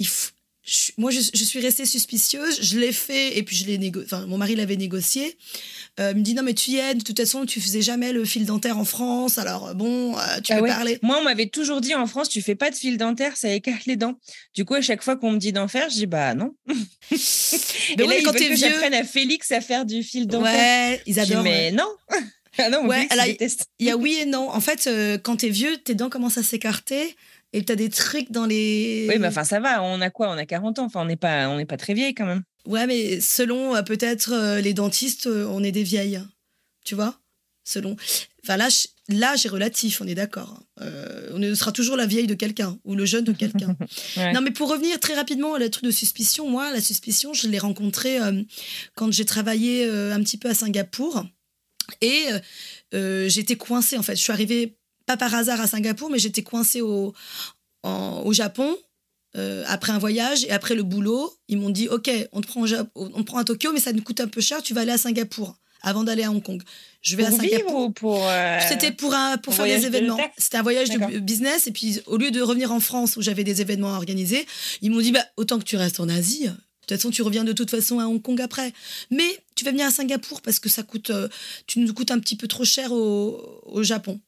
il 0.00 0.06
f- 0.06 0.32
je- 0.64 0.92
moi, 0.96 1.10
je, 1.10 1.20
je 1.32 1.44
suis 1.44 1.60
restée 1.60 1.84
suspicieuse, 1.84 2.58
je 2.62 2.78
l'ai 2.78 2.92
fait, 2.92 3.36
et 3.36 3.42
puis 3.42 3.54
je 3.56 3.66
l'ai 3.66 3.76
négocié. 3.78 4.06
Enfin, 4.06 4.26
mon 4.26 4.38
mari 4.38 4.54
l'avait 4.54 4.76
négocié. 4.76 5.36
Euh, 6.00 6.10
il 6.12 6.18
me 6.18 6.22
dit 6.22 6.34
non, 6.34 6.42
mais 6.42 6.54
tu 6.54 6.70
y 6.72 6.76
es, 6.78 6.94
de 6.94 7.02
toute 7.02 7.18
façon, 7.18 7.44
tu 7.46 7.60
faisais 7.60 7.82
jamais 7.82 8.12
le 8.12 8.24
fil 8.24 8.46
dentaire 8.46 8.78
en 8.78 8.84
France, 8.84 9.38
alors 9.38 9.68
euh, 9.68 9.74
bon, 9.74 10.16
euh, 10.18 10.20
tu 10.42 10.52
Ah 10.52 10.56
peux 10.56 10.62
ouais. 10.62 10.68
parler. 10.70 10.98
Moi, 11.02 11.18
on 11.20 11.24
m'avait 11.24 11.46
toujours 11.48 11.80
dit 11.80 11.94
en 11.94 12.06
France, 12.06 12.28
tu 12.28 12.40
fais 12.42 12.54
pas 12.54 12.70
de 12.70 12.74
fil 12.76 12.96
dentaire, 12.96 13.36
ça 13.36 13.52
écarte 13.52 13.86
les 13.86 13.96
dents. 13.96 14.18
Du 14.54 14.64
coup, 14.64 14.74
à 14.74 14.80
chaque 14.82 15.02
fois 15.02 15.16
qu'on 15.16 15.32
me 15.32 15.38
dit 15.38 15.52
d'en 15.52 15.68
faire, 15.68 15.88
je 15.90 15.94
dis 15.96 16.06
bah 16.06 16.34
non. 16.34 16.54
Mais 16.66 16.74
Et 17.98 18.02
ouais, 18.02 18.06
là, 18.08 18.18
ils 18.18 18.22
quand 18.24 18.32
t'es 18.32 18.48
vieux- 18.48 18.56
j'apprenne 18.56 18.94
à 18.94 19.04
Félix 19.04 19.52
à 19.52 19.60
faire 19.60 19.84
du 19.84 20.02
fil 20.02 20.26
dentaire. 20.26 20.52
Ouais, 20.52 21.02
ils 21.06 21.14
Je 21.14 21.20
dis, 21.20 21.32
adorent. 21.32 21.44
mais 21.44 21.70
non. 21.72 21.88
ah 22.58 22.70
non, 22.70 22.86
Ouais. 22.86 23.06
Il 23.78 23.86
y 23.86 23.90
a 23.90 23.96
oui 23.96 24.18
et 24.22 24.26
non. 24.26 24.48
En 24.50 24.60
fait, 24.60 24.86
euh, 24.86 25.18
quand 25.18 25.36
t'es 25.36 25.48
vieux, 25.50 25.76
tes 25.78 25.94
dents 25.94 26.08
commencent 26.10 26.38
à 26.38 26.42
s'écarter 26.42 27.14
et 27.54 27.64
t'as 27.64 27.76
des 27.76 27.88
trucs 27.88 28.30
dans 28.30 28.44
les. 28.44 29.06
Oui, 29.08 29.18
mais 29.18 29.28
enfin, 29.28 29.44
ça 29.44 29.60
va. 29.60 29.82
On 29.82 30.00
a 30.00 30.10
quoi? 30.10 30.28
On 30.28 30.36
a 30.36 30.44
40 30.44 30.80
ans. 30.80 30.84
Enfin, 30.84 31.00
on 31.02 31.06
n'est 31.06 31.16
pas, 31.16 31.48
on 31.48 31.64
pas 31.64 31.76
très 31.76 31.94
vieille 31.94 32.14
quand 32.14 32.26
même. 32.26 32.42
Ouais, 32.66 32.86
mais 32.86 33.20
selon 33.20 33.74
euh, 33.76 33.82
peut-être 33.82 34.32
euh, 34.32 34.60
les 34.60 34.74
dentistes, 34.74 35.26
euh, 35.28 35.46
on 35.48 35.62
est 35.62 35.72
des 35.72 35.84
vieilles. 35.84 36.20
Tu 36.84 36.94
vois? 36.94 37.20
Selon. 37.64 37.96
Enfin, 38.42 38.56
l'âge 38.56 38.88
l'âge 39.08 39.46
est 39.46 39.48
relatif, 39.48 40.00
on 40.00 40.06
est 40.06 40.14
d'accord. 40.14 40.62
Euh, 40.80 41.30
on 41.32 41.54
sera 41.54 41.72
toujours 41.72 41.96
la 41.96 42.06
vieille 42.06 42.26
de 42.26 42.34
quelqu'un 42.34 42.78
ou 42.84 42.94
le 42.94 43.04
jeune 43.04 43.24
de 43.24 43.32
quelqu'un. 43.32 43.76
Ouais. 44.16 44.32
Non, 44.32 44.40
mais 44.40 44.50
pour 44.50 44.70
revenir 44.70 45.00
très 45.00 45.14
rapidement 45.14 45.54
à 45.54 45.58
la 45.58 45.68
truc 45.68 45.84
de 45.84 45.90
suspicion, 45.90 46.48
moi, 46.48 46.72
la 46.72 46.80
suspicion, 46.80 47.32
je 47.32 47.48
l'ai 47.48 47.58
rencontrée 47.58 48.20
euh, 48.20 48.42
quand 48.94 49.12
j'ai 49.12 49.24
travaillé 49.24 49.86
euh, 49.86 50.14
un 50.14 50.20
petit 50.20 50.36
peu 50.36 50.48
à 50.48 50.54
Singapour. 50.54 51.24
Et 52.00 52.26
j'étais 52.92 53.56
coincée, 53.56 53.98
en 53.98 54.02
fait. 54.02 54.16
Je 54.16 54.22
suis 54.22 54.32
arrivée, 54.32 54.78
pas 55.06 55.16
par 55.16 55.34
hasard 55.34 55.60
à 55.60 55.66
Singapour, 55.66 56.10
mais 56.10 56.18
j'étais 56.18 56.42
coincée 56.42 56.80
au, 56.80 57.12
en- 57.82 58.22
au 58.24 58.32
Japon. 58.32 58.74
euh, 59.36 59.64
après 59.66 59.90
un 59.92 59.98
voyage 59.98 60.44
et 60.44 60.50
après 60.52 60.74
le 60.76 60.84
boulot, 60.84 61.32
ils 61.48 61.58
m'ont 61.58 61.70
dit 61.70 61.88
Ok, 61.88 62.08
on 62.32 62.40
te, 62.40 62.46
prend 62.46 62.62
au 62.62 62.68
on 62.94 63.08
te 63.08 63.22
prend 63.22 63.38
à 63.38 63.44
Tokyo, 63.44 63.72
mais 63.72 63.80
ça 63.80 63.92
nous 63.92 64.02
coûte 64.02 64.20
un 64.20 64.28
peu 64.28 64.40
cher, 64.40 64.62
tu 64.62 64.74
vas 64.74 64.82
aller 64.82 64.92
à 64.92 64.98
Singapour 64.98 65.56
avant 65.82 66.04
d'aller 66.04 66.22
à 66.22 66.30
Hong 66.30 66.40
Kong. 66.42 66.62
Je 67.02 67.16
vais 67.16 67.24
Pour 67.24 67.34
à 67.34 67.36
Singapour. 67.42 67.80
ou 67.86 67.90
pour. 67.90 68.26
euh, 68.28 68.58
C'était 68.68 68.92
pour, 68.92 69.12
un, 69.12 69.36
pour 69.36 69.52
faire 69.52 69.66
des 69.66 69.80
de 69.82 69.86
événements. 69.86 70.16
C'était 70.38 70.56
un 70.56 70.62
voyage 70.62 70.88
de 70.88 71.18
business. 71.18 71.66
Et 71.66 71.72
puis, 71.72 72.00
au 72.06 72.16
lieu 72.16 72.30
de 72.30 72.40
revenir 72.40 72.72
en 72.72 72.80
France 72.80 73.16
où 73.18 73.22
j'avais 73.22 73.44
des 73.44 73.60
événements 73.60 73.92
à 73.92 73.96
organiser, 73.98 74.46
ils 74.80 74.90
m'ont 74.90 75.00
dit 75.00 75.12
bah, 75.12 75.24
autant 75.36 75.58
que 75.58 75.64
tu 75.64 75.76
restes 75.76 76.00
en 76.00 76.08
Asie. 76.08 76.48
Toute 76.86 76.96
façon, 76.96 77.10
tu 77.10 77.22
reviens 77.22 77.44
de 77.44 77.52
toute 77.52 77.70
façon 77.70 77.98
à 77.98 78.04
Hong 78.06 78.20
Kong 78.22 78.40
après. 78.40 78.72
Mais 79.10 79.42
tu 79.54 79.64
vas 79.64 79.70
venir 79.70 79.86
à 79.86 79.90
Singapour 79.90 80.42
parce 80.42 80.58
que 80.58 80.68
ça 80.68 80.82
coûte, 80.82 81.10
euh, 81.10 81.28
tu 81.66 81.78
nous 81.80 81.92
coûtes 81.94 82.10
un 82.10 82.18
petit 82.18 82.36
peu 82.36 82.48
trop 82.48 82.64
cher 82.64 82.92
au, 82.92 83.60
au 83.66 83.82
Japon. 83.82 84.20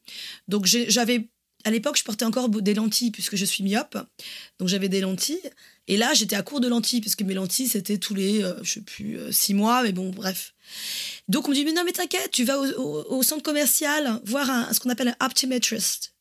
Donc, 0.48 0.66
j'avais. 0.66 1.28
À 1.64 1.70
l'époque, 1.70 1.96
je 1.98 2.04
portais 2.04 2.24
encore 2.24 2.48
des 2.48 2.74
lentilles 2.74 3.10
puisque 3.10 3.34
je 3.34 3.44
suis 3.44 3.64
myope. 3.64 3.98
Donc, 4.60 4.68
j'avais 4.68 4.88
des 4.88 5.00
lentilles. 5.00 5.40
Et 5.88 5.96
là, 5.96 6.14
j'étais 6.14 6.36
à 6.36 6.42
court 6.42 6.60
de 6.60 6.68
lentilles 6.68 7.00
parce 7.00 7.14
que 7.16 7.24
mes 7.24 7.34
lentilles, 7.34 7.68
c'était 7.68 7.98
tous 7.98 8.14
les, 8.14 8.42
euh, 8.42 8.54
je 8.62 8.74
sais 8.74 8.80
plus, 8.80 9.18
euh, 9.18 9.32
six 9.32 9.52
mois. 9.54 9.82
Mais 9.82 9.92
bon, 9.92 10.10
bref. 10.10 10.54
Donc 11.28 11.46
on 11.46 11.50
me 11.50 11.54
dit 11.56 11.64
mais 11.64 11.72
non 11.72 11.82
mais 11.84 11.92
t'inquiète, 11.92 12.30
tu 12.32 12.44
vas 12.44 12.58
au, 12.58 13.04
au- 13.08 13.22
centre 13.22 13.42
commercial 13.42 14.20
voir 14.24 14.72
ce 14.74 14.80
qu'on 14.80 14.90
appelle 14.90 15.14
un 15.18 15.26
optometrist. 15.26 16.12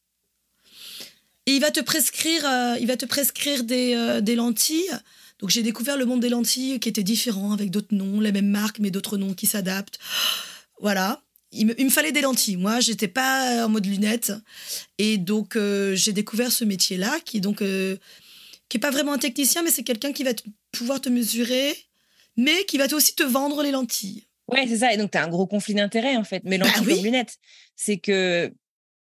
Et 1.48 1.54
il 1.56 1.62
va 1.62 1.72
te 1.72 1.80
prescrire, 1.80 2.44
il 2.80 2.88
va 2.88 2.98
te 2.98 3.06
prescrire 3.06 3.64
des, 3.64 4.20
des 4.22 4.36
lentilles. 4.36 4.92
Donc 5.40 5.50
j'ai 5.50 5.64
découvert 5.64 5.98
le 5.98 6.06
monde 6.06 6.22
des 6.22 6.30
lentilles 6.30 6.80
qui 6.80 6.88
était 6.90 7.04
différent 7.04 7.52
avec 7.52 7.70
d'autres 7.72 7.94
noms, 7.94 8.20
les 8.22 8.32
mêmes 8.32 8.50
marques 8.50 8.80
mais 8.80 8.92
d'autres 8.92 9.18
noms 9.18 9.34
qui 9.34 9.48
s'adaptent. 9.48 10.00
Voilà. 10.82 11.22
Il 11.52 11.68
me, 11.68 11.80
il 11.80 11.86
me 11.86 11.90
fallait 11.90 12.12
des 12.12 12.22
lentilles. 12.22 12.58
Moi, 12.58 12.80
j'étais 12.82 13.08
pas 13.08 13.66
en 13.66 13.70
mode 13.70 13.86
lunettes. 13.86 14.34
Et 14.98 15.18
donc, 15.18 15.56
euh, 15.56 15.96
j'ai 15.96 16.12
découvert 16.12 16.52
ce 16.52 16.66
métier-là, 16.66 17.18
qui 17.24 17.40
donc 17.40 17.62
euh, 17.62 17.96
qui 18.68 18.78
est 18.78 18.80
pas 18.80 18.92
vraiment 18.92 19.14
un 19.14 19.18
technicien, 19.18 19.62
mais 19.64 19.72
c'est 19.72 19.84
quelqu'un 19.84 20.12
qui 20.12 20.24
va 20.24 20.34
te- 20.34 20.44
pouvoir 20.74 21.00
te 21.00 21.08
mesurer, 21.08 21.78
mais 22.36 22.66
qui 22.66 22.78
va 22.78 22.86
aussi 22.94 23.16
te 23.16 23.24
vendre 23.24 23.64
les 23.64 23.72
lentilles. 23.72 24.24
Ouais, 24.50 24.66
c'est 24.68 24.80
ça. 24.80 24.92
Et 24.94 24.98
donc, 24.98 25.12
tu 25.12 25.18
as 25.18 25.24
un 25.24 25.30
gros 25.30 25.48
conflit 25.48 25.76
d'intérêt, 25.76 26.18
en 26.18 26.24
fait. 26.26 26.42
Mais 26.46 26.58
lentilles 26.58 26.86
Bah 26.86 26.94
oui. 26.94 27.02
lunettes. 27.02 27.38
C'est 27.78 27.98
que, 27.98 28.52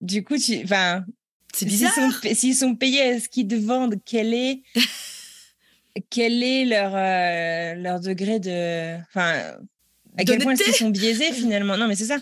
du 0.02 0.24
coup, 0.24 0.38
tu. 0.38 0.62
Enfin, 0.63 1.06
C'est 1.56 1.65
bizarre. 1.65 1.93
s'ils 2.36 2.56
sont 2.56 2.76
payés 2.76 3.02
à 3.02 3.19
ce 3.19 3.30
qu'ils 3.30 3.48
te 3.48 3.56
vendent, 3.56 3.96
quel 4.06 4.34
est? 4.34 4.62
quel 6.10 6.41
est 6.43 6.65
leur, 6.65 6.91
euh, 6.95 7.75
leur 7.75 7.99
degré 7.99 8.39
de. 8.39 8.97
Enfin. 9.10 9.58
À 10.17 10.23
quel 10.25 10.39
point 10.39 10.56
qu'ils 10.56 10.73
sont 10.73 10.89
biaisés 10.89 11.32
finalement? 11.34 11.75
Non, 11.77 11.88
mais 11.88 11.95
c'est 11.95 12.06
ça. 12.06 12.17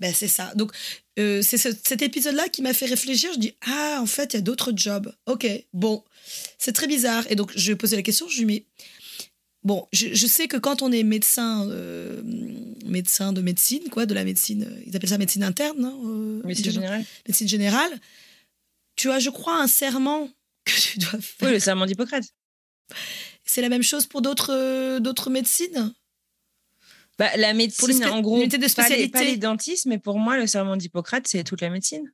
Ben, 0.00 0.12
c'est 0.14 0.28
ça. 0.28 0.52
Donc, 0.56 0.72
euh, 1.18 1.40
c'est 1.42 1.58
ce- 1.58 1.68
cet 1.86 2.02
épisode-là 2.02 2.48
qui 2.48 2.62
m'a 2.62 2.72
fait 2.74 2.86
réfléchir. 2.86 3.30
Je 3.34 3.38
dis, 3.38 3.54
ah, 3.66 3.98
en 4.00 4.06
fait, 4.06 4.32
il 4.32 4.36
y 4.36 4.38
a 4.38 4.42
d'autres 4.42 4.72
jobs. 4.74 5.14
Ok, 5.26 5.46
bon, 5.72 6.02
c'est 6.58 6.72
très 6.72 6.86
bizarre. 6.86 7.24
Et 7.30 7.36
donc, 7.36 7.52
je 7.54 7.70
vais 7.72 7.76
poser 7.76 7.96
la 7.96 8.02
question. 8.02 8.26
Je 8.28 8.38
lui 8.38 8.44
mais 8.46 8.64
bon, 9.62 9.86
je, 9.92 10.08
je 10.14 10.26
sais 10.26 10.48
que 10.48 10.56
quand 10.56 10.82
on 10.82 10.90
est 10.90 11.02
médecin, 11.04 11.68
euh, 11.70 12.22
médecin 12.86 13.32
de 13.32 13.40
médecine, 13.40 13.88
quoi, 13.90 14.04
de 14.06 14.14
la 14.14 14.24
médecine, 14.24 14.68
ils 14.86 14.96
appellent 14.96 15.08
ça 15.10 15.18
médecine 15.18 15.44
interne, 15.44 15.78
non? 15.80 16.00
Euh, 16.06 16.42
Mais 16.44 16.54
c'est 16.54 16.62
géné- 16.64 16.72
général. 16.74 17.04
médecine 17.28 17.48
générale, 17.48 18.00
tu 18.96 19.10
as, 19.10 19.20
je 19.20 19.30
crois, 19.30 19.60
un 19.62 19.66
serment 19.68 20.28
que 20.64 20.72
tu 20.80 20.98
dois 20.98 21.10
faire. 21.20 21.48
Oui, 21.48 21.52
le 21.52 21.58
serment 21.60 21.86
d'Hippocrate. 21.86 22.24
C'est 23.44 23.60
la 23.62 23.68
même 23.68 23.82
chose 23.82 24.06
pour 24.06 24.22
d'autres 24.22 24.52
euh, 24.52 25.00
d'autres 25.00 25.30
médecines? 25.30 25.92
Bah, 27.18 27.30
la 27.36 27.54
médecine, 27.54 28.04
en 28.06 28.20
gros, 28.20 28.40
pas 28.40 28.46
les, 28.48 28.58
pas 28.58 28.68
spécialité. 28.68 29.24
les 29.24 29.36
dentistes, 29.36 29.86
mais 29.86 29.98
pour 29.98 30.18
moi, 30.18 30.36
le 30.36 30.46
serment 30.48 30.76
d'Hippocrate, 30.76 31.28
c'est 31.28 31.44
toute 31.44 31.60
la 31.60 31.70
médecine. 31.70 32.12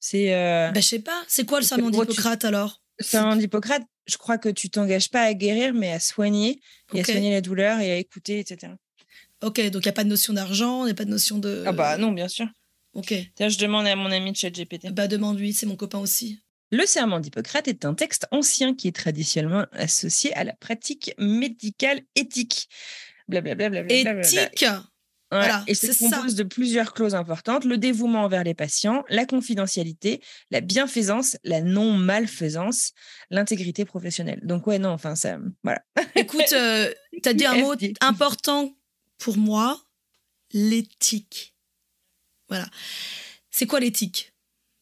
C'est. 0.00 0.34
euh, 0.34 0.70
Ben, 0.72 0.82
je 0.82 0.86
sais 0.88 0.98
pas. 0.98 1.22
C'est 1.28 1.46
quoi 1.46 1.60
le 1.60 1.64
serment 1.64 1.90
tu- 1.90 1.98
d'Hippocrate 1.98 2.44
alors? 2.44 2.82
Le 2.98 3.04
serment 3.04 3.36
d'Hippocrate, 3.36 3.82
je 4.06 4.16
crois 4.16 4.38
que 4.38 4.48
tu 4.48 4.70
t'engages 4.70 5.08
pas 5.08 5.22
à 5.22 5.34
guérir, 5.34 5.72
mais 5.72 5.92
à 5.92 6.00
soigner, 6.00 6.60
et 6.92 7.00
à 7.00 7.04
soigner 7.04 7.30
la 7.32 7.40
douleur, 7.40 7.78
et 7.80 7.92
à 7.92 7.96
écouter, 7.96 8.40
etc. 8.40 8.72
Ok, 9.42 9.60
donc 9.70 9.84
il 9.84 9.86
n'y 9.86 9.90
a 9.90 9.92
pas 9.92 10.04
de 10.04 10.08
notion 10.08 10.32
d'argent, 10.32 10.82
il 10.82 10.86
n'y 10.86 10.92
a 10.92 10.94
pas 10.94 11.04
de 11.04 11.10
notion 11.10 11.38
de. 11.38 11.64
Ah 11.66 11.72
bah 11.72 11.96
non, 11.96 12.10
bien 12.12 12.28
sûr. 12.28 12.46
Ok. 12.94 13.14
Tiens, 13.34 13.48
je 13.48 13.58
demande 13.58 13.86
à 13.86 13.96
mon 13.96 14.10
ami 14.10 14.32
de 14.32 14.36
ChatGPT. 14.36 14.90
Bah 14.92 15.06
demande-lui, 15.08 15.52
c'est 15.52 15.66
mon 15.66 15.76
copain 15.76 15.98
aussi. 15.98 16.40
Le 16.74 16.86
serment 16.86 17.20
d'Hippocrate 17.20 17.68
est 17.68 17.84
un 17.84 17.94
texte 17.94 18.26
ancien 18.32 18.74
qui 18.74 18.88
est 18.88 18.96
traditionnellement 18.96 19.66
associé 19.70 20.34
à 20.34 20.42
la 20.42 20.54
pratique 20.54 21.14
médicale 21.18 22.00
éthique. 22.16 22.68
Blablabla. 23.28 23.68
blablabla. 23.68 24.22
Éthique 24.22 24.62
Ouais, 24.62 25.38
Voilà, 25.38 25.64
et 25.68 25.74
se 25.74 25.86
c'est 25.86 26.08
ça. 26.08 26.16
compose 26.16 26.34
de 26.34 26.42
plusieurs 26.42 26.92
clauses 26.92 27.14
importantes 27.14 27.64
le 27.64 27.78
dévouement 27.78 28.24
envers 28.24 28.42
les 28.42 28.54
patients, 28.54 29.04
la 29.08 29.24
confidentialité, 29.24 30.20
la 30.50 30.60
bienfaisance, 30.60 31.36
la 31.44 31.60
non-malfaisance, 31.60 32.92
l'intégrité 33.30 33.84
professionnelle. 33.84 34.40
Donc, 34.42 34.66
ouais, 34.66 34.80
non, 34.80 34.90
enfin, 34.90 35.14
ça. 35.14 35.38
Voilà. 35.62 35.80
Écoute, 36.16 36.52
euh, 36.52 36.92
t'as 37.22 37.34
dit 37.34 37.46
un 37.46 37.54
mot 37.54 37.74
important 38.00 38.76
pour 39.18 39.36
moi, 39.36 39.80
l'éthique. 40.52 41.54
Voilà. 42.48 42.66
C'est 43.50 43.66
quoi 43.66 43.78
l'éthique? 43.78 44.33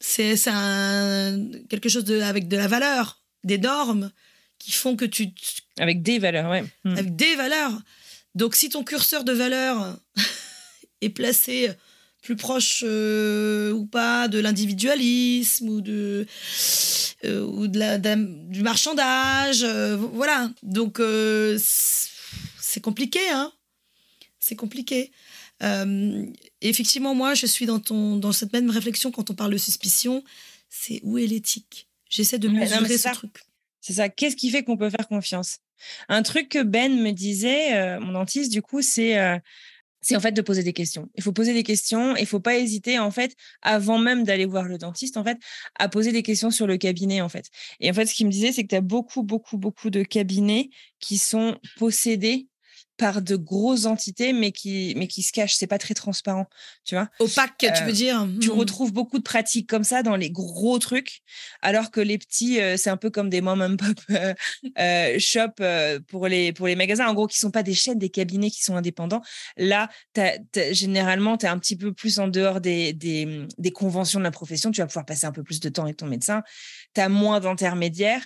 C'est 0.05 0.35
quelque 1.69 1.89
chose 1.89 2.05
de, 2.05 2.21
avec 2.21 2.49
de 2.49 2.57
la 2.57 2.67
valeur, 2.67 3.23
des 3.45 3.59
normes 3.59 4.11
qui 4.59 4.73
font 4.73 4.97
que 4.97 5.05
tu 5.05 5.29
Avec 5.79 6.03
des 6.03 6.19
valeurs, 6.19 6.51
ouais. 6.51 6.65
Hmm. 6.85 6.97
avec 6.97 7.15
des 7.15 7.37
valeurs. 7.37 7.73
Donc, 8.35 8.57
si 8.57 8.69
ton 8.69 8.83
curseur 8.83 9.23
de 9.23 9.33
valeur 9.33 9.97
est 11.01 11.11
placé 11.11 11.71
plus 12.21 12.35
proche 12.35 12.83
euh, 12.85 13.73
ou 13.73 13.87
pas 13.87 14.27
de 14.27 14.41
l'individualisme 14.41 15.69
ou 15.69 15.81
de 15.81 16.27
euh, 17.25 17.45
ou 17.45 17.69
de 17.69 17.79
la, 17.79 17.99
du 17.99 18.63
marchandage, 18.63 19.63
euh, 19.63 19.97
voilà. 19.97 20.51
Donc, 20.63 20.99
c'est 20.99 22.11
c'est 22.61 22.81
compliqué, 22.81 23.21
hein. 23.31 23.53
C'est 24.41 24.57
compliqué. 24.57 25.13
Effectivement, 26.63 27.15
moi, 27.15 27.35
je 27.35 27.47
suis 27.47 27.67
dans, 27.67 27.81
ton, 27.81 28.17
dans 28.17 28.33
cette 28.33 28.53
même 28.53 28.71
réflexion 28.71 29.11
quand 29.11 29.31
on 29.31 29.35
parle 29.35 29.53
de 29.53 29.59
suspicion. 29.59 30.25
C'est 30.71 31.01
où 31.03 31.19
est 31.19 31.27
l'éthique? 31.27 31.89
J'essaie 32.09 32.39
de 32.39 32.49
non, 32.49 32.61
mesurer 32.61 32.89
ce 32.89 32.99
ça. 32.99 33.11
truc. 33.11 33.43
C'est 33.81 33.95
ça. 33.95 34.09
Qu'est-ce 34.09 34.37
qui 34.37 34.51
fait 34.51 34.63
qu'on 34.63 34.77
peut 34.77 34.91
faire 34.91 35.09
confiance? 35.09 35.59
Un 36.09 36.23
truc 36.23 36.49
que 36.49 36.63
Ben 36.63 37.03
me 37.03 37.11
disait, 37.11 37.75
euh, 37.75 38.01
mon 38.01 38.13
dentiste, 38.13 38.53
du 38.53 38.63
coup, 38.63 38.81
c'est 38.81 39.19
euh, 39.19 39.37
c'est 40.03 40.17
en 40.17 40.21
fait 40.21 40.33
de 40.33 40.43
poser 40.43 40.63
des 40.63 40.73
questions. 40.73 41.09
Il 41.15 41.23
faut 41.23 41.33
poser 41.33 41.55
des 41.55 41.63
questions 41.63 42.17
et 42.17 42.21
il 42.21 42.27
faut 42.27 42.41
pas 42.41 42.59
hésiter 42.59 42.99
en 42.99 43.11
fait 43.11 43.35
avant 43.63 43.99
même 43.99 44.25
d'aller 44.25 44.45
voir 44.45 44.65
le 44.65 44.77
dentiste 44.77 45.17
en 45.17 45.25
fait 45.25 45.39
à 45.79 45.89
poser 45.89 46.13
des 46.13 46.25
questions 46.25 46.51
sur 46.51 46.67
le 46.67 46.77
cabinet 46.77 47.21
en 47.21 47.29
fait. 47.29 47.49
Et 47.81 47.89
en 47.89 47.95
fait 47.95 48.07
ce 48.07 48.15
qu'il 48.15 48.27
me 48.27 48.33
disait 48.33 48.53
c'est 48.53 48.65
que 48.65 48.69
tu 48.69 48.75
as 48.75 48.81
beaucoup 48.81 49.23
beaucoup 49.23 49.57
beaucoup 49.57 49.91
de 49.91 50.03
cabinets 50.03 50.71
qui 50.99 51.19
sont 51.19 51.57
possédés 51.77 52.49
par 52.97 53.23
de 53.23 53.37
grosses 53.37 53.87
entités, 53.87 54.33
mais 54.33 54.53
qui, 54.53 54.95
mais 54.97 55.09
qui 55.09 55.23
se 55.23 55.33
cachent. 55.33 55.55
C'est 55.57 55.67
pas 55.67 55.79
très 55.79 55.95
transparent, 55.95 56.47
tu 56.85 56.95
vois? 56.95 57.09
Opaque, 57.19 57.55
tu 57.59 57.67
Euh, 57.67 57.87
veux 57.87 57.93
dire? 57.93 58.27
Tu 58.41 58.51
Hmm. 58.51 58.53
retrouves 58.59 58.93
beaucoup 58.93 59.19
de 59.19 59.23
pratiques 59.23 59.69
comme 59.69 59.85
ça 59.85 60.03
dans 60.03 60.15
les 60.17 60.31
gros 60.31 60.79
trucs, 60.79 61.23
alors 61.63 61.91
que 61.91 62.01
les 62.01 62.19
petits, 62.19 62.61
euh, 62.61 62.77
c'est 62.77 62.91
un 62.91 62.97
peu 62.97 63.11
comme 63.11 63.29
des 63.31 63.41
mom 63.41 63.61
and 63.63 63.77
pop 63.77 63.97
euh, 64.79 65.19
shop 65.19 65.53
euh, 65.61 65.99
pour 66.09 66.29
les 66.29 66.53
pour 66.53 66.67
les 66.67 66.77
magasins, 66.77 67.07
en 67.09 67.15
gros, 67.15 67.27
qui 67.27 67.39
sont 67.39 67.51
pas 67.51 67.63
des 67.63 67.75
chaînes, 67.75 67.99
des 67.99 68.11
cabinets 68.11 68.51
qui 68.51 68.63
sont 68.63 68.77
indépendants. 68.77 69.23
Là, 69.57 69.89
généralement, 70.73 71.37
tu 71.39 71.47
es 71.47 71.49
un 71.49 71.59
petit 71.59 71.77
peu 71.77 71.93
plus 71.93 72.19
en 72.19 72.29
dehors 72.29 72.61
des, 72.61 72.93
des, 72.93 73.47
des 73.59 73.71
conventions 73.71 74.19
de 74.19 74.25
la 74.25 74.31
profession. 74.31 74.71
Tu 74.71 74.81
vas 74.81 74.87
pouvoir 74.87 75.07
passer 75.07 75.27
un 75.27 75.33
peu 75.33 75.43
plus 75.43 75.61
de 75.61 75.69
temps 75.69 75.85
avec 75.85 75.97
ton 75.97 76.07
médecin. 76.07 76.43
Tu 76.95 77.01
as 77.01 77.09
moins 77.09 77.41
d'intermédiaires 77.41 78.23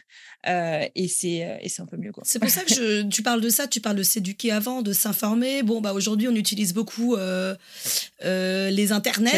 euh, 0.49 0.85
et 0.95 1.09
c'est 1.09 1.45
euh, 1.45 1.57
et 1.61 1.69
c'est 1.69 1.83
un 1.83 1.87
peu 1.87 1.97
mieux. 1.97 2.13
Quoi. 2.13 2.23
C'est 2.27 2.39
pour 2.39 2.51
ça 2.51 2.63
que 2.63 2.75
je- 2.75 3.03
tu 3.09 3.23
parles 3.23 3.41
de 3.41 3.49
ça, 3.49 3.67
tu 3.67 3.81
parles 3.81 3.97
de 3.97 4.03
s'éduquer 4.03 4.51
avant, 4.53 4.83
de 4.83 4.93
s'informer. 4.93 5.63
Bon, 5.63 5.81
bah 5.81 5.93
aujourd'hui, 5.93 6.29
on 6.29 6.35
utilise 6.35 6.73
beaucoup 6.75 7.15
euh, 7.17 7.55
euh, 8.25 8.71
les 8.71 8.93
internets. 8.93 9.31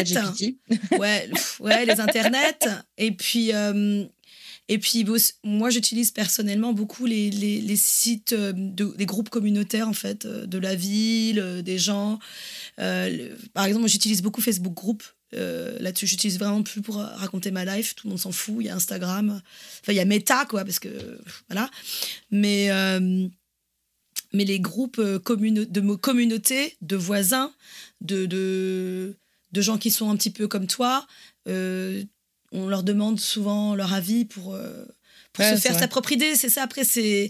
Ouais, 0.99 1.29
ouais, 1.59 1.85
les 1.85 1.99
internets. 1.99 2.57
Et 2.97 3.11
puis, 3.11 3.53
euh, 3.53 4.05
et 4.67 4.77
puis 4.77 5.03
bos- 5.03 5.33
moi, 5.43 5.69
j'utilise 5.71 6.11
personnellement 6.11 6.73
beaucoup 6.73 7.05
les, 7.07 7.29
les, 7.31 7.59
les 7.61 7.75
sites, 7.75 8.33
euh, 8.33 8.53
de, 8.55 8.93
des 8.97 9.05
groupes 9.07 9.29
communautaires, 9.29 9.87
en 9.89 9.93
fait, 9.93 10.27
de 10.27 10.57
la 10.59 10.75
ville, 10.75 11.61
des 11.63 11.77
gens. 11.79 12.19
Euh, 12.79 13.35
par 13.53 13.65
exemple, 13.65 13.87
j'utilise 13.87 14.21
beaucoup 14.21 14.41
Facebook 14.41 14.73
Group. 14.73 15.03
Euh, 15.33 15.77
Là-dessus, 15.79 16.07
j'utilise 16.07 16.39
vraiment 16.39 16.63
plus 16.63 16.81
pour 16.81 16.95
raconter 16.97 17.51
ma 17.51 17.65
life. 17.65 17.95
Tout 17.95 18.07
le 18.07 18.09
monde 18.11 18.19
s'en 18.19 18.31
fout. 18.31 18.57
Il 18.59 18.65
y 18.65 18.69
a 18.69 18.75
Instagram. 18.75 19.41
Enfin, 19.81 19.91
il 19.93 19.95
y 19.95 19.99
a 19.99 20.05
Meta, 20.05 20.45
quoi, 20.45 20.63
parce 20.65 20.79
que 20.79 21.19
voilà. 21.49 21.69
Mais, 22.31 22.71
euh, 22.71 23.27
mais 24.33 24.45
les 24.45 24.59
groupes 24.59 24.99
euh, 24.99 25.19
de 25.19 25.81
mo- 25.81 25.97
communautés, 25.97 26.75
de 26.81 26.95
voisins, 26.95 27.51
de, 28.01 28.25
de, 28.25 29.15
de 29.51 29.61
gens 29.61 29.77
qui 29.77 29.91
sont 29.91 30.09
un 30.09 30.15
petit 30.15 30.31
peu 30.31 30.47
comme 30.47 30.67
toi, 30.67 31.07
euh, 31.47 32.03
on 32.51 32.67
leur 32.67 32.83
demande 32.83 33.19
souvent 33.19 33.75
leur 33.75 33.93
avis 33.93 34.25
pour, 34.25 34.57
pour 35.33 35.45
Ouais, 35.45 35.55
se 35.55 35.61
faire 35.61 35.77
sa 35.77 35.87
propre 35.87 36.11
idée. 36.11 36.35
C'est 36.35 36.49
ça, 36.49 36.63
après, 36.63 36.83
c'est. 36.83 37.29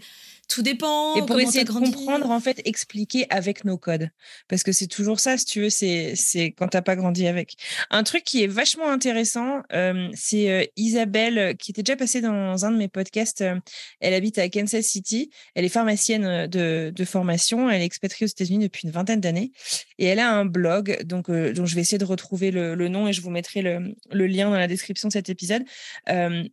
Tout 0.50 0.64
dépend. 0.64 1.16
Et 1.16 1.26
pour 1.26 1.39
essayer 1.39 1.64
de 1.64 1.72
comprendre, 1.72 2.32
en 2.32 2.39
fait, 2.39 2.60
expliquer 2.66 3.28
avec 3.30 3.66
nos 3.66 3.78
codes. 3.78 4.10
Parce 4.47 4.64
que 4.64 4.72
c'est 4.72 4.88
toujours 4.88 5.20
ça, 5.20 5.38
si 5.38 5.45
tu 5.45 5.62
veux, 5.62 5.70
c'est 5.70 6.14
c'est 6.16 6.52
quand 6.54 6.68
t'as 6.70 6.82
pas 6.82 6.95
grandi 6.95 7.28
avec. 7.28 7.56
Un 7.91 8.02
truc 8.02 8.24
qui 8.24 8.43
est 8.43 8.47
vachement 8.47 8.89
intéressant, 8.89 9.62
euh, 9.74 10.10
c'est 10.16 10.50
euh, 10.50 10.66
Isabelle, 10.76 11.38
euh, 11.38 11.54
qui 11.54 11.70
était 11.70 11.84
déjà 11.84 11.95
passée 11.95 12.22
dans 12.22 12.66
un 12.66 12.72
de 12.72 12.78
mes 12.78 12.88
podcasts. 12.88 13.41
euh, 13.41 13.60
elle 14.00 14.16
habite 14.16 14.39
à 14.39 14.50
Kansas 14.50 14.86
City. 14.86 15.30
Elle 15.54 15.66
est 15.66 15.70
pharmacienne 15.70 16.47
de, 16.47 16.91
de 16.95 17.06
formation. 17.06 17.70
Elle 17.70 17.84
est 17.84 17.86
expatriée 17.86 18.26
aux 18.26 18.32
États-Unis 18.32 18.64
depuis 18.64 18.88
une 18.88 18.91
vingtaine 18.91 19.22
d'années. 19.22 19.52
Et 20.00 20.06
elle 20.06 20.20
a 20.20 20.32
un 20.34 20.45
blog, 20.45 21.04
donc, 21.04 21.30
dont 21.30 21.66
je 21.68 21.76
vais 21.76 21.82
essayer 21.82 22.00
de 22.00 22.06
retrouver 22.06 22.50
le, 22.50 22.74
le 22.74 22.88
nom 22.88 23.08
et 23.08 23.14
je 23.14 23.22
vous 23.22 23.30
mettrai 23.30 23.62
le, 23.62 23.93
le 24.12 24.26
lien 24.26 24.50
dans 24.50 24.58
la 24.58 24.68
description 24.68 25.10
de 25.10 25.14
cet 25.14 25.30
épisode. 25.30 25.64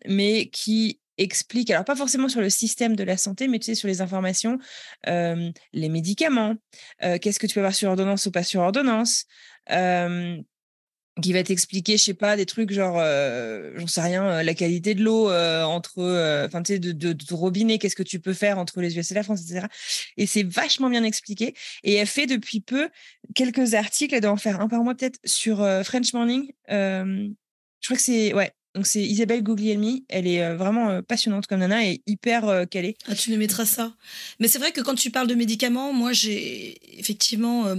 mais 0.06 0.50
qui 0.52 1.00
explique, 1.18 1.70
alors 1.70 1.84
pas 1.84 1.96
forcément 1.96 2.28
sur 2.28 2.40
le 2.40 2.50
système 2.50 2.96
de 2.96 3.04
la 3.04 3.16
santé, 3.16 3.48
mais 3.48 3.58
tu 3.58 3.66
sais, 3.66 3.74
sur 3.74 3.88
les 3.88 4.00
informations, 4.00 4.58
les 5.06 5.88
médicaments, 5.88 6.54
qu'est-ce 7.00 7.38
que 7.38 7.46
tu 7.46 7.54
peux 7.54 7.60
avoir 7.60 7.74
sur 7.74 7.90
ordonnance 7.90 8.26
ou 8.26 8.30
pas 8.30 8.42
sur 8.42 8.60
ordonnance, 8.60 9.24
qui 11.22 11.32
va 11.32 11.42
t'expliquer, 11.42 11.96
je 11.96 12.02
sais 12.02 12.14
pas, 12.14 12.36
des 12.36 12.44
trucs 12.44 12.70
genre, 12.70 12.96
j'en 13.76 13.86
sais 13.86 14.02
rien, 14.02 14.42
la 14.42 14.54
qualité 14.54 14.94
de 14.94 15.02
l'eau 15.02 15.30
entre, 15.30 16.44
enfin, 16.46 16.62
tu 16.62 16.74
sais, 16.74 16.78
de, 16.78 16.92
de, 16.92 17.34
robinet, 17.34 17.78
qu'est-ce 17.78 17.96
que 17.96 18.02
tu 18.02 18.20
peux 18.20 18.34
faire 18.34 18.58
entre 18.58 18.80
les 18.80 18.98
US 18.98 19.10
et 19.10 19.14
la 19.14 19.22
France, 19.22 19.42
etc. 19.42 19.66
Et 20.16 20.26
c'est 20.26 20.42
vachement 20.42 20.90
bien 20.90 21.04
expliqué. 21.04 21.54
Et 21.82 21.94
elle 21.94 22.06
fait 22.06 22.26
depuis 22.26 22.60
peu 22.60 22.90
quelques 23.34 23.74
articles, 23.74 24.14
elle 24.14 24.20
doit 24.20 24.30
en 24.30 24.36
faire 24.36 24.60
un 24.60 24.68
par 24.68 24.82
mois 24.82 24.94
peut-être, 24.94 25.18
sur 25.24 25.58
French 25.84 26.12
Morning. 26.12 26.52
Je 26.68 27.88
crois 27.88 27.96
que 27.96 28.02
c'est, 28.02 28.34
ouais. 28.34 28.52
Donc 28.76 28.86
c'est 28.86 29.02
Isabelle 29.02 29.42
Guglielmi, 29.42 30.04
elle 30.10 30.26
est 30.26 30.44
euh, 30.44 30.54
vraiment 30.54 30.90
euh, 30.90 31.00
passionnante 31.00 31.46
comme 31.46 31.60
nana 31.60 31.86
et 31.86 32.02
hyper 32.06 32.46
euh, 32.46 32.66
calée. 32.66 32.94
Ah, 33.08 33.14
tu 33.14 33.30
nous 33.30 33.38
mettras 33.38 33.64
ça. 33.64 33.94
Mais 34.38 34.48
c'est 34.48 34.58
vrai 34.58 34.70
que 34.70 34.82
quand 34.82 34.94
tu 34.94 35.10
parles 35.10 35.28
de 35.28 35.34
médicaments, 35.34 35.94
moi, 35.94 36.12
j'ai 36.12 36.78
effectivement. 37.00 37.74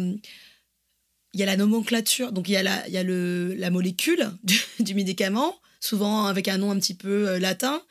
Il 1.33 1.39
y 1.39 1.43
a 1.43 1.45
la 1.45 1.55
nomenclature, 1.55 2.31
donc 2.31 2.49
il 2.49 2.53
y 2.53 2.57
a 2.57 2.63
la, 2.63 2.87
y 2.89 2.97
a 2.97 3.03
le, 3.03 3.53
la 3.53 3.69
molécule 3.69 4.31
du, 4.79 4.95
médicament, 4.95 5.55
souvent 5.79 6.25
avec 6.25 6.47
un 6.47 6.57
nom 6.57 6.71
un 6.71 6.79
petit 6.79 6.95
peu 6.95 7.37
latin. 7.37 7.83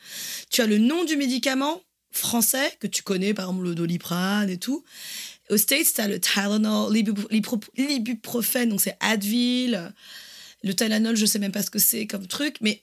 Tu 0.50 0.60
as 0.62 0.66
le 0.66 0.78
nom 0.78 1.04
du 1.04 1.16
médicament 1.16 1.80
français, 2.10 2.72
que 2.80 2.88
tu 2.88 3.04
connais, 3.04 3.34
par 3.34 3.44
exemple 3.44 3.68
le 3.68 3.76
doliprane 3.76 4.50
et 4.50 4.58
tout. 4.58 4.82
Aux 5.48 5.58
States, 5.58 5.92
tu 5.94 6.00
as 6.00 6.08
le 6.08 6.18
Tylenol, 6.18 6.92
l'ibuprofène, 6.92 8.70
donc 8.70 8.80
c'est 8.80 8.96
Advil. 8.98 9.92
Le 10.64 10.74
Tylenol, 10.74 11.14
je 11.14 11.26
sais 11.26 11.38
même 11.38 11.52
pas 11.52 11.62
ce 11.62 11.70
que 11.70 11.78
c'est 11.78 12.08
comme 12.08 12.26
truc, 12.26 12.56
mais 12.62 12.82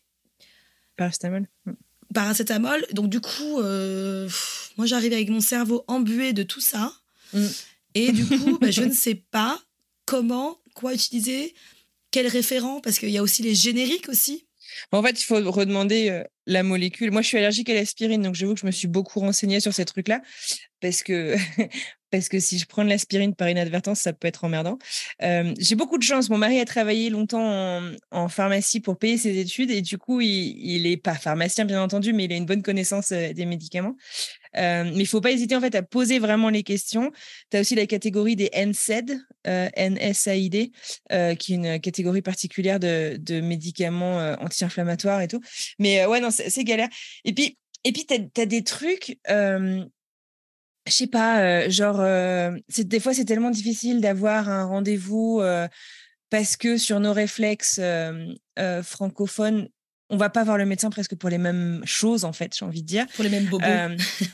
Paracétamol. 0.95 1.47
Mm. 1.65 1.73
paracétamol. 2.13 2.85
Donc, 2.91 3.09
du 3.09 3.19
coup, 3.19 3.59
euh, 3.59 4.29
moi, 4.77 4.85
j'arrive 4.85 5.13
avec 5.13 5.29
mon 5.29 5.41
cerveau 5.41 5.83
embué 5.87 6.33
de 6.33 6.43
tout 6.43 6.61
ça. 6.61 6.93
Mm. 7.33 7.47
Et 7.95 8.11
du 8.11 8.25
coup, 8.25 8.57
bah, 8.59 8.71
je 8.71 8.81
ne 8.83 8.93
sais 8.93 9.15
pas 9.15 9.59
comment, 10.05 10.59
quoi 10.73 10.93
utiliser, 10.93 11.53
quel 12.11 12.27
référent, 12.27 12.81
parce 12.81 12.99
qu'il 12.99 13.09
y 13.09 13.17
a 13.17 13.23
aussi 13.23 13.41
les 13.41 13.55
génériques 13.55 14.09
aussi. 14.09 14.45
En 14.91 15.03
fait, 15.03 15.19
il 15.19 15.23
faut 15.23 15.35
redemander 15.51 16.09
euh, 16.09 16.23
la 16.45 16.63
molécule. 16.63 17.11
Moi, 17.11 17.21
je 17.21 17.27
suis 17.27 17.37
allergique 17.37 17.69
à 17.69 17.73
l'aspirine, 17.73 18.21
donc 18.21 18.35
j'avoue 18.35 18.53
que 18.53 18.59
je 18.59 18.65
me 18.65 18.71
suis 18.71 18.87
beaucoup 18.87 19.19
renseignée 19.19 19.59
sur 19.59 19.73
ces 19.73 19.85
trucs-là. 19.85 20.21
Parce 20.81 21.03
que, 21.03 21.35
parce 22.13 22.29
que 22.29 22.39
si 22.39 22.59
je 22.59 22.67
prends 22.67 22.83
de 22.83 22.89
l'aspirine 22.89 23.33
par 23.33 23.49
inadvertance, 23.49 24.01
ça 24.01 24.13
peut 24.13 24.27
être 24.27 24.43
emmerdant. 24.43 24.77
Euh, 25.23 25.51
J'ai 25.57 25.73
beaucoup 25.73 25.97
de 25.97 26.03
chance. 26.03 26.29
Mon 26.29 26.37
mari 26.37 26.59
a 26.59 26.65
travaillé 26.65 27.09
longtemps 27.09 27.81
en, 28.11 28.29
pharmacie 28.29 28.81
pour 28.81 28.99
payer 28.99 29.17
ses 29.17 29.39
études. 29.39 29.71
Et 29.71 29.81
du 29.81 29.97
coup, 29.97 30.21
il 30.21 30.83
n'est 30.83 30.97
pas 30.97 31.15
pharmacien, 31.15 31.65
bien 31.65 31.81
entendu, 31.81 32.13
mais 32.13 32.25
il 32.25 32.33
a 32.33 32.35
une 32.35 32.45
bonne 32.45 32.61
connaissance 32.61 33.11
euh, 33.13 33.33
des 33.33 33.47
médicaments. 33.47 33.95
Euh, 34.57 34.83
mais 34.83 34.99
il 34.99 35.07
faut 35.07 35.21
pas 35.21 35.31
hésiter 35.31 35.55
en 35.55 35.61
fait 35.61 35.73
à 35.73 35.81
poser 35.81 36.19
vraiment 36.19 36.51
les 36.51 36.61
questions. 36.61 37.11
Tu 37.49 37.57
as 37.57 37.61
aussi 37.61 37.73
la 37.73 37.87
catégorie 37.87 38.35
des 38.35 38.51
NSAID, 38.55 39.19
qui 41.39 41.53
est 41.53 41.55
une 41.55 41.79
catégorie 41.79 42.21
particulière 42.21 42.79
de, 42.79 43.41
médicaments 43.41 44.35
anti-inflammatoires 44.39 45.21
et 45.21 45.27
tout. 45.27 45.41
Mais 45.79 46.05
ouais, 46.05 46.19
non, 46.19 46.29
c'est 46.29 46.63
galère. 46.63 46.89
Et 47.25 47.33
puis, 47.33 47.57
et 47.83 47.91
puis 47.91 48.05
tu 48.05 48.13
as, 48.39 48.45
des 48.45 48.63
trucs, 48.63 49.17
je 50.85 50.91
sais 50.91 51.07
pas, 51.07 51.41
euh, 51.41 51.69
genre, 51.69 51.99
euh, 51.99 52.51
c'est- 52.69 52.83
des 52.87 52.99
fois, 52.99 53.13
c'est 53.13 53.25
tellement 53.25 53.51
difficile 53.51 54.01
d'avoir 54.01 54.49
un 54.49 54.65
rendez-vous 54.65 55.39
euh, 55.41 55.67
parce 56.29 56.57
que 56.57 56.77
sur 56.77 56.99
nos 56.99 57.13
réflexes 57.13 57.79
francophones, 58.83 59.69
on 60.09 60.17
va 60.17 60.29
pas 60.29 60.43
voir 60.43 60.57
le 60.57 60.65
médecin 60.65 60.89
presque 60.89 61.15
pour 61.15 61.29
les 61.29 61.37
mêmes 61.37 61.81
choses, 61.85 62.25
en 62.25 62.33
fait, 62.33 62.55
j'ai 62.57 62.65
envie 62.65 62.81
de 62.81 62.87
dire. 62.87 63.05
Pour 63.15 63.23
les 63.23 63.29
mêmes 63.29 63.45
bobos. 63.45 63.65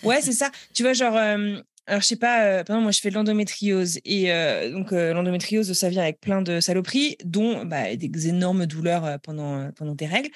Ouais, 0.03 0.21
c'est 0.21 0.33
ça. 0.33 0.51
Tu 0.73 0.83
vois, 0.83 0.93
genre, 0.93 1.15
alors 1.15 2.01
je 2.01 2.05
sais 2.07 2.15
pas, 2.17 2.43
euh, 2.43 2.63
par 2.63 2.75
exemple, 2.75 2.83
moi 2.83 2.91
je 2.91 2.99
fais 2.99 3.09
de 3.09 3.15
l'endométriose 3.15 3.99
et 4.05 4.31
euh, 4.31 4.71
donc 4.71 4.93
euh, 4.93 5.11
l'endométriose, 5.11 5.73
ça 5.73 5.89
vient 5.89 6.03
avec 6.03 6.19
plein 6.19 6.41
de 6.43 6.59
saloperies, 6.59 7.17
dont 7.25 7.65
bah, 7.65 7.95
des 7.95 8.27
énormes 8.27 8.65
douleurs 8.67 9.19
pendant, 9.21 9.71
pendant 9.71 9.95
tes 9.95 10.05
règles. 10.05 10.29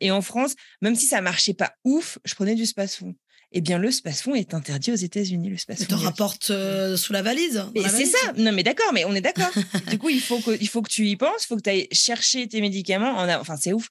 Et 0.00 0.10
en 0.10 0.22
France, 0.22 0.54
même 0.80 0.94
si 0.94 1.06
ça 1.06 1.20
marchait 1.20 1.54
pas 1.54 1.72
ouf, 1.84 2.18
je 2.24 2.34
prenais 2.34 2.54
du 2.54 2.64
spasfon. 2.66 3.14
Eh 3.52 3.60
bien, 3.60 3.78
le 3.78 3.90
spasfon 3.90 4.34
est 4.34 4.54
interdit 4.54 4.92
aux 4.92 4.96
États-Unis. 4.96 5.50
Le 5.50 5.56
spasfon. 5.58 5.84
T'en 5.86 5.96
rapportes 5.98 6.50
euh, 6.50 6.96
sous 6.96 7.12
la 7.12 7.22
valise. 7.22 7.64
c'est 7.88 8.06
ça. 8.06 8.18
Non, 8.36 8.52
mais 8.52 8.62
d'accord, 8.62 8.92
mais 8.94 9.04
on 9.04 9.14
est 9.14 9.20
d'accord. 9.20 9.50
du 9.90 9.98
coup, 9.98 10.08
il 10.08 10.20
faut 10.20 10.38
que, 10.40 10.56
il 10.60 10.68
faut 10.68 10.82
que 10.82 10.90
tu 10.90 11.06
y 11.06 11.16
penses, 11.16 11.44
il 11.44 11.46
faut 11.46 11.56
que 11.56 11.62
tu 11.62 11.70
ailles 11.70 11.88
chercher 11.92 12.48
tes 12.48 12.60
médicaments. 12.60 13.12
En 13.16 13.28
Enfin, 13.40 13.56
c'est 13.60 13.72
ouf. 13.72 13.88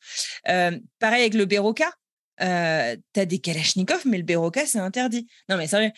Euh, 0.50 0.78
pareil 1.00 1.22
avec 1.22 1.34
le 1.36 1.46
Béroca. 1.46 1.92
Euh, 2.42 2.96
tu 3.14 3.20
as 3.20 3.26
des 3.26 3.38
Kalachnikov, 3.40 4.02
mais 4.06 4.18
le 4.18 4.24
Béroca, 4.24 4.66
c'est 4.66 4.80
interdit. 4.80 5.28
Non, 5.48 5.58
mais 5.58 5.68
sérieux. 5.68 5.92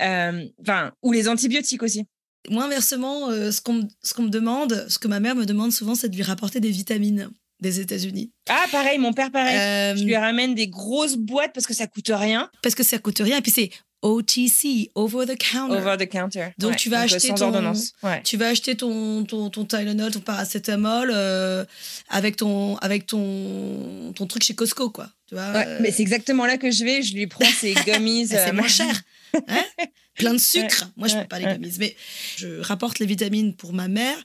Euh, 0.00 0.44
Enfin, 0.60 0.92
ou 1.02 1.12
les 1.12 1.28
antibiotiques 1.28 1.82
aussi. 1.84 2.04
Moi, 2.50 2.64
inversement, 2.64 3.30
euh, 3.30 3.52
ce 3.52 3.60
qu'on 3.60 3.74
me- 3.74 3.88
ce 4.02 4.12
qu'on 4.12 4.24
me 4.24 4.28
demande, 4.28 4.86
ce 4.88 4.98
que 4.98 5.08
ma 5.08 5.20
mère 5.20 5.34
me 5.36 5.46
demande 5.46 5.72
souvent, 5.72 5.94
c'est 5.94 6.08
de 6.08 6.16
lui 6.16 6.22
rapporter 6.24 6.58
des 6.60 6.70
vitamines 6.70 7.30
des 7.64 7.80
États-Unis. 7.80 8.30
Ah, 8.48 8.64
pareil, 8.70 8.98
mon 8.98 9.12
père, 9.12 9.30
pareil. 9.32 9.56
Euh, 9.58 9.96
Je 9.96 10.04
lui 10.04 10.16
ramène 10.16 10.54
des 10.54 10.68
grosses 10.68 11.16
boîtes 11.16 11.52
parce 11.52 11.66
que 11.66 11.74
ça 11.74 11.86
coûte 11.88 12.10
rien. 12.14 12.48
parce 12.62 12.74
que 12.74 12.82
ça 12.84 12.98
coûte 12.98 13.18
rien. 13.18 13.38
Et 13.38 13.42
puis 13.42 13.50
c'est 13.50 13.70
OTC, 14.02 14.90
over 14.94 15.24
the 15.26 15.36
counter. 15.38 15.76
Over 15.76 15.96
the 15.98 16.06
counter. 16.08 16.48
Donc, 16.58 16.72
Ouais, 16.72 16.76
tu 16.76 16.90
vas 16.90 17.00
acheter 17.00 17.28
sans 17.28 17.34
ton- 17.36 17.44
ordonnance. 17.46 17.92
Ouais. 18.02 18.20
Tu 18.22 18.36
vas 18.36 18.48
acheter 18.48 18.76
ton, 18.76 19.24
ton, 19.24 19.48
ton 19.48 19.64
Tylenol, 19.64 20.10
ton 20.12 20.20
paracétamol 20.20 21.10
euh, 21.12 21.64
avec, 22.10 22.36
ton, 22.36 22.76
avec 22.78 23.06
ton, 23.06 24.12
ton 24.14 24.26
truc 24.26 24.42
chez 24.44 24.54
Costco, 24.54 24.90
quoi. 24.90 25.08
Tu 25.26 25.34
vois, 25.34 25.50
Ouais, 25.52 25.64
euh, 25.66 25.78
mais 25.80 25.90
c'est 25.90 26.02
exactement 26.02 26.44
là 26.44 26.58
que 26.58 26.70
je 26.70 26.84
vais. 26.84 27.00
Je 27.02 27.14
lui 27.14 27.26
prends 27.26 27.46
ses 27.46 27.72
gummies. 27.86 28.26
c'est 28.26 28.50
euh, 28.50 28.52
moins 28.52 28.68
cher. 28.68 29.00
Hein 29.48 29.64
Plein 30.16 30.32
de 30.32 30.38
sucre. 30.38 30.92
Moi, 30.96 31.08
je 31.08 31.14
ouais, 31.16 31.22
peux 31.22 31.28
pas 31.28 31.40
les 31.40 31.46
gummies. 31.46 31.74
Mais 31.80 31.96
je 32.36 32.60
rapporte 32.60 33.00
les 33.00 33.06
vitamines 33.06 33.52
pour 33.56 33.72
ma 33.72 33.88
mère, 33.88 34.16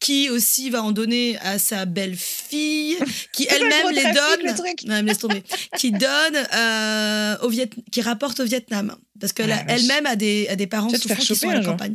qui 0.00 0.28
aussi 0.30 0.68
va 0.68 0.82
en 0.82 0.90
donner 0.90 1.38
à 1.38 1.60
sa 1.60 1.84
belle-fille, 1.84 2.96
qui 3.32 3.46
elle-même 3.48 3.90
les 3.92 4.02
donne. 4.02 4.40
le 4.42 5.06
laisse 5.06 5.18
tomber. 5.18 5.44
qui 5.78 5.92
donne 5.92 6.36
euh, 6.54 7.38
au 7.42 7.48
Viet... 7.50 7.70
qui 7.92 8.00
rapporte 8.00 8.40
au 8.40 8.44
Vietnam. 8.44 8.96
Parce 9.20 9.32
qu'elle 9.32 9.52
Ah, 9.52 9.64
elle-même 9.68 10.06
a 10.06 10.16
des, 10.16 10.48
a 10.48 10.56
des 10.56 10.66
parents 10.66 10.88
souffrants 10.90 11.14
qui 11.22 11.36
sont 11.36 11.48
à 11.50 11.54
la 11.54 11.64
campagne. 11.64 11.94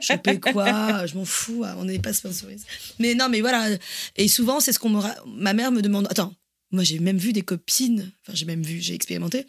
Choper 0.00 0.38
quoi? 0.38 1.06
Je 1.06 1.14
m'en 1.16 1.24
fous. 1.24 1.64
hein, 1.64 1.74
On 1.78 1.84
n'est 1.86 1.98
pas 1.98 2.12
sponsorisé. 2.12 2.64
Mais 3.00 3.14
non, 3.14 3.28
mais 3.28 3.40
voilà. 3.40 3.68
Et 4.16 4.28
souvent, 4.28 4.60
c'est 4.60 4.72
ce 4.72 4.78
qu'on 4.78 4.90
me. 4.90 4.98
ra- 5.00 5.16
Ma 5.26 5.54
mère 5.54 5.72
me 5.72 5.82
demande. 5.82 6.06
Attends, 6.10 6.32
moi, 6.70 6.84
j'ai 6.84 7.00
même 7.00 7.18
vu 7.18 7.32
des 7.32 7.42
copines. 7.42 8.12
Enfin, 8.22 8.32
j'ai 8.36 8.46
même 8.46 8.62
vu, 8.62 8.80
j'ai 8.80 8.94
expérimenté. 8.94 9.44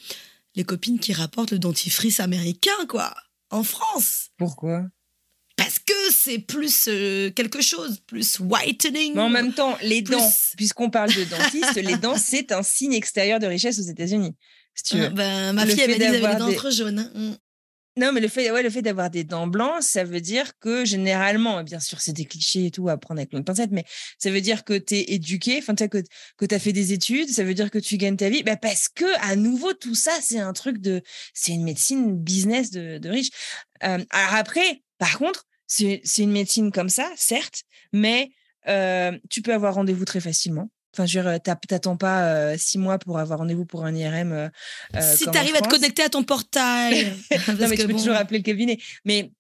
Les 0.58 0.66
copines 0.66 1.00
qui 1.00 1.14
rapportent 1.14 1.52
le 1.52 1.60
dentifrice 1.60 2.20
américain, 2.20 2.86
quoi. 2.90 3.14
En 3.52 3.64
France. 3.64 4.32
Pourquoi? 4.38 4.84
Parce 5.56 5.80
que 5.80 5.94
c'est 6.12 6.40
plus 6.40 6.88
euh, 6.90 7.32
quelque 7.32 7.62
chose, 7.62 8.00
plus 8.06 8.40
whitening. 8.40 9.14
Mais 9.16 9.22
en 9.22 9.30
même 9.30 9.54
temps, 9.54 9.78
les 9.82 10.02
Plus- 10.02 10.16
dents, 10.18 10.32
puisqu'on 10.58 10.90
parle 10.90 11.14
de 11.14 11.24
dentiste, 11.24 11.76
les 11.76 11.96
dents, 11.98 12.18
c'est 12.18 12.52
un 12.52 12.62
signe 12.64 12.94
extérieur 12.94 13.40
de 13.40 13.48
richesse 13.48 13.80
aux 13.80 13.84
États-Unis. 13.84 14.36
Si 14.76 14.84
tu 14.84 14.98
veux. 14.98 15.06
Ah, 15.06 15.10
ben, 15.10 15.54
ma 15.54 15.66
Le 15.66 15.72
fille, 15.72 15.80
elle 15.82 15.92
fait 15.94 15.98
m'a 16.00 16.06
dit 16.06 16.12
qu'elle 16.12 16.26
avait 16.26 16.34
les 16.34 16.40
dents 16.40 16.50
des- 16.50 16.56
trop 16.56 16.70
jaunes. 16.70 17.10
Non, 17.98 18.12
mais 18.12 18.22
le 18.22 18.28
fait, 18.28 18.52
ouais, 18.52 18.62
le 18.62 18.70
fait 18.70 18.84
d'avoir 18.84 19.10
des 19.10 19.24
dents 19.24 19.48
blanches, 19.48 19.84
ça 19.84 20.04
veut 20.04 20.22
dire 20.22 20.58
que 20.60 20.86
généralement, 20.86 21.64
bien 21.64 21.80
sûr, 21.80 22.00
c'est 22.00 22.14
des 22.14 22.26
clichés 22.26 22.68
et 22.68 22.72
tout 22.72 22.88
à 22.90 22.98
prendre 22.98 23.20
avec 23.20 23.34
une 23.34 23.44
pincette, 23.44 23.72
mais 23.72 23.86
ça 24.20 24.30
veut 24.30 24.40
dire 24.40 24.64
que 24.64 24.78
tu 24.78 24.96
es 24.96 25.14
éduqué, 25.14 25.58
enfin, 25.58 25.74
que, 25.76 26.04
que 26.38 26.46
tu 26.46 26.54
as 26.54 26.60
fait 26.60 26.74
des 26.74 26.94
études, 26.94 27.30
ça 27.30 27.44
veut 27.44 27.56
dire 27.56 27.72
que 27.72 27.80
tu 27.80 27.98
gagnes 27.98 28.16
ta 28.16 28.30
vie. 28.30 28.44
Bah, 28.44 28.56
parce 28.56 28.88
que, 28.88 29.06
à 29.28 29.36
nouveau, 29.36 29.74
tout 29.74 29.96
ça, 29.96 30.12
c'est 30.22 30.38
un 30.40 30.54
truc 30.54 30.78
de. 30.78 31.02
C'est 31.34 31.54
une 31.54 31.64
médecine 31.64 32.16
business 32.16 32.70
de, 32.70 33.00
de 33.00 33.10
riche. 33.10 33.30
Euh, 33.84 34.04
alors 34.12 34.36
après, 34.36 34.84
par 35.00 35.18
contre, 35.18 35.46
c'est 35.66 36.02
c'est 36.04 36.22
une 36.22 36.32
médecine 36.32 36.72
comme 36.72 36.90
ça, 36.90 37.12
certes, 37.16 37.64
mais 37.94 38.30
euh, 38.68 39.18
tu 39.30 39.42
peux 39.42 39.54
avoir 39.54 39.74
rendez-vous 39.74 40.06
très 40.06 40.20
facilement. 40.20 40.70
Enfin, 40.98 41.06
je 41.06 41.20
veux 41.20 41.30
dire, 41.30 41.58
t'attends 41.68 41.96
pas 41.96 42.24
euh, 42.24 42.56
six 42.58 42.80
mois 42.80 42.98
pour 42.98 43.20
avoir 43.20 43.38
rendez-vous 43.38 43.66
pour 43.66 43.86
un 43.86 43.94
IRM. 43.94 44.32
euh, 44.32 44.50
euh, 44.96 45.16
si 45.16 45.26
comme 45.26 45.34
tu 45.34 45.40
en 45.40 45.42
arrives 45.44 45.56
à 45.56 45.62
te 45.62 45.70
connecter 45.70 46.02
à 46.02 46.10
ton 46.10 46.24
portail. 46.24 47.14
non, 47.60 47.68
mais 47.70 47.78
tu 47.78 47.86
peux 47.86 47.94
toujours 47.94 48.16
appeler 48.16 48.40
le 48.40 48.44
cabinet. 48.44 48.80
Mais 49.06 49.32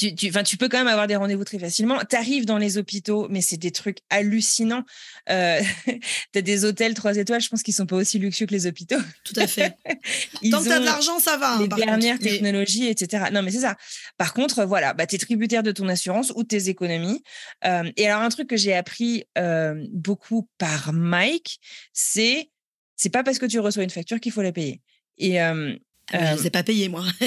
tu, 0.00 0.14
tu, 0.14 0.32
tu 0.44 0.56
peux 0.56 0.68
quand 0.68 0.78
même 0.78 0.88
avoir 0.88 1.06
des 1.06 1.16
rendez-vous 1.16 1.44
très 1.44 1.58
facilement. 1.58 1.98
Tu 2.08 2.16
arrives 2.16 2.46
dans 2.46 2.56
les 2.56 2.78
hôpitaux, 2.78 3.26
mais 3.28 3.42
c'est 3.42 3.58
des 3.58 3.70
trucs 3.70 3.98
hallucinants. 4.08 4.84
Euh, 5.28 5.60
tu 6.32 6.38
as 6.38 6.42
des 6.42 6.64
hôtels 6.64 6.94
trois 6.94 7.16
étoiles, 7.16 7.42
je 7.42 7.48
pense 7.48 7.62
qu'ils 7.62 7.74
sont 7.74 7.86
pas 7.86 7.96
aussi 7.96 8.18
luxueux 8.18 8.46
que 8.46 8.52
les 8.52 8.66
hôpitaux. 8.66 9.00
Tout 9.24 9.34
à 9.36 9.46
fait. 9.46 9.76
Tant 10.50 10.62
que 10.62 10.68
t'as 10.68 10.78
de 10.78 10.82
ont 10.82 10.84
l'argent, 10.84 11.18
ça 11.18 11.36
va. 11.36 11.54
hein, 11.54 11.62
les 11.62 11.68
par 11.68 11.78
dernières 11.78 12.14
contre. 12.14 12.24
Mais- 12.24 12.30
technologies, 12.30 12.88
etc. 12.88 13.24
Non, 13.32 13.42
mais 13.42 13.50
c'est 13.50 13.60
ça. 13.60 13.76
Par 14.16 14.32
contre, 14.32 14.64
voilà, 14.64 14.94
bah, 14.94 15.06
tu 15.06 15.16
es 15.16 15.18
tributaire 15.18 15.62
de 15.62 15.72
ton 15.72 15.88
assurance 15.88 16.32
ou 16.34 16.42
de 16.42 16.48
tes 16.48 16.70
économies. 16.70 17.22
Euh, 17.66 17.90
et 17.96 18.08
alors, 18.08 18.22
un 18.22 18.28
truc 18.30 18.48
que 18.48 18.56
j'ai 18.56 18.74
appris 18.74 19.24
euh, 19.36 19.86
beaucoup 19.92 20.48
par 20.56 20.92
Mike, 20.94 21.60
c'est 21.92 22.50
c'est 22.96 23.10
pas 23.10 23.22
parce 23.22 23.38
que 23.38 23.46
tu 23.46 23.58
reçois 23.60 23.82
une 23.82 23.90
facture 23.90 24.20
qu'il 24.20 24.32
faut 24.32 24.42
la 24.42 24.52
payer. 24.52 24.80
Et, 25.16 25.40
euh, 25.40 25.74
Ah, 26.12 26.18
mais 26.18 26.30
je 26.32 26.36
les 26.36 26.46
ai 26.46 26.50
pas 26.50 26.62
payés, 26.62 26.88
moi. 26.88 27.04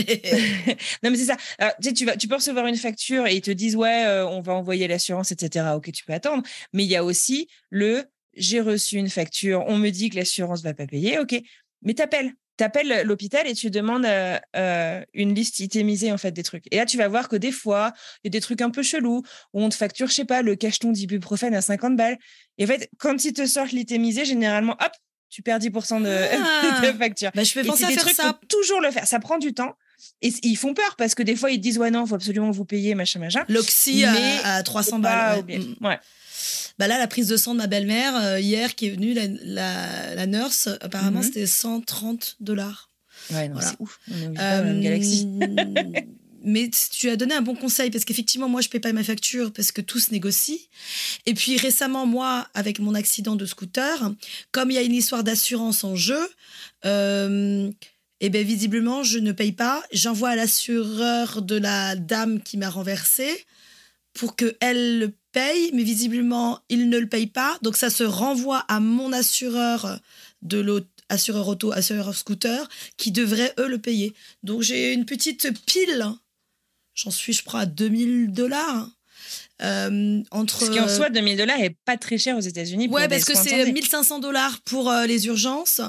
non, 1.04 1.12
mais 1.12 1.16
c'est 1.16 1.26
ça. 1.26 1.38
Alors, 1.58 1.74
tu, 1.82 1.90
sais, 1.90 1.94
tu, 1.94 2.06
vas, 2.06 2.18
tu 2.18 2.28
peux 2.28 2.36
recevoir 2.36 2.68
une 2.68 2.76
facture 2.76 3.28
et 3.28 3.36
ils 3.36 3.42
te 3.42 3.52
disent, 3.52 3.76
ouais, 3.76 4.06
euh, 4.06 4.28
on 4.28 4.42
va 4.42 4.54
envoyer 4.54 4.88
l'assurance, 4.88 5.32
etc. 5.32 5.68
Ok, 5.76 5.92
tu 5.92 6.04
peux 6.04 6.14
attendre. 6.14 6.44
Mais 6.74 6.84
il 6.84 6.90
y 6.90 6.96
a 6.96 7.04
aussi 7.04 7.48
le 7.70 8.06
j'ai 8.36 8.62
reçu 8.62 8.98
une 8.98 9.10
facture, 9.10 9.64
on 9.68 9.78
me 9.78 9.90
dit 9.90 10.10
que 10.10 10.16
l'assurance 10.16 10.64
va 10.64 10.74
pas 10.74 10.88
payer. 10.88 11.20
Ok, 11.20 11.40
mais 11.82 11.94
t'appelles. 11.94 12.34
T'appelles 12.56 13.02
l'hôpital 13.04 13.48
et 13.48 13.56
tu 13.56 13.72
demandes 13.72 14.06
euh, 14.06 14.38
euh, 14.56 15.04
une 15.16 15.34
liste 15.34 15.60
itémisée 15.60 16.12
en 16.12 16.20
fait 16.20 16.32
des 16.32 16.44
trucs. 16.44 16.66
Et 16.72 16.78
là, 16.78 16.86
tu 16.86 16.98
vas 16.98 17.08
voir 17.08 17.28
que 17.28 17.36
des 17.36 17.52
fois, 17.52 17.94
il 18.24 18.28
y 18.28 18.30
a 18.30 18.30
des 18.30 18.42
trucs 18.42 18.62
un 18.62 18.70
peu 18.70 18.84
chelous 18.84 19.24
où 19.54 19.64
on 19.64 19.70
te 19.70 19.76
facture, 19.76 20.08
je 20.08 20.14
sais 20.14 20.26
pas, 20.26 20.44
le 20.44 20.56
cacheton 20.56 20.92
d'ibuprofène 20.92 21.56
à 21.56 21.62
50 21.62 21.96
balles. 21.96 22.18
Et 22.60 22.66
en 22.66 22.68
fait, 22.68 22.92
quand 23.00 23.26
ils 23.26 23.34
te 23.34 23.48
sortent 23.48 23.72
l'itémisé, 23.72 24.24
généralement, 24.24 24.74
hop, 24.74 24.92
tu 25.34 25.42
perds 25.42 25.60
10% 25.60 26.02
de, 26.02 26.08
Ah. 26.10 26.82
de 26.92 26.98
facture. 26.98 27.32
Bah, 27.34 27.44
je 27.44 27.54
vais 27.56 27.62
Et 27.62 27.68
penser 27.68 27.86
à 27.86 27.88
des 27.88 27.94
faire 27.96 28.04
trucs, 28.04 28.16
ça. 28.16 28.28
faut 28.40 28.46
toujours 28.48 28.82
le 28.82 28.92
faire. 28.92 29.08
Ça 29.08 29.20
prend 29.20 29.40
du 29.40 29.54
temps. 29.54 29.76
Et 30.22 30.32
ils 30.44 30.56
font 30.58 30.74
peur 30.74 30.96
parce 30.98 31.16
que 31.16 31.24
des 31.24 31.36
fois, 31.36 31.50
ils 31.50 31.58
te 31.58 31.62
disent, 31.64 31.78
ouais, 31.80 31.90
non, 31.90 32.06
faut 32.06 32.16
absolument 32.16 32.52
vous 32.52 32.66
payiez, 32.66 32.94
machin, 32.94 33.20
machin. 33.20 33.44
L'oxy 33.48 34.04
à, 34.04 34.56
à 34.58 34.64
300 34.64 34.98
Faut 34.98 35.02
pas 35.02 35.10
balles. 35.38 35.46
ouais. 35.48 35.58
Mm. 35.60 35.76
Ouais. 35.86 36.00
Bah 36.78 36.88
là, 36.88 36.98
la 36.98 37.08
prise 37.08 37.28
de 37.28 37.38
sang 37.38 37.54
de 37.54 37.60
ma 37.60 37.68
belle-mère, 37.68 38.16
euh, 38.16 38.40
hier, 38.40 38.76
qui 38.76 38.88
est 38.88 38.90
venue, 38.92 39.14
la, 39.14 39.24
la, 39.44 40.16
la 40.16 40.26
nurse, 40.28 40.70
apparemment, 40.82 41.20
Mhm. 41.20 41.26
c'était 41.26 41.46
130 41.48 42.36
dollars. 42.42 42.90
Ouais, 43.32 43.48
non, 43.48 43.54
Voilà. 43.56 43.70
c'est 43.70 43.76
ouf. 43.80 44.00
On 44.12 44.14
obligé 44.14 45.24
dans 45.24 45.94
mais 46.44 46.70
tu 46.70 47.10
as 47.10 47.16
donné 47.16 47.34
un 47.34 47.42
bon 47.42 47.56
conseil 47.56 47.90
parce 47.90 48.06
qu'effectivement, 48.06 48.50
moi, 48.50 48.62
je 48.62 48.70
paie 48.70 48.80
pas 48.80 48.94
ma 48.94 49.04
facture 49.04 49.52
parce 49.52 49.72
que 49.72 49.82
tout 49.82 50.00
se 50.00 50.12
négocie. 50.12 50.70
Et 51.26 51.34
puis 51.34 51.58
récemment, 51.58 52.06
moi, 52.06 52.48
avec 52.54 52.80
mon 52.80 52.94
accident 52.94 53.36
de 53.36 53.46
scooter, 53.46 54.12
comme 54.52 54.70
il 54.70 54.76
y 54.76 54.78
a 54.78 54.82
une 54.82 54.94
histoire 54.94 55.24
d'assurance 55.24 55.84
en 55.84 55.96
jeu, 55.96 56.30
euh, 56.86 57.72
et 58.20 58.30
ben 58.30 58.46
visiblement, 58.46 59.04
je 59.04 59.20
ne 59.20 59.32
paye 59.32 59.52
pas. 59.52 59.84
J'envoie 59.92 60.30
à 60.30 60.36
l'assureur 60.36 61.42
de 61.42 61.56
la 61.56 61.96
dame 61.96 62.42
qui 62.42 62.58
m'a 62.58 62.70
renversé 62.70 63.46
pour 64.14 64.36
que 64.36 64.56
elle 64.60 65.00
le 65.00 65.14
paye, 65.32 65.72
mais 65.74 65.84
visiblement, 65.84 66.60
il 66.70 66.90
ne 66.90 67.00
le 67.00 67.08
paye 67.08 67.28
pas. 67.28 67.58
Donc 67.62 67.76
ça 67.76 67.90
se 67.90 68.04
renvoie 68.04 68.60
à 68.68 68.80
mon 68.80 69.12
assureur 69.12 70.00
de 70.42 70.84
auto, 71.32 71.72
assureur 71.72 72.16
scooter, 72.16 72.68
qui 72.98 73.12
devraient, 73.12 73.54
eux, 73.60 73.68
le 73.68 73.78
payer. 73.78 74.14
Donc, 74.44 74.62
j'ai 74.62 74.94
une 74.94 75.06
petite 75.06 75.52
pile. 75.66 76.06
J'en 76.96 77.12
suis, 77.12 77.34
je 77.34 77.44
crois, 77.44 77.62
à 77.62 77.66
2000 77.66 78.32
dollars. 78.32 78.88
Euh, 79.62 80.22
entre... 80.32 80.60
Ce 80.66 80.70
qui 80.70 80.80
en 80.80 80.88
soi, 80.90 81.10
2000 81.10 81.38
dollars 81.38 81.60
est 81.60 81.76
pas 81.86 81.98
très 81.98 82.18
cher 82.18 82.36
aux 82.38 82.42
États-Unis. 82.42 82.88
Ouais, 82.90 83.08
parce 83.08 83.24
que 83.26 83.36
c'est 83.36 83.50
santé. 83.60 83.72
1500 83.72 84.20
dollars 84.20 84.60
pour 84.62 84.90
euh, 84.92 85.06
les 85.06 85.26
urgences, 85.28 85.82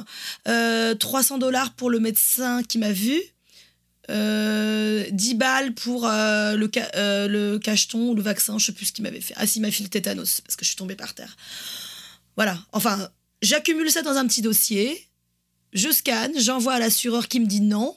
euh, 0.48 0.94
300 0.94 1.38
dollars 1.38 1.72
pour 1.74 1.90
le 1.90 1.98
médecin 2.00 2.62
qui 2.62 2.78
m'a 2.78 2.92
vu, 2.92 3.20
euh, 4.10 5.04
10 5.10 5.34
balles 5.34 5.74
pour 5.74 6.06
euh, 6.06 6.56
le, 6.56 6.70
ca- 6.72 6.90
euh, 6.94 7.26
le 7.26 7.58
cacheton 7.58 8.10
ou 8.10 8.14
le 8.14 8.22
vaccin, 8.22 8.58
je 8.58 8.66
sais 8.66 8.72
plus 8.72 8.86
ce 8.86 8.92
qu'il 8.92 9.02
m'avait 9.02 9.20
fait. 9.20 9.34
Ah, 9.36 9.46
si, 9.46 9.58
il 9.58 9.62
m'a 9.62 9.70
fait 9.70 9.82
le 9.82 9.88
tétanos 9.90 10.40
parce 10.42 10.56
que 10.56 10.64
je 10.64 10.68
suis 10.70 10.76
tombée 10.76 10.94
par 10.96 11.14
terre. 11.14 11.36
Voilà, 12.36 12.58
enfin, 12.72 13.08
j'accumule 13.42 13.90
ça 13.90 14.02
dans 14.02 14.16
un 14.16 14.26
petit 14.26 14.42
dossier, 14.42 15.08
je 15.72 15.90
scanne, 15.90 16.32
j'envoie 16.38 16.74
à 16.74 16.78
l'assureur 16.78 17.28
qui 17.28 17.40
me 17.40 17.46
dit 17.46 17.60
non, 17.62 17.96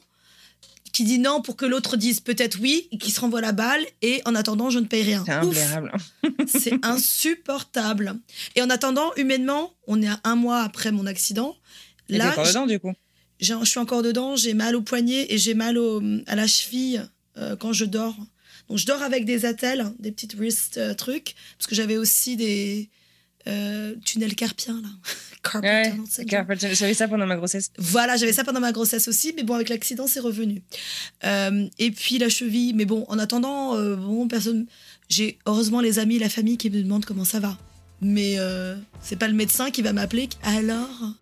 qui 0.92 1.04
dit 1.04 1.20
non 1.20 1.42
pour 1.42 1.56
que 1.56 1.66
l'autre 1.66 1.98
dise 1.98 2.20
peut-être 2.20 2.60
oui, 2.60 2.88
et 2.92 2.98
qui 2.98 3.12
se 3.12 3.20
renvoie 3.20 3.42
la 3.42 3.52
balle, 3.52 3.86
et 4.02 4.22
en 4.26 4.34
attendant, 4.36 4.70
je 4.70 4.80
ne 4.80 4.86
paye 4.86 5.04
rien. 5.04 5.24
C'est 6.48 6.74
insupportable. 6.86 8.16
Et 8.56 8.62
en 8.62 8.70
attendant, 8.70 9.12
humainement, 9.16 9.74
on 9.88 10.02
est 10.02 10.08
à 10.08 10.20
un 10.24 10.36
mois 10.36 10.62
après 10.64 10.92
mon 10.92 11.06
accident. 11.06 11.56
Et 12.10 12.18
Là, 12.18 12.32
encore 12.32 12.46
dedans, 12.48 12.66
du 12.68 12.80
coup. 12.80 12.94
je 13.40 13.54
suis 13.66 13.80
encore 13.80 14.02
dedans, 14.02 14.36
j'ai 14.36 14.54
mal 14.54 14.76
au 14.76 14.82
poignet 14.82 15.26
et 15.30 15.38
j'ai 15.38 15.54
mal 15.54 15.78
au- 15.78 16.02
à 16.26 16.36
la 16.36 16.48
cheville 16.48 17.04
euh, 17.38 17.56
quand 17.56 17.74
je 17.74 17.86
dors. 17.86 18.16
Donc 18.70 18.78
je 18.78 18.86
dors 18.86 19.02
avec 19.02 19.26
des 19.26 19.46
attelles, 19.46 19.86
des 20.00 20.12
petites 20.12 20.36
wrist 20.36 20.78
euh, 20.78 20.94
trucs, 20.94 21.36
parce 21.58 21.68
que 21.68 21.76
j'avais 21.76 21.98
aussi 21.98 22.36
des 22.36 22.90
euh, 23.48 23.92
là. 23.92 23.96
Ouais, 25.54 25.92
tunnel 25.92 26.02
c'est 26.10 26.30
syndrome. 26.30 26.46
clair. 26.58 26.74
J'avais 26.74 26.94
ça 26.94 27.08
pendant 27.08 27.26
ma 27.26 27.38
grossesse. 27.38 27.72
Voilà, 27.78 28.18
j'avais 28.18 28.34
ça 28.34 28.44
pendant 28.44 28.60
ma 28.60 28.74
grossesse 28.74 29.08
aussi, 29.08 29.34
mais 29.36 29.44
bon, 29.44 29.54
avec 29.54 29.70
l'accident, 29.70 30.06
c'est 30.06 30.20
revenu. 30.20 30.62
Euh, 31.24 31.68
et 31.80 31.92
puis 31.92 32.18
la 32.18 32.28
cheville, 32.28 32.74
mais 32.74 32.84
bon, 32.84 33.06
en 33.08 33.18
attendant, 33.18 33.76
euh, 33.78 33.96
bon, 33.96 34.28
personne. 34.28 34.66
J'ai 35.08 35.40
heureusement 35.46 35.80
les 35.80 36.00
amis, 36.00 36.20
la 36.20 36.28
famille 36.28 36.58
qui 36.58 36.70
me 36.70 36.82
demandent 36.82 37.06
comment 37.06 37.24
ça 37.24 37.40
va. 37.40 37.58
Mais 38.02 38.38
c'est 39.02 39.16
pas 39.16 39.28
le 39.30 39.34
médecin 39.34 39.72
qui 39.72 39.82
va 39.82 39.94
m'appeler. 39.94 40.28
Alors? 40.44 41.16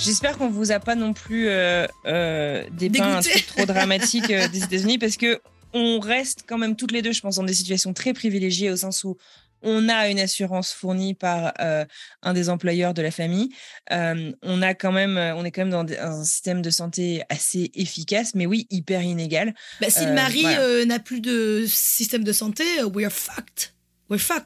J'espère 0.00 0.38
qu'on 0.38 0.48
vous 0.48 0.72
a 0.72 0.80
pas 0.80 0.94
non 0.94 1.12
plus 1.12 1.48
euh, 1.48 1.86
euh, 2.06 2.64
dépeint 2.72 3.04
un 3.04 3.20
Dégoûté. 3.20 3.30
truc 3.32 3.46
trop 3.46 3.66
dramatique 3.66 4.30
euh, 4.30 4.48
des 4.48 4.64
États-Unis 4.64 4.96
parce 4.96 5.18
que 5.18 5.38
on 5.72 6.00
reste 6.00 6.44
quand 6.46 6.58
même 6.58 6.76
toutes 6.76 6.92
les 6.92 7.02
deux, 7.02 7.12
je 7.12 7.20
pense, 7.20 7.36
dans 7.36 7.42
des 7.44 7.54
situations 7.54 7.92
très 7.92 8.12
privilégiées 8.12 8.70
au 8.70 8.76
sens 8.76 9.04
où 9.04 9.16
on 9.62 9.90
a 9.90 10.08
une 10.08 10.18
assurance 10.18 10.72
fournie 10.72 11.12
par 11.12 11.52
euh, 11.60 11.84
un 12.22 12.32
des 12.32 12.48
employeurs 12.48 12.94
de 12.94 13.02
la 13.02 13.10
famille. 13.10 13.50
Euh, 13.92 14.32
on 14.42 14.62
a 14.62 14.72
quand 14.74 14.90
même, 14.90 15.18
on 15.36 15.44
est 15.44 15.50
quand 15.50 15.66
même 15.66 15.70
dans 15.70 15.86
un 15.98 16.24
système 16.24 16.62
de 16.62 16.70
santé 16.70 17.22
assez 17.28 17.70
efficace, 17.74 18.34
mais 18.34 18.46
oui, 18.46 18.66
hyper 18.70 19.02
inégal. 19.02 19.54
bah, 19.80 19.90
Si 19.90 20.00
Euh, 20.04 20.06
le 20.08 20.14
mari 20.14 20.40
voilà. 20.42 20.60
euh, 20.62 20.84
n'a 20.86 20.98
plus 20.98 21.20
de 21.20 21.66
système 21.68 22.24
de 22.24 22.32
santé, 22.32 22.64
euh, 22.80 22.88
we're 22.88 23.10
fucked. 23.12 23.74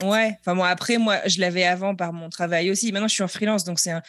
Ouais. 0.03 0.37
Enfin 0.41 0.55
bon, 0.55 0.63
après 0.63 0.99
moi, 0.99 1.21
je 1.27 1.41
l'avais 1.41 1.65
avant 1.65 1.97
par 1.97 2.13
mon 2.13 2.29
travail 2.29 2.71
aussi. 2.71 2.93
Maintenant, 2.93 3.09
je 3.09 3.15
suis 3.15 3.23
en 3.23 3.29
freelance, 3.29 3.65
donc 3.65 3.81
c'est 3.81 3.91
un, 3.91 4.03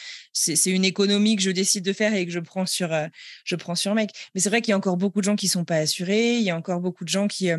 une 0.65 0.83
économie 0.83 1.37
que 1.37 1.41
je 1.41 1.51
décide 1.51 1.85
de 1.85 1.93
faire 1.93 2.13
et 2.13 2.25
que 2.25 2.31
je 2.31 2.39
prends 2.39 2.65
sur, 2.65 2.93
euh, 2.93 3.07
je 3.45 3.55
prends 3.55 3.75
sur 3.75 3.95
mec. 3.95 4.11
Mais 4.33 4.41
c'est 4.41 4.49
vrai 4.49 4.61
qu'il 4.61 4.71
y 4.71 4.73
a 4.73 4.77
encore 4.77 4.97
beaucoup 4.97 5.21
de 5.21 5.25
gens 5.25 5.37
qui 5.37 5.47
sont 5.47 5.63
pas 5.63 5.77
assurés. 5.77 6.35
Il 6.35 6.43
y 6.43 6.49
a 6.49 6.57
encore 6.57 6.81
beaucoup 6.81 7.05
de 7.05 7.09
gens 7.09 7.27
qui 7.27 7.51
euh, 7.51 7.57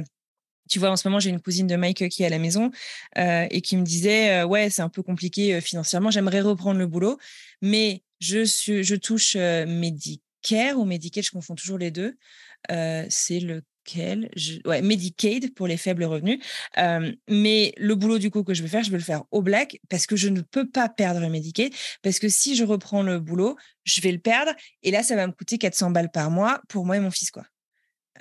tu 0.68 0.80
vois, 0.80 0.90
en 0.90 0.96
ce 0.96 1.06
moment, 1.08 1.20
j'ai 1.20 1.30
une 1.30 1.40
cousine 1.40 1.68
de 1.68 1.76
Mike 1.76 2.08
qui 2.08 2.24
est 2.24 2.26
à 2.26 2.28
la 2.28 2.40
maison 2.40 2.72
euh, 3.18 3.46
et 3.50 3.60
qui 3.62 3.76
me 3.76 3.84
disait 3.84 4.42
Ouais, 4.42 4.68
c'est 4.68 4.82
un 4.82 4.88
peu 4.88 5.02
compliqué 5.02 5.60
financièrement, 5.60 6.10
j'aimerais 6.10 6.40
reprendre 6.40 6.78
le 6.80 6.88
boulot, 6.88 7.18
mais 7.62 8.02
je, 8.18 8.44
suis, 8.44 8.82
je 8.82 8.96
touche 8.96 9.36
Medicare 9.36 10.76
ou 10.76 10.84
Medicaid, 10.84 11.24
je 11.24 11.30
confonds 11.30 11.54
toujours 11.54 11.78
les 11.78 11.92
deux. 11.92 12.16
c'est 12.68 13.38
lequel 13.86 14.30
je... 14.36 14.58
Ouais, 14.64 14.82
Medicaid 14.82 15.54
pour 15.54 15.66
les 15.66 15.76
faibles 15.76 16.04
revenus. 16.04 16.38
mais 17.28 17.72
le 17.76 17.94
boulot 17.94 18.18
du 18.18 18.30
coup 18.30 18.42
que 18.42 18.54
je 18.54 18.62
vais 18.62 18.68
faire, 18.68 18.82
je 18.82 18.90
vais 18.90 18.98
le 18.98 19.02
faire 19.02 19.24
au 19.30 19.42
black 19.42 19.80
parce 19.88 20.06
que 20.06 20.16
je 20.16 20.28
ne 20.28 20.40
peux 20.40 20.68
pas 20.68 20.88
perdre 20.88 21.26
Medicaid. 21.28 21.72
Parce 22.02 22.18
que 22.18 22.28
si 22.28 22.56
je 22.56 22.64
reprends 22.64 23.02
le 23.02 23.20
boulot, 23.20 23.56
je 23.84 24.00
vais 24.00 24.12
le 24.12 24.18
perdre. 24.18 24.52
Et 24.82 24.90
là, 24.90 25.02
ça 25.02 25.16
va 25.16 25.26
me 25.26 25.32
coûter 25.32 25.58
400 25.58 25.90
balles 25.90 26.10
par 26.10 26.30
mois 26.30 26.60
pour 26.68 26.84
moi 26.84 26.96
et 26.96 27.00
mon 27.00 27.10
fils. 27.10 27.30
quoi. 27.30 27.44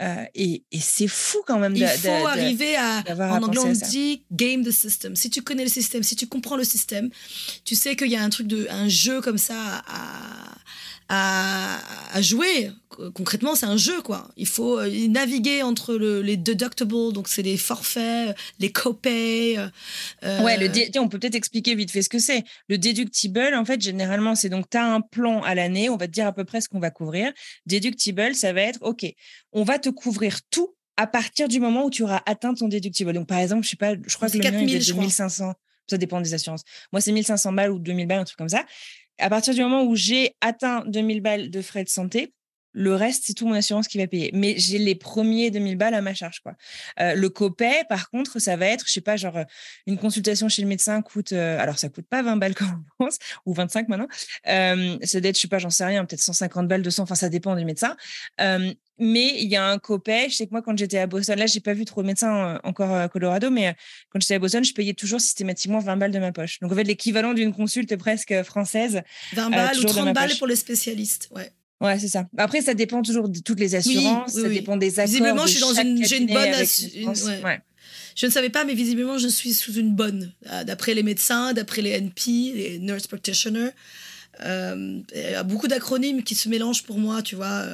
Euh, 0.02 0.26
et, 0.34 0.64
c'est 0.80 1.08
fou 1.08 1.40
quand 1.46 1.60
même. 1.60 1.76
Il 1.76 1.88
faut 1.88 2.10
arriver 2.28 2.76
à, 2.76 3.04
en 3.08 3.44
anglais 3.44 3.60
on 3.64 3.72
dit 3.72 4.26
game 4.32 4.64
the 4.64 4.72
system. 4.72 5.16
Si 5.16 5.30
tu 5.30 5.42
connais 5.42 5.64
le 5.64 5.70
système, 5.70 6.04
si 6.04 6.16
tu 6.16 6.28
comprends 6.28 6.58
le 6.58 6.64
système, 6.64 7.10
tu 7.64 7.76
sais 7.76 7.96
qu'il 7.96 8.10
y 8.10 8.16
a 8.16 8.22
un 8.22 8.30
truc 8.30 8.48
de, 8.48 8.68
un 8.70 8.90
jeu 8.90 9.22
comme 9.22 9.38
ça 9.38 9.84
à, 9.88 10.56
à, 11.10 11.80
à 12.14 12.22
jouer. 12.22 12.72
Concrètement, 13.14 13.56
c'est 13.56 13.66
un 13.66 13.78
jeu, 13.78 14.02
quoi. 14.02 14.30
Il 14.38 14.48
faut 14.48 14.80
euh, 14.80 15.08
naviguer 15.08 15.64
entre 15.64 15.96
le, 15.96 16.22
les 16.22 16.38
deductibles, 16.38 17.12
donc 17.12 17.28
c'est 17.28 17.42
les 17.42 17.58
forfaits, 17.58 18.36
les 18.60 18.72
copays. 18.72 19.58
Euh, 20.24 20.44
ouais, 20.44 20.58
le 20.58 21.00
on 21.00 21.10
peut 21.10 21.20
peut-être 21.20 21.36
expliquer 21.36 21.76
vite 21.76 21.92
fait 21.92 22.02
ce 22.02 22.10
que 22.10 22.20
c'est. 22.20 22.44
Le 22.70 22.78
deductible, 22.78 23.54
en 23.54 23.66
fait, 23.66 23.82
généralement, 23.82 24.36
c'est 24.36 24.50
donc 24.50 24.70
tu 24.70 24.78
as 24.78 24.86
un 24.86 25.02
plan 25.02 25.42
à 25.42 25.56
l'année, 25.56 25.90
on 25.90 25.98
va 25.98 26.08
te 26.08 26.14
dire 26.14 26.26
à 26.26 26.32
peu 26.32 26.46
près 26.46 26.62
ce 26.62 26.70
qu'on 26.70 26.80
va 26.80 26.90
couvrir. 26.90 27.32
Deductible, 27.66 28.34
ça 28.34 28.54
va 28.54 28.62
être, 28.62 28.80
OK, 28.82 29.06
on 29.52 29.64
va 29.64 29.78
te 29.78 29.90
couvrir 29.90 30.40
tout 30.50 30.74
à 30.98 31.08
partir 31.08 31.50
du 31.50 31.60
moment 31.60 31.86
où 31.86 31.90
tu 31.90 32.04
auras 32.04 32.22
atteint 32.26 32.54
ton 32.54 32.70
deductible. 32.70 33.12
Donc, 33.12 33.28
par 33.28 33.40
exemple, 33.40 33.64
je 33.64 33.72
sais 33.72 33.76
pas, 33.76 33.96
je 33.96 34.16
crois 34.16 34.30
que 34.30 34.38
le 34.38 34.44
mien, 34.44 34.60
est 34.60 34.90
de 34.90 35.00
1500. 35.00 35.54
Ça 35.88 35.98
dépend 35.98 36.20
des 36.20 36.34
assurances. 36.34 36.64
Moi, 36.92 37.02
c'est 37.02 37.12
1500 37.12 37.52
balles 37.52 37.72
ou 37.72 37.78
2000 37.78 38.08
balles, 38.08 38.20
un 38.20 38.24
truc 38.24 38.38
comme 38.38 38.50
ça 38.50 38.66
à 39.20 39.30
partir 39.30 39.54
du 39.54 39.62
moment 39.62 39.84
où 39.84 39.96
j'ai 39.96 40.36
atteint 40.42 40.84
2000 40.88 41.22
balles 41.22 41.50
de 41.50 41.62
frais 41.62 41.84
de 41.84 41.90
santé, 41.90 42.34
le 42.76 42.94
reste, 42.94 43.24
c'est 43.26 43.34
tout 43.34 43.48
mon 43.48 43.54
assurance 43.54 43.88
qui 43.88 43.98
va 43.98 44.06
payer. 44.06 44.30
Mais 44.34 44.56
j'ai 44.58 44.78
les 44.78 44.96
premiers 44.96 45.50
2000 45.50 45.78
balles 45.78 45.94
à 45.94 46.02
ma 46.02 46.14
charge. 46.14 46.42
Quoi. 46.42 46.54
Euh, 47.00 47.16
le 47.16 47.30
copay, 47.30 47.84
par 47.88 48.10
contre, 48.10 48.40
ça 48.40 48.58
va 48.58 48.68
être, 48.68 48.86
je 48.86 48.92
sais 48.92 49.02
pas, 49.02 49.16
genre, 49.16 49.38
euh, 49.38 49.44
une 49.88 49.98
consultation 49.98 50.50
chez 50.50 50.62
le 50.62 50.68
médecin 50.68 51.02
coûte, 51.02 51.32
euh, 51.32 51.58
alors 51.58 51.80
ça 51.80 51.88
coûte 51.88 52.06
pas 52.08 52.22
20 52.22 52.36
balles 52.36 52.54
comme 52.54 52.84
on 53.00 53.06
pense, 53.06 53.18
ou 53.46 53.54
25 53.54 53.88
maintenant. 53.88 54.08
ça 54.46 54.76
doit 54.76 55.30
être, 55.30 55.36
je 55.36 55.42
sais 55.42 55.48
pas, 55.48 55.58
j'en 55.60 55.70
sais 55.70 55.86
rien, 55.86 56.04
peut-être 56.04 56.22
150 56.22 56.68
balles, 56.68 56.82
200, 56.82 57.04
enfin, 57.04 57.16
ça 57.16 57.30
dépend 57.30 57.56
du 57.56 57.64
médecin. 57.64 57.96
mais 58.38 59.42
il 59.42 59.50
y 59.50 59.56
a 59.56 59.66
un 59.66 59.78
copay. 59.78 60.28
Je 60.30 60.36
sais 60.36 60.46
que 60.46 60.52
moi, 60.52 60.62
quand 60.62 60.78
j'étais 60.78 60.98
à 60.98 61.08
Boston, 61.08 61.40
là, 61.40 61.46
j'ai 61.46 61.62
pas 61.62 61.74
vu 61.74 61.86
trop 61.86 62.02
de 62.02 62.08
médecins 62.08 62.60
encore 62.64 62.92
à 62.92 63.08
Colorado, 63.08 63.50
mais 63.50 63.74
quand 64.10 64.22
j'étais 64.22 64.36
à 64.36 64.40
Boston, 64.40 64.64
je 64.66 64.74
payais 64.74 64.94
toujours 64.94 65.22
systématiquement 65.22 65.80
20 65.80 65.96
balles 65.96 66.12
de 66.12 66.20
ma 66.20 66.34
poche. 66.34 66.60
Donc, 66.60 66.74
en 66.74 66.76
fait, 66.76 66.84
l'équivalent 66.84 67.34
d'une 67.34 67.54
consulte 67.54 67.96
presque 67.96 68.44
française. 68.44 69.02
20 69.34 69.50
balles 69.50 69.80
ou 69.80 69.84
30 69.84 70.14
balles 70.14 70.38
pour 70.38 70.48
les 70.48 70.58
spécialistes, 70.58 71.30
ouais. 71.32 71.52
Ouais, 71.82 72.00
c'est 72.00 72.08
ça. 72.08 72.26
Après, 72.38 72.62
ça 72.62 72.74
dépend 72.74 73.02
toujours 73.02 73.28
de 73.30 73.40
toutes 73.40 73.60
les 73.60 73.76
assurances, 73.76 74.34
ça 74.34 74.50
dépend 74.50 74.78
des 74.78 75.00
accords. 75.00 75.12
Visiblement, 75.12 75.46
je 75.46 75.52
suis 75.52 75.62
dans 75.62 75.74
une, 75.74 76.06
j'ai 76.06 76.18
une 76.18 76.28
bonne 76.28 76.54
assurance. 76.54 77.28
Je 78.16 78.26
ne 78.28 78.32
savais 78.32 78.50
pas, 78.50 78.64
mais 78.64 78.74
visiblement, 78.74 79.18
je 79.18 79.28
suis 79.28 79.54
sous 79.54 79.74
une 79.74 79.94
bonne. 79.94 80.32
Euh, 80.50 80.64
d'après 80.64 80.94
les 80.94 81.04
médecins, 81.04 81.52
d'après 81.52 81.82
les 81.82 81.92
NP, 82.00 82.54
les 82.56 82.80
nurse 82.80 83.08
practitioners. 83.08 83.72
Euh, 84.42 85.02
il 85.14 85.22
y 85.22 85.36
a 85.36 85.44
beaucoup 85.44 85.68
d'acronymes 85.68 86.24
qui 86.24 86.34
se 86.34 86.48
mélangent 86.48 86.84
pour 86.84 86.98
moi, 86.98 87.22
tu 87.22 87.36
vois. 87.36 87.66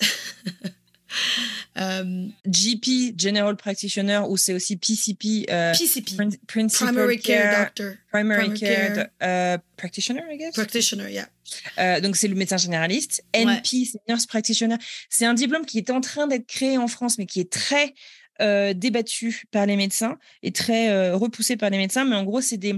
Euh. 1.76 1.94
Euh, 1.94 2.26
GP, 2.46 3.18
General 3.18 3.56
Practitioner, 3.56 4.20
ou 4.28 4.36
c'est 4.36 4.54
aussi 4.54 4.76
PCP, 4.76 5.46
euh, 5.50 5.72
PCP, 5.72 6.12
Primary 6.46 7.18
Care, 7.18 7.64
Doctor, 7.64 7.94
Primary, 8.12 8.54
Care, 8.54 9.08
euh, 9.22 9.58
Practitioner, 9.76 10.22
I 10.30 10.38
guess? 10.38 10.54
Practitioner, 10.54 11.10
yeah. 11.10 12.00
donc 12.00 12.16
c'est 12.16 12.28
le 12.28 12.34
médecin 12.34 12.56
généraliste. 12.56 13.24
NP, 13.34 13.86
c'est 13.90 13.98
Nurse 14.08 14.26
Practitioner. 14.26 14.76
C'est 15.10 15.26
un 15.26 15.34
diplôme 15.34 15.66
qui 15.66 15.78
est 15.78 15.90
en 15.90 16.00
train 16.00 16.26
d'être 16.26 16.46
créé 16.46 16.78
en 16.78 16.88
France, 16.88 17.18
mais 17.18 17.26
qui 17.26 17.40
est 17.40 17.50
très 17.50 17.94
débattu 18.40 19.44
par 19.50 19.66
les 19.66 19.76
médecins 19.76 20.18
et 20.42 20.52
très 20.52 21.12
repoussé 21.12 21.56
par 21.56 21.70
les 21.70 21.78
médecins. 21.78 22.04
Mais 22.04 22.16
en 22.16 22.24
gros, 22.24 22.40
c'est 22.40 22.56
des 22.56 22.74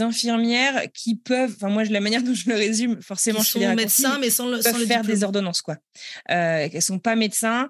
infirmières 0.00 0.84
qui 0.92 1.16
peuvent, 1.16 1.52
enfin 1.56 1.68
moi, 1.68 1.84
la 1.84 2.00
manière 2.00 2.22
dont 2.22 2.34
je 2.34 2.48
le 2.48 2.56
résume, 2.56 3.00
forcément, 3.02 3.40
je 3.40 3.50
sont 3.50 3.74
médecins, 3.74 4.18
mais 4.18 4.30
sans 4.30 4.48
le, 4.48 4.60
peuvent 4.60 4.86
faire 4.86 5.02
des 5.02 5.24
ordonnances, 5.24 5.62
quoi. 5.62 5.76
Euh, 6.30 6.68
elles 6.72 6.82
sont 6.82 6.98
pas 6.98 7.16
médecins, 7.16 7.68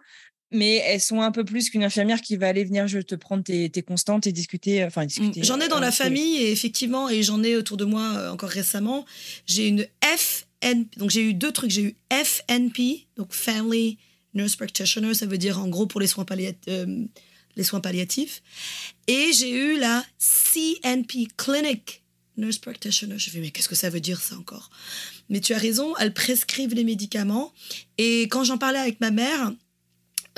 mais 0.50 0.76
elles 0.86 1.00
sont 1.00 1.20
un 1.20 1.30
peu 1.30 1.44
plus 1.44 1.70
qu'une 1.70 1.84
infirmière 1.84 2.20
qui 2.20 2.36
va 2.36 2.48
aller 2.48 2.64
venir 2.64 2.86
je 2.86 3.00
te 3.00 3.14
prendre 3.14 3.42
tes, 3.42 3.68
tes 3.70 3.82
constantes 3.82 4.26
et 4.26 4.32
discuter. 4.32 4.84
Enfin, 4.84 5.04
discuter. 5.04 5.42
J'en 5.42 5.60
ai 5.60 5.68
dans 5.68 5.80
la 5.80 5.90
famille, 5.90 6.38
et 6.38 6.52
effectivement, 6.52 7.08
et 7.08 7.22
j'en 7.22 7.42
ai 7.42 7.56
autour 7.56 7.76
de 7.76 7.84
moi 7.84 8.30
encore 8.30 8.50
récemment. 8.50 9.04
J'ai 9.46 9.68
une 9.68 9.86
FN, 10.02 10.84
donc 10.96 11.10
j'ai 11.10 11.22
eu 11.22 11.34
deux 11.34 11.52
trucs. 11.52 11.70
J'ai 11.70 11.82
eu 11.82 11.96
FNP, 12.10 13.06
donc 13.16 13.32
Family 13.32 13.98
Nurse 14.34 14.56
Practitioner, 14.56 15.14
ça 15.14 15.26
veut 15.26 15.38
dire 15.38 15.58
en 15.58 15.68
gros 15.68 15.86
pour 15.86 16.00
les 16.00 16.06
soins, 16.06 16.26
euh, 16.68 17.04
les 17.56 17.64
soins 17.64 17.80
palliatifs. 17.80 18.42
Et 19.06 19.32
j'ai 19.32 19.50
eu 19.50 19.78
la 19.78 20.04
CNP, 20.18 21.28
Clinic 21.36 22.02
Nurse 22.36 22.58
Practitioner. 22.58 23.18
Je 23.18 23.36
me 23.36 23.42
mais 23.42 23.50
qu'est-ce 23.50 23.68
que 23.68 23.76
ça 23.76 23.90
veut 23.90 24.00
dire 24.00 24.20
ça 24.20 24.36
encore? 24.36 24.70
Mais 25.28 25.40
tu 25.40 25.54
as 25.54 25.58
raison, 25.58 25.96
elles 25.98 26.12
prescrivent 26.12 26.74
les 26.74 26.84
médicaments. 26.84 27.52
Et 27.96 28.22
quand 28.22 28.44
j'en 28.44 28.58
parlais 28.58 28.80
avec 28.80 29.00
ma 29.00 29.10
mère, 29.10 29.52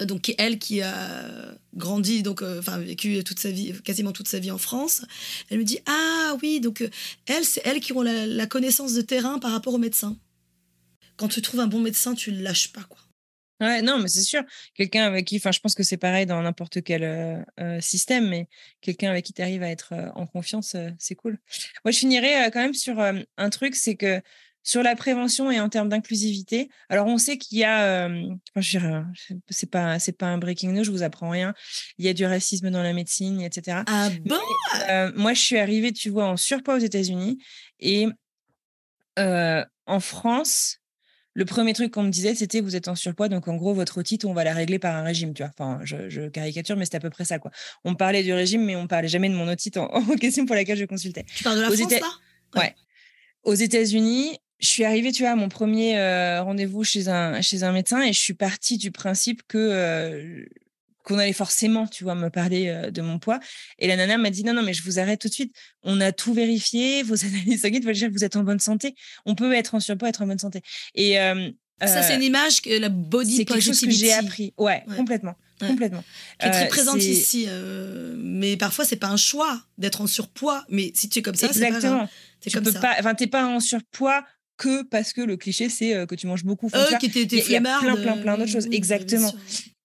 euh, 0.00 0.04
donc 0.04 0.34
elle 0.36 0.58
qui 0.58 0.82
a 0.82 1.54
grandi 1.74 2.22
donc 2.22 2.42
euh, 2.42 2.58
enfin 2.58 2.78
vécu 2.78 3.22
toute 3.24 3.38
sa 3.38 3.50
vie 3.50 3.72
quasiment 3.84 4.12
toute 4.12 4.28
sa 4.28 4.38
vie 4.38 4.50
en 4.50 4.58
France 4.58 5.02
elle 5.50 5.58
me 5.58 5.64
dit 5.64 5.78
ah 5.86 6.36
oui 6.42 6.60
donc 6.60 6.88
elles 7.26 7.44
c'est 7.44 7.60
elles 7.64 7.80
qui 7.80 7.92
ont 7.92 8.02
la, 8.02 8.26
la, 8.26 8.46
connaissance 8.46 8.94
de 8.94 9.02
terrain 9.02 9.38
par 9.38 9.52
rapport 9.52 9.74
aux 9.74 9.78
médecins 9.78 10.16
quand 11.16 11.28
tu 11.28 11.42
trouves 11.42 11.60
un 11.60 11.66
bon 11.66 11.80
médecin 11.80 12.14
tu 12.14 12.30
le 12.30 12.42
lâches 12.42 12.72
pas 12.72 12.82
quoi 12.82 13.05
Ouais, 13.60 13.80
non, 13.80 13.98
mais 13.98 14.08
c'est 14.08 14.22
sûr. 14.22 14.42
Quelqu'un 14.74 15.04
avec 15.04 15.26
qui, 15.26 15.36
enfin, 15.36 15.50
je 15.50 15.60
pense 15.60 15.74
que 15.74 15.82
c'est 15.82 15.96
pareil 15.96 16.26
dans 16.26 16.40
n'importe 16.42 16.82
quel 16.82 17.02
euh, 17.04 17.42
euh, 17.58 17.80
système, 17.80 18.28
mais 18.28 18.48
quelqu'un 18.82 19.10
avec 19.10 19.24
qui 19.24 19.32
tu 19.32 19.40
arrives 19.40 19.62
à 19.62 19.70
être 19.70 19.94
euh, 19.94 20.10
en 20.14 20.26
confiance, 20.26 20.76
c'est 20.98 21.14
cool. 21.14 21.38
Moi, 21.84 21.92
je 21.92 21.98
finirais 21.98 22.50
quand 22.50 22.60
même 22.60 22.74
sur 22.74 23.00
un 23.00 23.50
truc, 23.50 23.74
c'est 23.74 23.96
que 23.96 24.20
sur 24.62 24.82
la 24.82 24.96
prévention 24.96 25.50
et 25.50 25.60
en 25.60 25.68
termes 25.68 25.88
d'inclusivité, 25.88 26.68
alors 26.88 27.06
on 27.06 27.18
sait 27.18 27.38
qu'il 27.38 27.58
y 27.58 27.64
a, 27.64 28.08
enfin, 28.56 29.06
c'est 29.48 29.70
pas, 29.70 29.98
c'est 30.00 30.18
pas 30.18 30.26
un 30.26 30.38
breaking 30.38 30.72
news, 30.72 30.82
je 30.82 30.90
vous 30.90 31.04
apprends 31.04 31.30
rien. 31.30 31.54
Il 31.98 32.04
y 32.04 32.08
a 32.08 32.12
du 32.12 32.26
racisme 32.26 32.70
dans 32.70 32.82
la 32.82 32.92
médecine, 32.92 33.40
etc. 33.40 33.84
Ah 33.86 34.10
bon? 34.24 34.40
Moi, 35.14 35.34
je 35.34 35.40
suis 35.40 35.58
arrivée, 35.58 35.92
tu 35.92 36.10
vois, 36.10 36.26
en 36.26 36.36
surpoids 36.36 36.74
aux 36.74 36.80
États-Unis 36.80 37.38
et 37.80 38.08
en 39.16 40.00
France, 40.00 40.80
le 41.36 41.44
premier 41.44 41.74
truc 41.74 41.92
qu'on 41.92 42.02
me 42.02 42.10
disait, 42.10 42.34
c'était 42.34 42.62
vous 42.62 42.76
êtes 42.76 42.88
en 42.88 42.94
surpoids, 42.94 43.28
donc 43.28 43.46
en 43.46 43.56
gros, 43.56 43.74
votre 43.74 43.98
otite, 43.98 44.24
on 44.24 44.32
va 44.32 44.42
la 44.42 44.54
régler 44.54 44.78
par 44.78 44.96
un 44.96 45.02
régime, 45.02 45.34
tu 45.34 45.42
vois. 45.42 45.52
Enfin, 45.52 45.80
je, 45.84 46.28
caricature, 46.30 46.76
mais 46.76 46.86
c'est 46.86 46.94
à 46.96 47.00
peu 47.00 47.10
près 47.10 47.26
ça, 47.26 47.38
quoi. 47.38 47.50
On 47.84 47.94
parlait 47.94 48.22
du 48.22 48.32
régime, 48.32 48.64
mais 48.64 48.74
on 48.74 48.86
parlait 48.86 49.06
jamais 49.06 49.28
de 49.28 49.34
mon 49.34 49.46
otite 49.46 49.76
en, 49.76 49.88
question 50.18 50.46
pour 50.46 50.54
laquelle 50.54 50.78
je 50.78 50.86
consultais. 50.86 51.26
Tu 51.36 51.44
parles 51.44 51.56
de 51.56 51.60
la 51.60 51.70
France, 51.70 51.90
là? 51.90 52.60
Ouais. 52.60 52.74
Aux 53.42 53.52
États-Unis, 53.52 54.38
je 54.60 54.66
suis 54.66 54.84
arrivée, 54.84 55.12
tu 55.12 55.24
vois, 55.24 55.32
à 55.32 55.36
mon 55.36 55.50
premier 55.50 55.98
euh, 55.98 56.42
rendez-vous 56.42 56.84
chez 56.84 57.08
un, 57.08 57.42
chez 57.42 57.64
un 57.64 57.72
médecin 57.72 58.00
et 58.00 58.14
je 58.14 58.18
suis 58.18 58.32
partie 58.32 58.78
du 58.78 58.90
principe 58.90 59.42
que 59.46 59.58
euh, 59.58 60.46
qu'on 61.06 61.18
allait 61.18 61.32
forcément, 61.32 61.86
tu 61.86 62.02
vois, 62.02 62.16
me 62.16 62.30
parler 62.30 62.66
euh, 62.66 62.90
de 62.90 63.00
mon 63.00 63.20
poids. 63.20 63.38
Et 63.78 63.86
la 63.86 63.94
nana 63.96 64.18
m'a 64.18 64.30
dit 64.30 64.42
non, 64.42 64.52
non, 64.52 64.62
mais 64.62 64.74
je 64.74 64.82
vous 64.82 64.98
arrête 64.98 65.20
tout 65.20 65.28
de 65.28 65.32
suite. 65.32 65.54
On 65.84 66.00
a 66.00 66.10
tout 66.10 66.34
vérifié, 66.34 67.02
vos 67.04 67.24
analyses 67.24 67.62
sanguines 67.62 67.84
veulent 67.84 67.94
dire 67.94 68.08
que 68.08 68.12
vous 68.12 68.24
êtes 68.24 68.36
en 68.36 68.42
bonne 68.42 68.58
santé. 68.58 68.94
On 69.24 69.36
peut 69.36 69.54
être 69.54 69.76
en 69.76 69.80
surpoids, 69.80 70.08
être 70.08 70.22
en 70.22 70.26
bonne 70.26 70.40
santé. 70.40 70.62
Et 70.96 71.20
euh, 71.20 71.48
ça, 71.80 72.02
c'est 72.02 72.16
une 72.16 72.22
euh, 72.22 72.26
image 72.26 72.60
que 72.60 72.70
la 72.70 72.88
body 72.88 73.36
C'est 73.36 73.44
quelque 73.44 73.62
chose 73.62 73.80
que 73.80 73.90
j'ai 73.90 74.12
appris. 74.12 74.52
Ouais, 74.58 74.84
complètement. 74.96 75.36
Complètement. 75.60 76.04
Qui 76.38 76.48
est 76.48 76.50
très 76.50 76.68
présente 76.68 77.02
ici. 77.02 77.46
mais 78.18 78.56
parfois, 78.56 78.84
c'est 78.84 78.96
pas 78.96 79.08
un 79.08 79.16
choix 79.16 79.62
d'être 79.78 80.00
en 80.00 80.08
surpoids. 80.08 80.64
Mais 80.68 80.90
si 80.94 81.08
tu 81.08 81.20
es 81.20 81.22
comme 81.22 81.36
ça, 81.36 81.48
c'est 81.52 81.62
Exactement. 81.62 82.08
Tu 82.40 82.50
comme 82.50 82.64
peux 82.64 82.72
ça. 82.72 82.80
pas. 82.80 82.96
Enfin, 82.98 83.14
t'es 83.14 83.26
pas 83.26 83.46
en 83.46 83.60
surpoids 83.60 84.24
que 84.58 84.82
parce 84.82 85.12
que 85.12 85.20
le 85.20 85.36
cliché 85.36 85.68
c'est 85.68 86.06
que 86.06 86.14
tu 86.14 86.26
manges 86.26 86.44
beaucoup. 86.44 86.68
Euh, 86.74 86.96
qui 86.96 87.06
était 87.06 87.56
a 87.56 87.60
plein, 87.60 87.96
plein, 87.96 88.16
plein 88.16 88.38
d'autres 88.38 88.50
choses. 88.50 88.68
Exactement. 88.72 89.32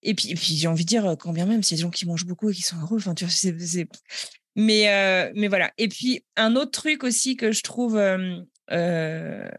Et 0.03 0.15
puis, 0.15 0.35
j'ai 0.37 0.67
envie 0.67 0.83
de 0.83 0.89
dire, 0.89 1.15
quand 1.19 1.31
bien 1.31 1.45
même, 1.45 1.63
s'il 1.63 1.77
y 1.77 1.79
a 1.79 1.81
des 1.81 1.87
gens 1.87 1.91
qui 1.91 2.07
mangent 2.07 2.25
beaucoup 2.25 2.49
et 2.49 2.53
qui 2.53 2.63
sont 2.63 2.79
heureux, 2.81 2.97
enfin, 2.97 3.13
tu 3.13 3.25
vois, 3.25 3.33
c'est. 3.33 3.87
Mais, 4.55 4.89
euh, 4.89 5.31
mais 5.35 5.47
voilà. 5.47 5.71
Et 5.77 5.87
puis, 5.87 6.25
un 6.35 6.55
autre 6.55 6.71
truc 6.71 7.03
aussi 7.03 7.35
que 7.35 7.51
je 7.51 7.61
trouve. 7.61 7.97
Euh, 7.97 9.49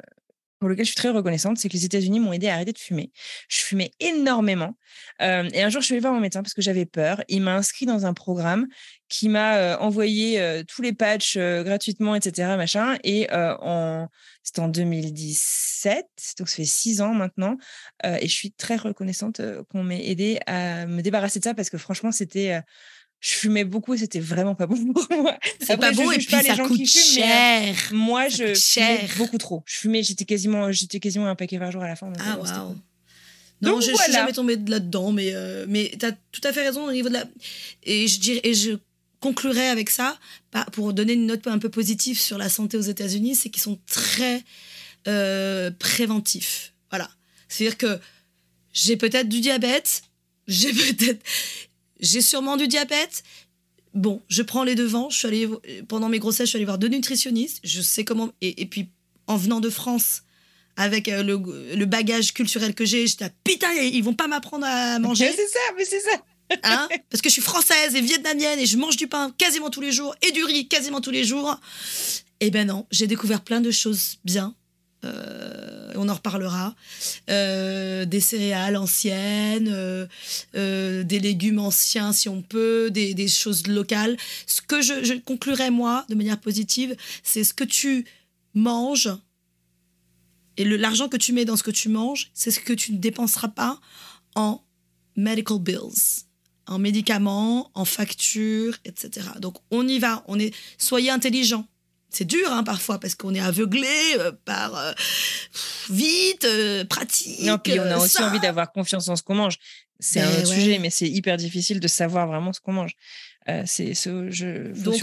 pour 0.62 0.68
lequel 0.68 0.84
je 0.84 0.90
suis 0.90 0.96
très 0.96 1.08
reconnaissante, 1.08 1.58
c'est 1.58 1.68
que 1.68 1.72
les 1.72 1.84
États-Unis 1.84 2.20
m'ont 2.20 2.32
aidé 2.32 2.46
à 2.46 2.54
arrêter 2.54 2.72
de 2.72 2.78
fumer. 2.78 3.10
Je 3.48 3.62
fumais 3.62 3.90
énormément. 3.98 4.76
Euh, 5.20 5.50
et 5.52 5.60
un 5.60 5.70
jour, 5.70 5.80
je 5.80 5.86
suis 5.86 5.94
allée 5.94 6.02
voir 6.02 6.12
mon 6.12 6.20
médecin 6.20 6.40
parce 6.40 6.54
que 6.54 6.62
j'avais 6.62 6.86
peur. 6.86 7.20
Il 7.26 7.42
m'a 7.42 7.56
inscrit 7.56 7.84
dans 7.84 8.06
un 8.06 8.14
programme 8.14 8.68
qui 9.08 9.28
m'a 9.28 9.56
euh, 9.56 9.76
envoyé 9.78 10.40
euh, 10.40 10.62
tous 10.62 10.80
les 10.80 10.92
patchs 10.92 11.36
gratuitement, 11.36 12.14
etc. 12.14 12.54
Machin. 12.56 12.96
Et 13.02 13.26
en... 13.32 14.06
c'était 14.44 14.60
en 14.60 14.68
2017, 14.68 16.06
donc 16.38 16.48
ça 16.48 16.54
fait 16.54 16.64
six 16.64 17.00
ans 17.00 17.12
maintenant. 17.12 17.56
et 18.04 18.28
je 18.28 18.32
suis 18.32 18.52
très 18.52 18.76
reconnaissante 18.76 19.40
qu'on 19.68 19.82
m'ait 19.82 20.10
aidé 20.10 20.38
à 20.46 20.86
me 20.86 21.02
débarrasser 21.02 21.40
de 21.40 21.44
ça 21.44 21.54
parce 21.54 21.70
que 21.70 21.78
franchement, 21.78 22.12
c'était 22.12 22.62
je 23.22 23.34
fumais 23.34 23.62
beaucoup 23.62 23.94
et 23.94 23.98
c'était 23.98 24.20
vraiment 24.20 24.56
pas 24.56 24.66
bon 24.66 24.92
pour 24.92 25.06
moi. 25.16 25.38
C'est 25.60 25.78
pas 25.78 25.92
bon 25.92 26.10
et 26.10 26.18
puis 26.18 26.26
ça 26.26 26.56
coûte 26.58 26.84
cher. 26.84 27.74
moi, 27.92 28.28
je 28.28 28.52
fumais 28.54 29.08
beaucoup 29.16 29.38
trop. 29.38 29.62
Je 29.64 29.78
fumais, 29.78 30.02
j'étais 30.02 30.24
quasiment, 30.24 30.70
j'étais 30.72 30.98
quasiment 30.98 31.28
un 31.28 31.36
paquet 31.36 31.58
par 31.58 31.70
jour 31.70 31.82
à 31.82 31.88
la 31.88 31.96
fin. 31.96 32.12
ah 32.18 32.36
waouh. 32.36 32.76
Non, 33.62 33.80
je, 33.80 33.94
suis 33.94 34.12
jamais 34.12 34.32
tombée 34.32 34.56
là-dedans, 34.56 35.12
mais 35.12 35.30
euh, 35.34 35.66
mais 35.68 35.92
t'as 35.96 36.10
tout 36.32 36.40
à 36.42 36.52
fait 36.52 36.64
raison 36.64 36.84
au 36.84 36.90
niveau 36.90 37.08
de 37.08 37.14
la. 37.14 37.24
Et 37.84 38.08
je 38.08 38.18
dirais, 38.18 38.40
et 38.42 38.54
je 38.54 38.72
conclurai 39.20 39.68
avec 39.68 39.88
ça 39.88 40.18
pour 40.72 40.92
donner 40.92 41.12
une 41.12 41.26
note 41.26 41.46
un 41.46 41.60
peu 41.60 41.68
positive 41.68 42.18
sur 42.18 42.38
la 42.38 42.48
santé 42.48 42.76
aux 42.76 42.80
États-Unis, 42.80 43.36
c'est 43.36 43.50
qu'ils 43.50 43.62
sont 43.62 43.78
très 43.86 44.42
euh, 45.06 45.70
préventifs. 45.78 46.74
Voilà, 46.90 47.08
c'est-à-dire 47.48 47.78
que 47.78 48.00
j'ai 48.72 48.96
peut-être 48.96 49.28
du 49.28 49.40
diabète, 49.40 50.02
j'ai 50.48 50.72
peut-être 50.94 51.24
j'ai 52.02 52.20
sûrement 52.20 52.56
du 52.56 52.68
diabète. 52.68 53.22
Bon, 53.94 54.20
je 54.28 54.42
prends 54.42 54.64
les 54.64 54.74
devants. 54.74 55.08
Je 55.08 55.18
suis 55.18 55.28
allée, 55.28 55.48
pendant 55.88 56.08
mes 56.08 56.18
grossesses, 56.18 56.46
je 56.46 56.50
suis 56.50 56.56
allée 56.56 56.64
voir 56.64 56.78
deux 56.78 56.88
nutritionnistes. 56.88 57.60
Je 57.64 57.80
sais 57.80 58.04
comment. 58.04 58.30
Et, 58.40 58.66
puis, 58.66 58.88
en 59.26 59.36
venant 59.36 59.60
de 59.60 59.70
France, 59.70 60.22
avec 60.76 61.08
euh, 61.08 61.22
le, 61.22 61.84
bagage 61.84 62.34
culturel 62.34 62.74
que 62.74 62.84
j'ai, 62.84 63.06
j'étais 63.06 63.30
putain, 63.44 63.72
ils 63.74 64.02
vont 64.02 64.14
pas 64.14 64.26
m'apprendre 64.26 64.66
à 64.66 64.98
manger. 65.00 65.30
c'est 65.34 65.48
ça, 65.48 65.60
mais 65.76 65.84
c'est 65.84 66.00
ça. 66.00 66.22
Hein? 66.64 66.88
Parce 67.08 67.22
que 67.22 67.28
je 67.28 67.34
suis 67.34 67.42
française 67.42 67.94
et 67.94 68.00
vietnamienne 68.00 68.58
et 68.58 68.66
je 68.66 68.76
mange 68.76 68.96
du 68.96 69.06
pain 69.06 69.34
quasiment 69.38 69.70
tous 69.70 69.80
les 69.80 69.92
jours 69.92 70.14
et 70.26 70.32
du 70.32 70.44
riz 70.44 70.68
quasiment 70.68 71.00
tous 71.00 71.10
les 71.10 71.24
jours. 71.24 71.58
Eh 72.40 72.50
ben 72.50 72.66
non, 72.66 72.86
j'ai 72.90 73.06
découvert 73.06 73.42
plein 73.42 73.60
de 73.60 73.70
choses 73.70 74.18
bien 74.24 74.54
on 75.04 76.08
en 76.08 76.14
reparlera, 76.14 76.74
euh, 77.30 78.04
des 78.04 78.20
céréales 78.20 78.76
anciennes, 78.76 79.68
euh, 80.54 81.04
des 81.04 81.20
légumes 81.20 81.58
anciens 81.58 82.12
si 82.12 82.28
on 82.28 82.42
peut, 82.42 82.90
des, 82.90 83.28
choses 83.28 83.66
locales. 83.66 84.16
Ce 84.46 84.60
que 84.60 84.82
je, 84.82 85.04
je 85.04 85.14
conclurai 85.14 85.70
moi 85.70 86.04
de 86.08 86.14
manière 86.14 86.38
positive, 86.40 86.96
c'est 87.22 87.44
ce 87.44 87.54
que 87.54 87.64
tu 87.64 88.04
manges 88.54 89.10
et 90.56 90.64
l'argent 90.64 91.08
que 91.08 91.16
tu 91.16 91.32
mets 91.32 91.44
dans 91.44 91.56
ce 91.56 91.62
que 91.62 91.70
tu 91.70 91.88
manges, 91.88 92.30
c'est 92.34 92.50
ce 92.50 92.60
que 92.60 92.74
tu 92.74 92.92
ne 92.92 92.98
dépenseras 92.98 93.48
pas 93.48 93.80
en 94.34 94.62
medical 95.16 95.58
bills 95.58 96.24
en 96.66 96.78
médicaments, 96.78 97.70
en 97.74 97.84
factures, 97.84 98.76
etc. 98.84 99.26
Donc 99.40 99.56
on 99.70 99.86
y 99.86 99.98
va, 99.98 100.24
on 100.28 100.38
est 100.38 100.54
soyez 100.78 101.10
intelligents 101.10 101.66
c'est 102.12 102.26
dur 102.26 102.52
hein, 102.52 102.62
parfois 102.62 103.00
parce 103.00 103.14
qu'on 103.14 103.34
est 103.34 103.40
aveuglé 103.40 103.88
euh, 104.18 104.32
par 104.44 104.76
euh, 104.76 104.92
vite, 105.90 106.44
euh, 106.44 106.84
pratique. 106.84 107.40
Non, 107.42 107.58
puis 107.58 107.80
on 107.80 107.84
a 107.84 107.96
aussi 107.96 108.22
envie 108.22 108.38
d'avoir 108.38 108.70
confiance 108.70 109.08
en 109.08 109.16
ce 109.16 109.22
qu'on 109.22 109.34
mange. 109.34 109.58
C'est 109.98 110.20
un 110.20 110.30
ben 110.30 110.38
autre 110.40 110.52
sujet, 110.52 110.78
mais 110.78 110.90
c'est 110.90 111.08
hyper 111.08 111.36
difficile 111.36 111.80
de 111.80 111.88
savoir 111.88 112.26
vraiment 112.26 112.52
ce 112.52 112.60
qu'on 112.60 112.72
mange. 112.72 112.96
c'est 113.66 113.94
ce, 113.94 114.30
je, 114.30 114.72
Donc 114.82 114.96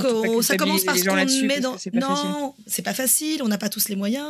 ça 0.44 0.58
commence 0.58 0.84
par 0.84 0.96
ce 0.96 1.04
qu'on 1.04 1.16
met 1.46 1.60
dans. 1.60 1.78
non, 1.94 2.54
c'est 2.68 2.82
pas 2.82 2.94
facile. 2.94 3.42
On 3.42 3.48
n'a 3.48 3.58
pas 3.58 3.70
tous 3.70 3.88
les 3.88 3.96
moyens. 3.96 4.28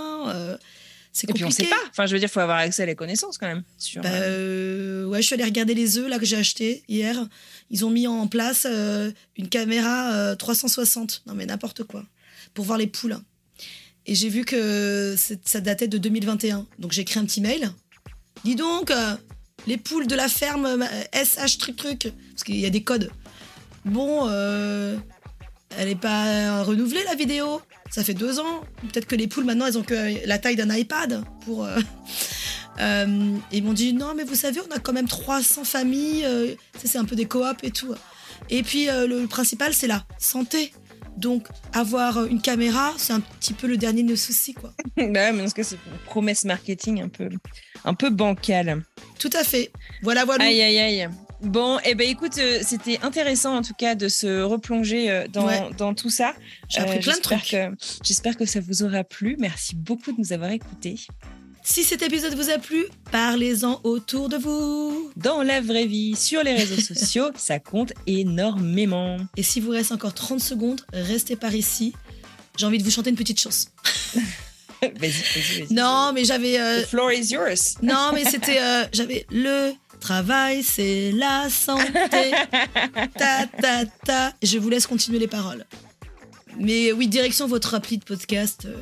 c'est 1.11 1.25
compliqué. 1.27 1.31
Et 1.31 1.33
puis 1.33 1.43
on 1.45 1.51
sait 1.51 1.65
pas. 1.65 1.81
Enfin, 1.89 2.05
je 2.05 2.13
veux 2.13 2.19
dire, 2.19 2.29
il 2.29 2.31
faut 2.31 2.39
avoir 2.39 2.59
accès 2.59 2.83
à 2.83 2.85
les 2.85 2.95
connaissances 2.95 3.39
quand 3.39 3.47
même. 3.47 3.63
Sur, 3.79 4.03
bah, 4.03 4.09
ouais, 4.09 5.21
je 5.21 5.25
suis 5.25 5.33
allée 5.33 5.43
regarder 5.43 5.73
les 5.73 5.97
œufs 5.97 6.07
là 6.07 6.19
que 6.19 6.25
j'ai 6.25 6.37
achetés 6.37 6.83
hier. 6.87 7.27
Ils 7.71 7.83
ont 7.83 7.89
mis 7.89 8.05
en 8.05 8.27
place 8.27 8.67
une 9.37 9.49
caméra 9.49 10.35
360. 10.37 11.23
Non 11.25 11.33
mais 11.33 11.47
n'importe 11.47 11.83
quoi 11.83 12.05
pour 12.53 12.65
voir 12.65 12.77
les 12.77 12.87
poules. 12.87 13.17
Et 14.05 14.15
j'ai 14.15 14.29
vu 14.29 14.43
que 14.43 15.15
ça 15.45 15.61
datait 15.61 15.87
de 15.87 15.97
2021. 15.97 16.65
Donc 16.79 16.91
j'ai 16.91 17.01
écrit 17.01 17.19
un 17.19 17.25
petit 17.25 17.41
mail. 17.41 17.71
Dis 18.43 18.55
donc, 18.55 18.91
euh, 18.91 19.15
les 19.67 19.77
poules 19.77 20.07
de 20.07 20.15
la 20.15 20.27
ferme 20.27 20.83
SH 21.13 21.37
euh, 21.37 21.57
truc 21.59 21.75
truc, 21.75 22.13
parce 22.31 22.43
qu'il 22.43 22.59
y 22.59 22.65
a 22.65 22.69
des 22.69 22.83
codes. 22.83 23.11
Bon, 23.85 24.27
euh, 24.27 24.97
elle 25.77 25.89
n'est 25.89 25.95
pas 25.95 26.63
renouvelée 26.63 27.03
la 27.03 27.15
vidéo. 27.15 27.61
Ça 27.91 28.03
fait 28.03 28.13
deux 28.13 28.39
ans. 28.39 28.61
Peut-être 28.81 29.05
que 29.05 29.15
les 29.15 29.27
poules 29.27 29.45
maintenant 29.45 29.65
elles 29.65 29.77
ont 29.77 29.83
que 29.83 30.25
la 30.27 30.37
taille 30.37 30.55
d'un 30.55 30.73
iPad 30.73 31.23
pour. 31.45 31.67
ils 32.79 33.63
m'ont 33.63 33.73
dit 33.73 33.93
non 33.93 34.13
mais 34.15 34.23
vous 34.23 34.35
savez 34.35 34.61
on 34.61 34.73
a 34.73 34.79
quand 34.79 34.93
même 34.93 35.07
300 35.07 35.65
familles. 35.65 36.25
c'est 36.83 36.97
un 36.97 37.05
peu 37.05 37.15
des 37.15 37.25
coops 37.25 37.63
et 37.63 37.71
tout. 37.71 37.93
Et 38.49 38.63
puis 38.63 38.85
le 38.87 39.25
principal 39.25 39.73
c'est 39.73 39.87
la 39.87 40.05
santé. 40.17 40.71
Donc, 41.19 41.47
avoir 41.73 42.17
euh, 42.17 42.27
une 42.27 42.41
caméra, 42.41 42.93
c'est 42.97 43.11
un 43.11 43.19
petit 43.19 43.53
peu 43.53 43.67
le 43.67 43.75
dernier 43.75 44.03
de 44.03 44.09
nos 44.09 44.15
soucis, 44.15 44.53
quoi. 44.53 44.73
bah 44.97 45.31
mais 45.33 45.39
parce 45.39 45.53
que 45.53 45.63
c'est 45.63 45.75
une 45.75 45.97
promesse 46.05 46.45
marketing 46.45 47.01
un 47.01 47.09
peu, 47.09 47.29
un 47.83 47.93
peu 47.93 48.09
bancale. 48.09 48.83
Tout 49.19 49.29
à 49.33 49.43
fait. 49.43 49.71
Voilà, 50.01 50.23
voilà. 50.23 50.45
Aïe, 50.45 50.61
aïe, 50.61 50.79
aïe. 50.79 51.09
Bon, 51.41 51.77
et 51.79 51.89
eh 51.91 51.95
ben 51.95 52.07
écoute, 52.07 52.37
euh, 52.37 52.59
c'était 52.63 52.99
intéressant 53.01 53.57
en 53.57 53.61
tout 53.61 53.73
cas 53.73 53.95
de 53.95 54.07
se 54.07 54.41
replonger 54.41 55.09
euh, 55.09 55.27
dans, 55.27 55.69
dans 55.71 55.93
tout 55.93 56.09
ça. 56.09 56.33
J'ai 56.69 56.79
appris 56.79 56.99
plein 56.99 57.15
de 57.15 57.21
trucs. 57.21 57.55
J'espère 58.03 58.37
que 58.37 58.45
ça 58.45 58.61
vous 58.61 58.83
aura 58.83 59.03
plu. 59.03 59.35
Merci 59.39 59.75
beaucoup 59.75 60.13
de 60.13 60.19
nous 60.19 60.33
avoir 60.33 60.51
écoutés. 60.51 60.95
Si 61.63 61.83
cet 61.83 62.01
épisode 62.01 62.33
vous 62.35 62.49
a 62.49 62.57
plu, 62.57 62.85
parlez-en 63.11 63.79
autour 63.83 64.27
de 64.29 64.37
vous. 64.37 65.11
Dans 65.15 65.43
la 65.43 65.61
vraie 65.61 65.85
vie, 65.85 66.15
sur 66.15 66.41
les 66.43 66.53
réseaux 66.55 66.81
sociaux, 66.81 67.29
ça 67.35 67.59
compte 67.59 67.93
énormément. 68.07 69.17
Et 69.37 69.43
si 69.43 69.59
vous 69.59 69.69
reste 69.71 69.91
encore 69.91 70.13
30 70.13 70.39
secondes, 70.39 70.81
restez 70.93 71.35
par 71.35 71.53
ici. 71.53 71.93
J'ai 72.57 72.65
envie 72.65 72.79
de 72.79 72.83
vous 72.83 72.91
chanter 72.91 73.09
une 73.11 73.15
petite 73.15 73.39
chose. 73.39 73.67
vas-y, 74.81 74.91
vas-y, 74.99 75.59
vas-y. 75.59 75.73
Non, 75.73 76.11
mais 76.13 76.25
j'avais. 76.25 76.59
Euh, 76.59 76.81
The 76.83 76.87
floor 76.87 77.11
is 77.11 77.31
yours. 77.31 77.75
non, 77.83 78.11
mais 78.13 78.25
c'était. 78.25 78.59
Euh, 78.59 78.85
j'avais 78.91 79.25
le 79.29 79.71
travail, 79.99 80.63
c'est 80.63 81.11
la 81.11 81.49
santé. 81.49 81.91
ta 83.17 83.45
ta 83.61 83.85
ta. 84.05 84.33
Je 84.41 84.57
vous 84.57 84.69
laisse 84.69 84.87
continuer 84.87 85.19
les 85.19 85.27
paroles. 85.27 85.65
Mais 86.57 86.91
oui, 86.91 87.07
direction 87.07 87.47
votre 87.47 87.75
appli 87.75 87.97
de 87.99 88.03
podcast. 88.03 88.65
Euh, 88.65 88.75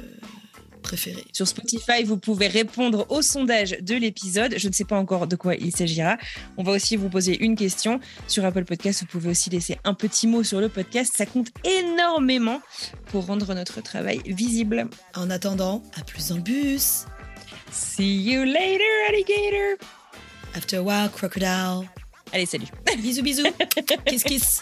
sur 1.33 1.47
Spotify, 1.47 2.03
vous 2.05 2.17
pouvez 2.17 2.47
répondre 2.47 3.05
au 3.09 3.21
sondage 3.21 3.77
de 3.81 3.95
l'épisode. 3.95 4.55
Je 4.57 4.67
ne 4.67 4.73
sais 4.73 4.85
pas 4.85 4.97
encore 4.97 5.27
de 5.27 5.35
quoi 5.35 5.55
il 5.55 5.75
s'agira. 5.75 6.17
On 6.57 6.63
va 6.63 6.71
aussi 6.73 6.95
vous 6.95 7.09
poser 7.09 7.43
une 7.43 7.55
question. 7.55 7.99
Sur 8.27 8.45
Apple 8.45 8.65
Podcast, 8.65 9.01
vous 9.01 9.07
pouvez 9.07 9.29
aussi 9.29 9.49
laisser 9.49 9.77
un 9.83 9.93
petit 9.93 10.27
mot 10.27 10.43
sur 10.43 10.59
le 10.59 10.69
podcast. 10.69 11.13
Ça 11.15 11.25
compte 11.25 11.49
énormément 11.63 12.61
pour 13.07 13.25
rendre 13.25 13.53
notre 13.53 13.81
travail 13.81 14.21
visible. 14.25 14.87
En 15.15 15.29
attendant, 15.29 15.83
à 15.99 16.03
plus 16.03 16.29
dans 16.29 16.35
le 16.35 16.41
bus. 16.41 17.05
See 17.71 18.23
you 18.23 18.43
later, 18.43 18.83
alligator. 19.09 19.77
After 20.55 20.77
a 20.77 20.81
while, 20.81 21.09
crocodile. 21.09 21.87
Allez, 22.33 22.45
salut. 22.45 22.67
bisous, 22.97 23.21
bisous. 23.21 23.43
kiss, 24.05 24.23
kiss. 24.23 24.61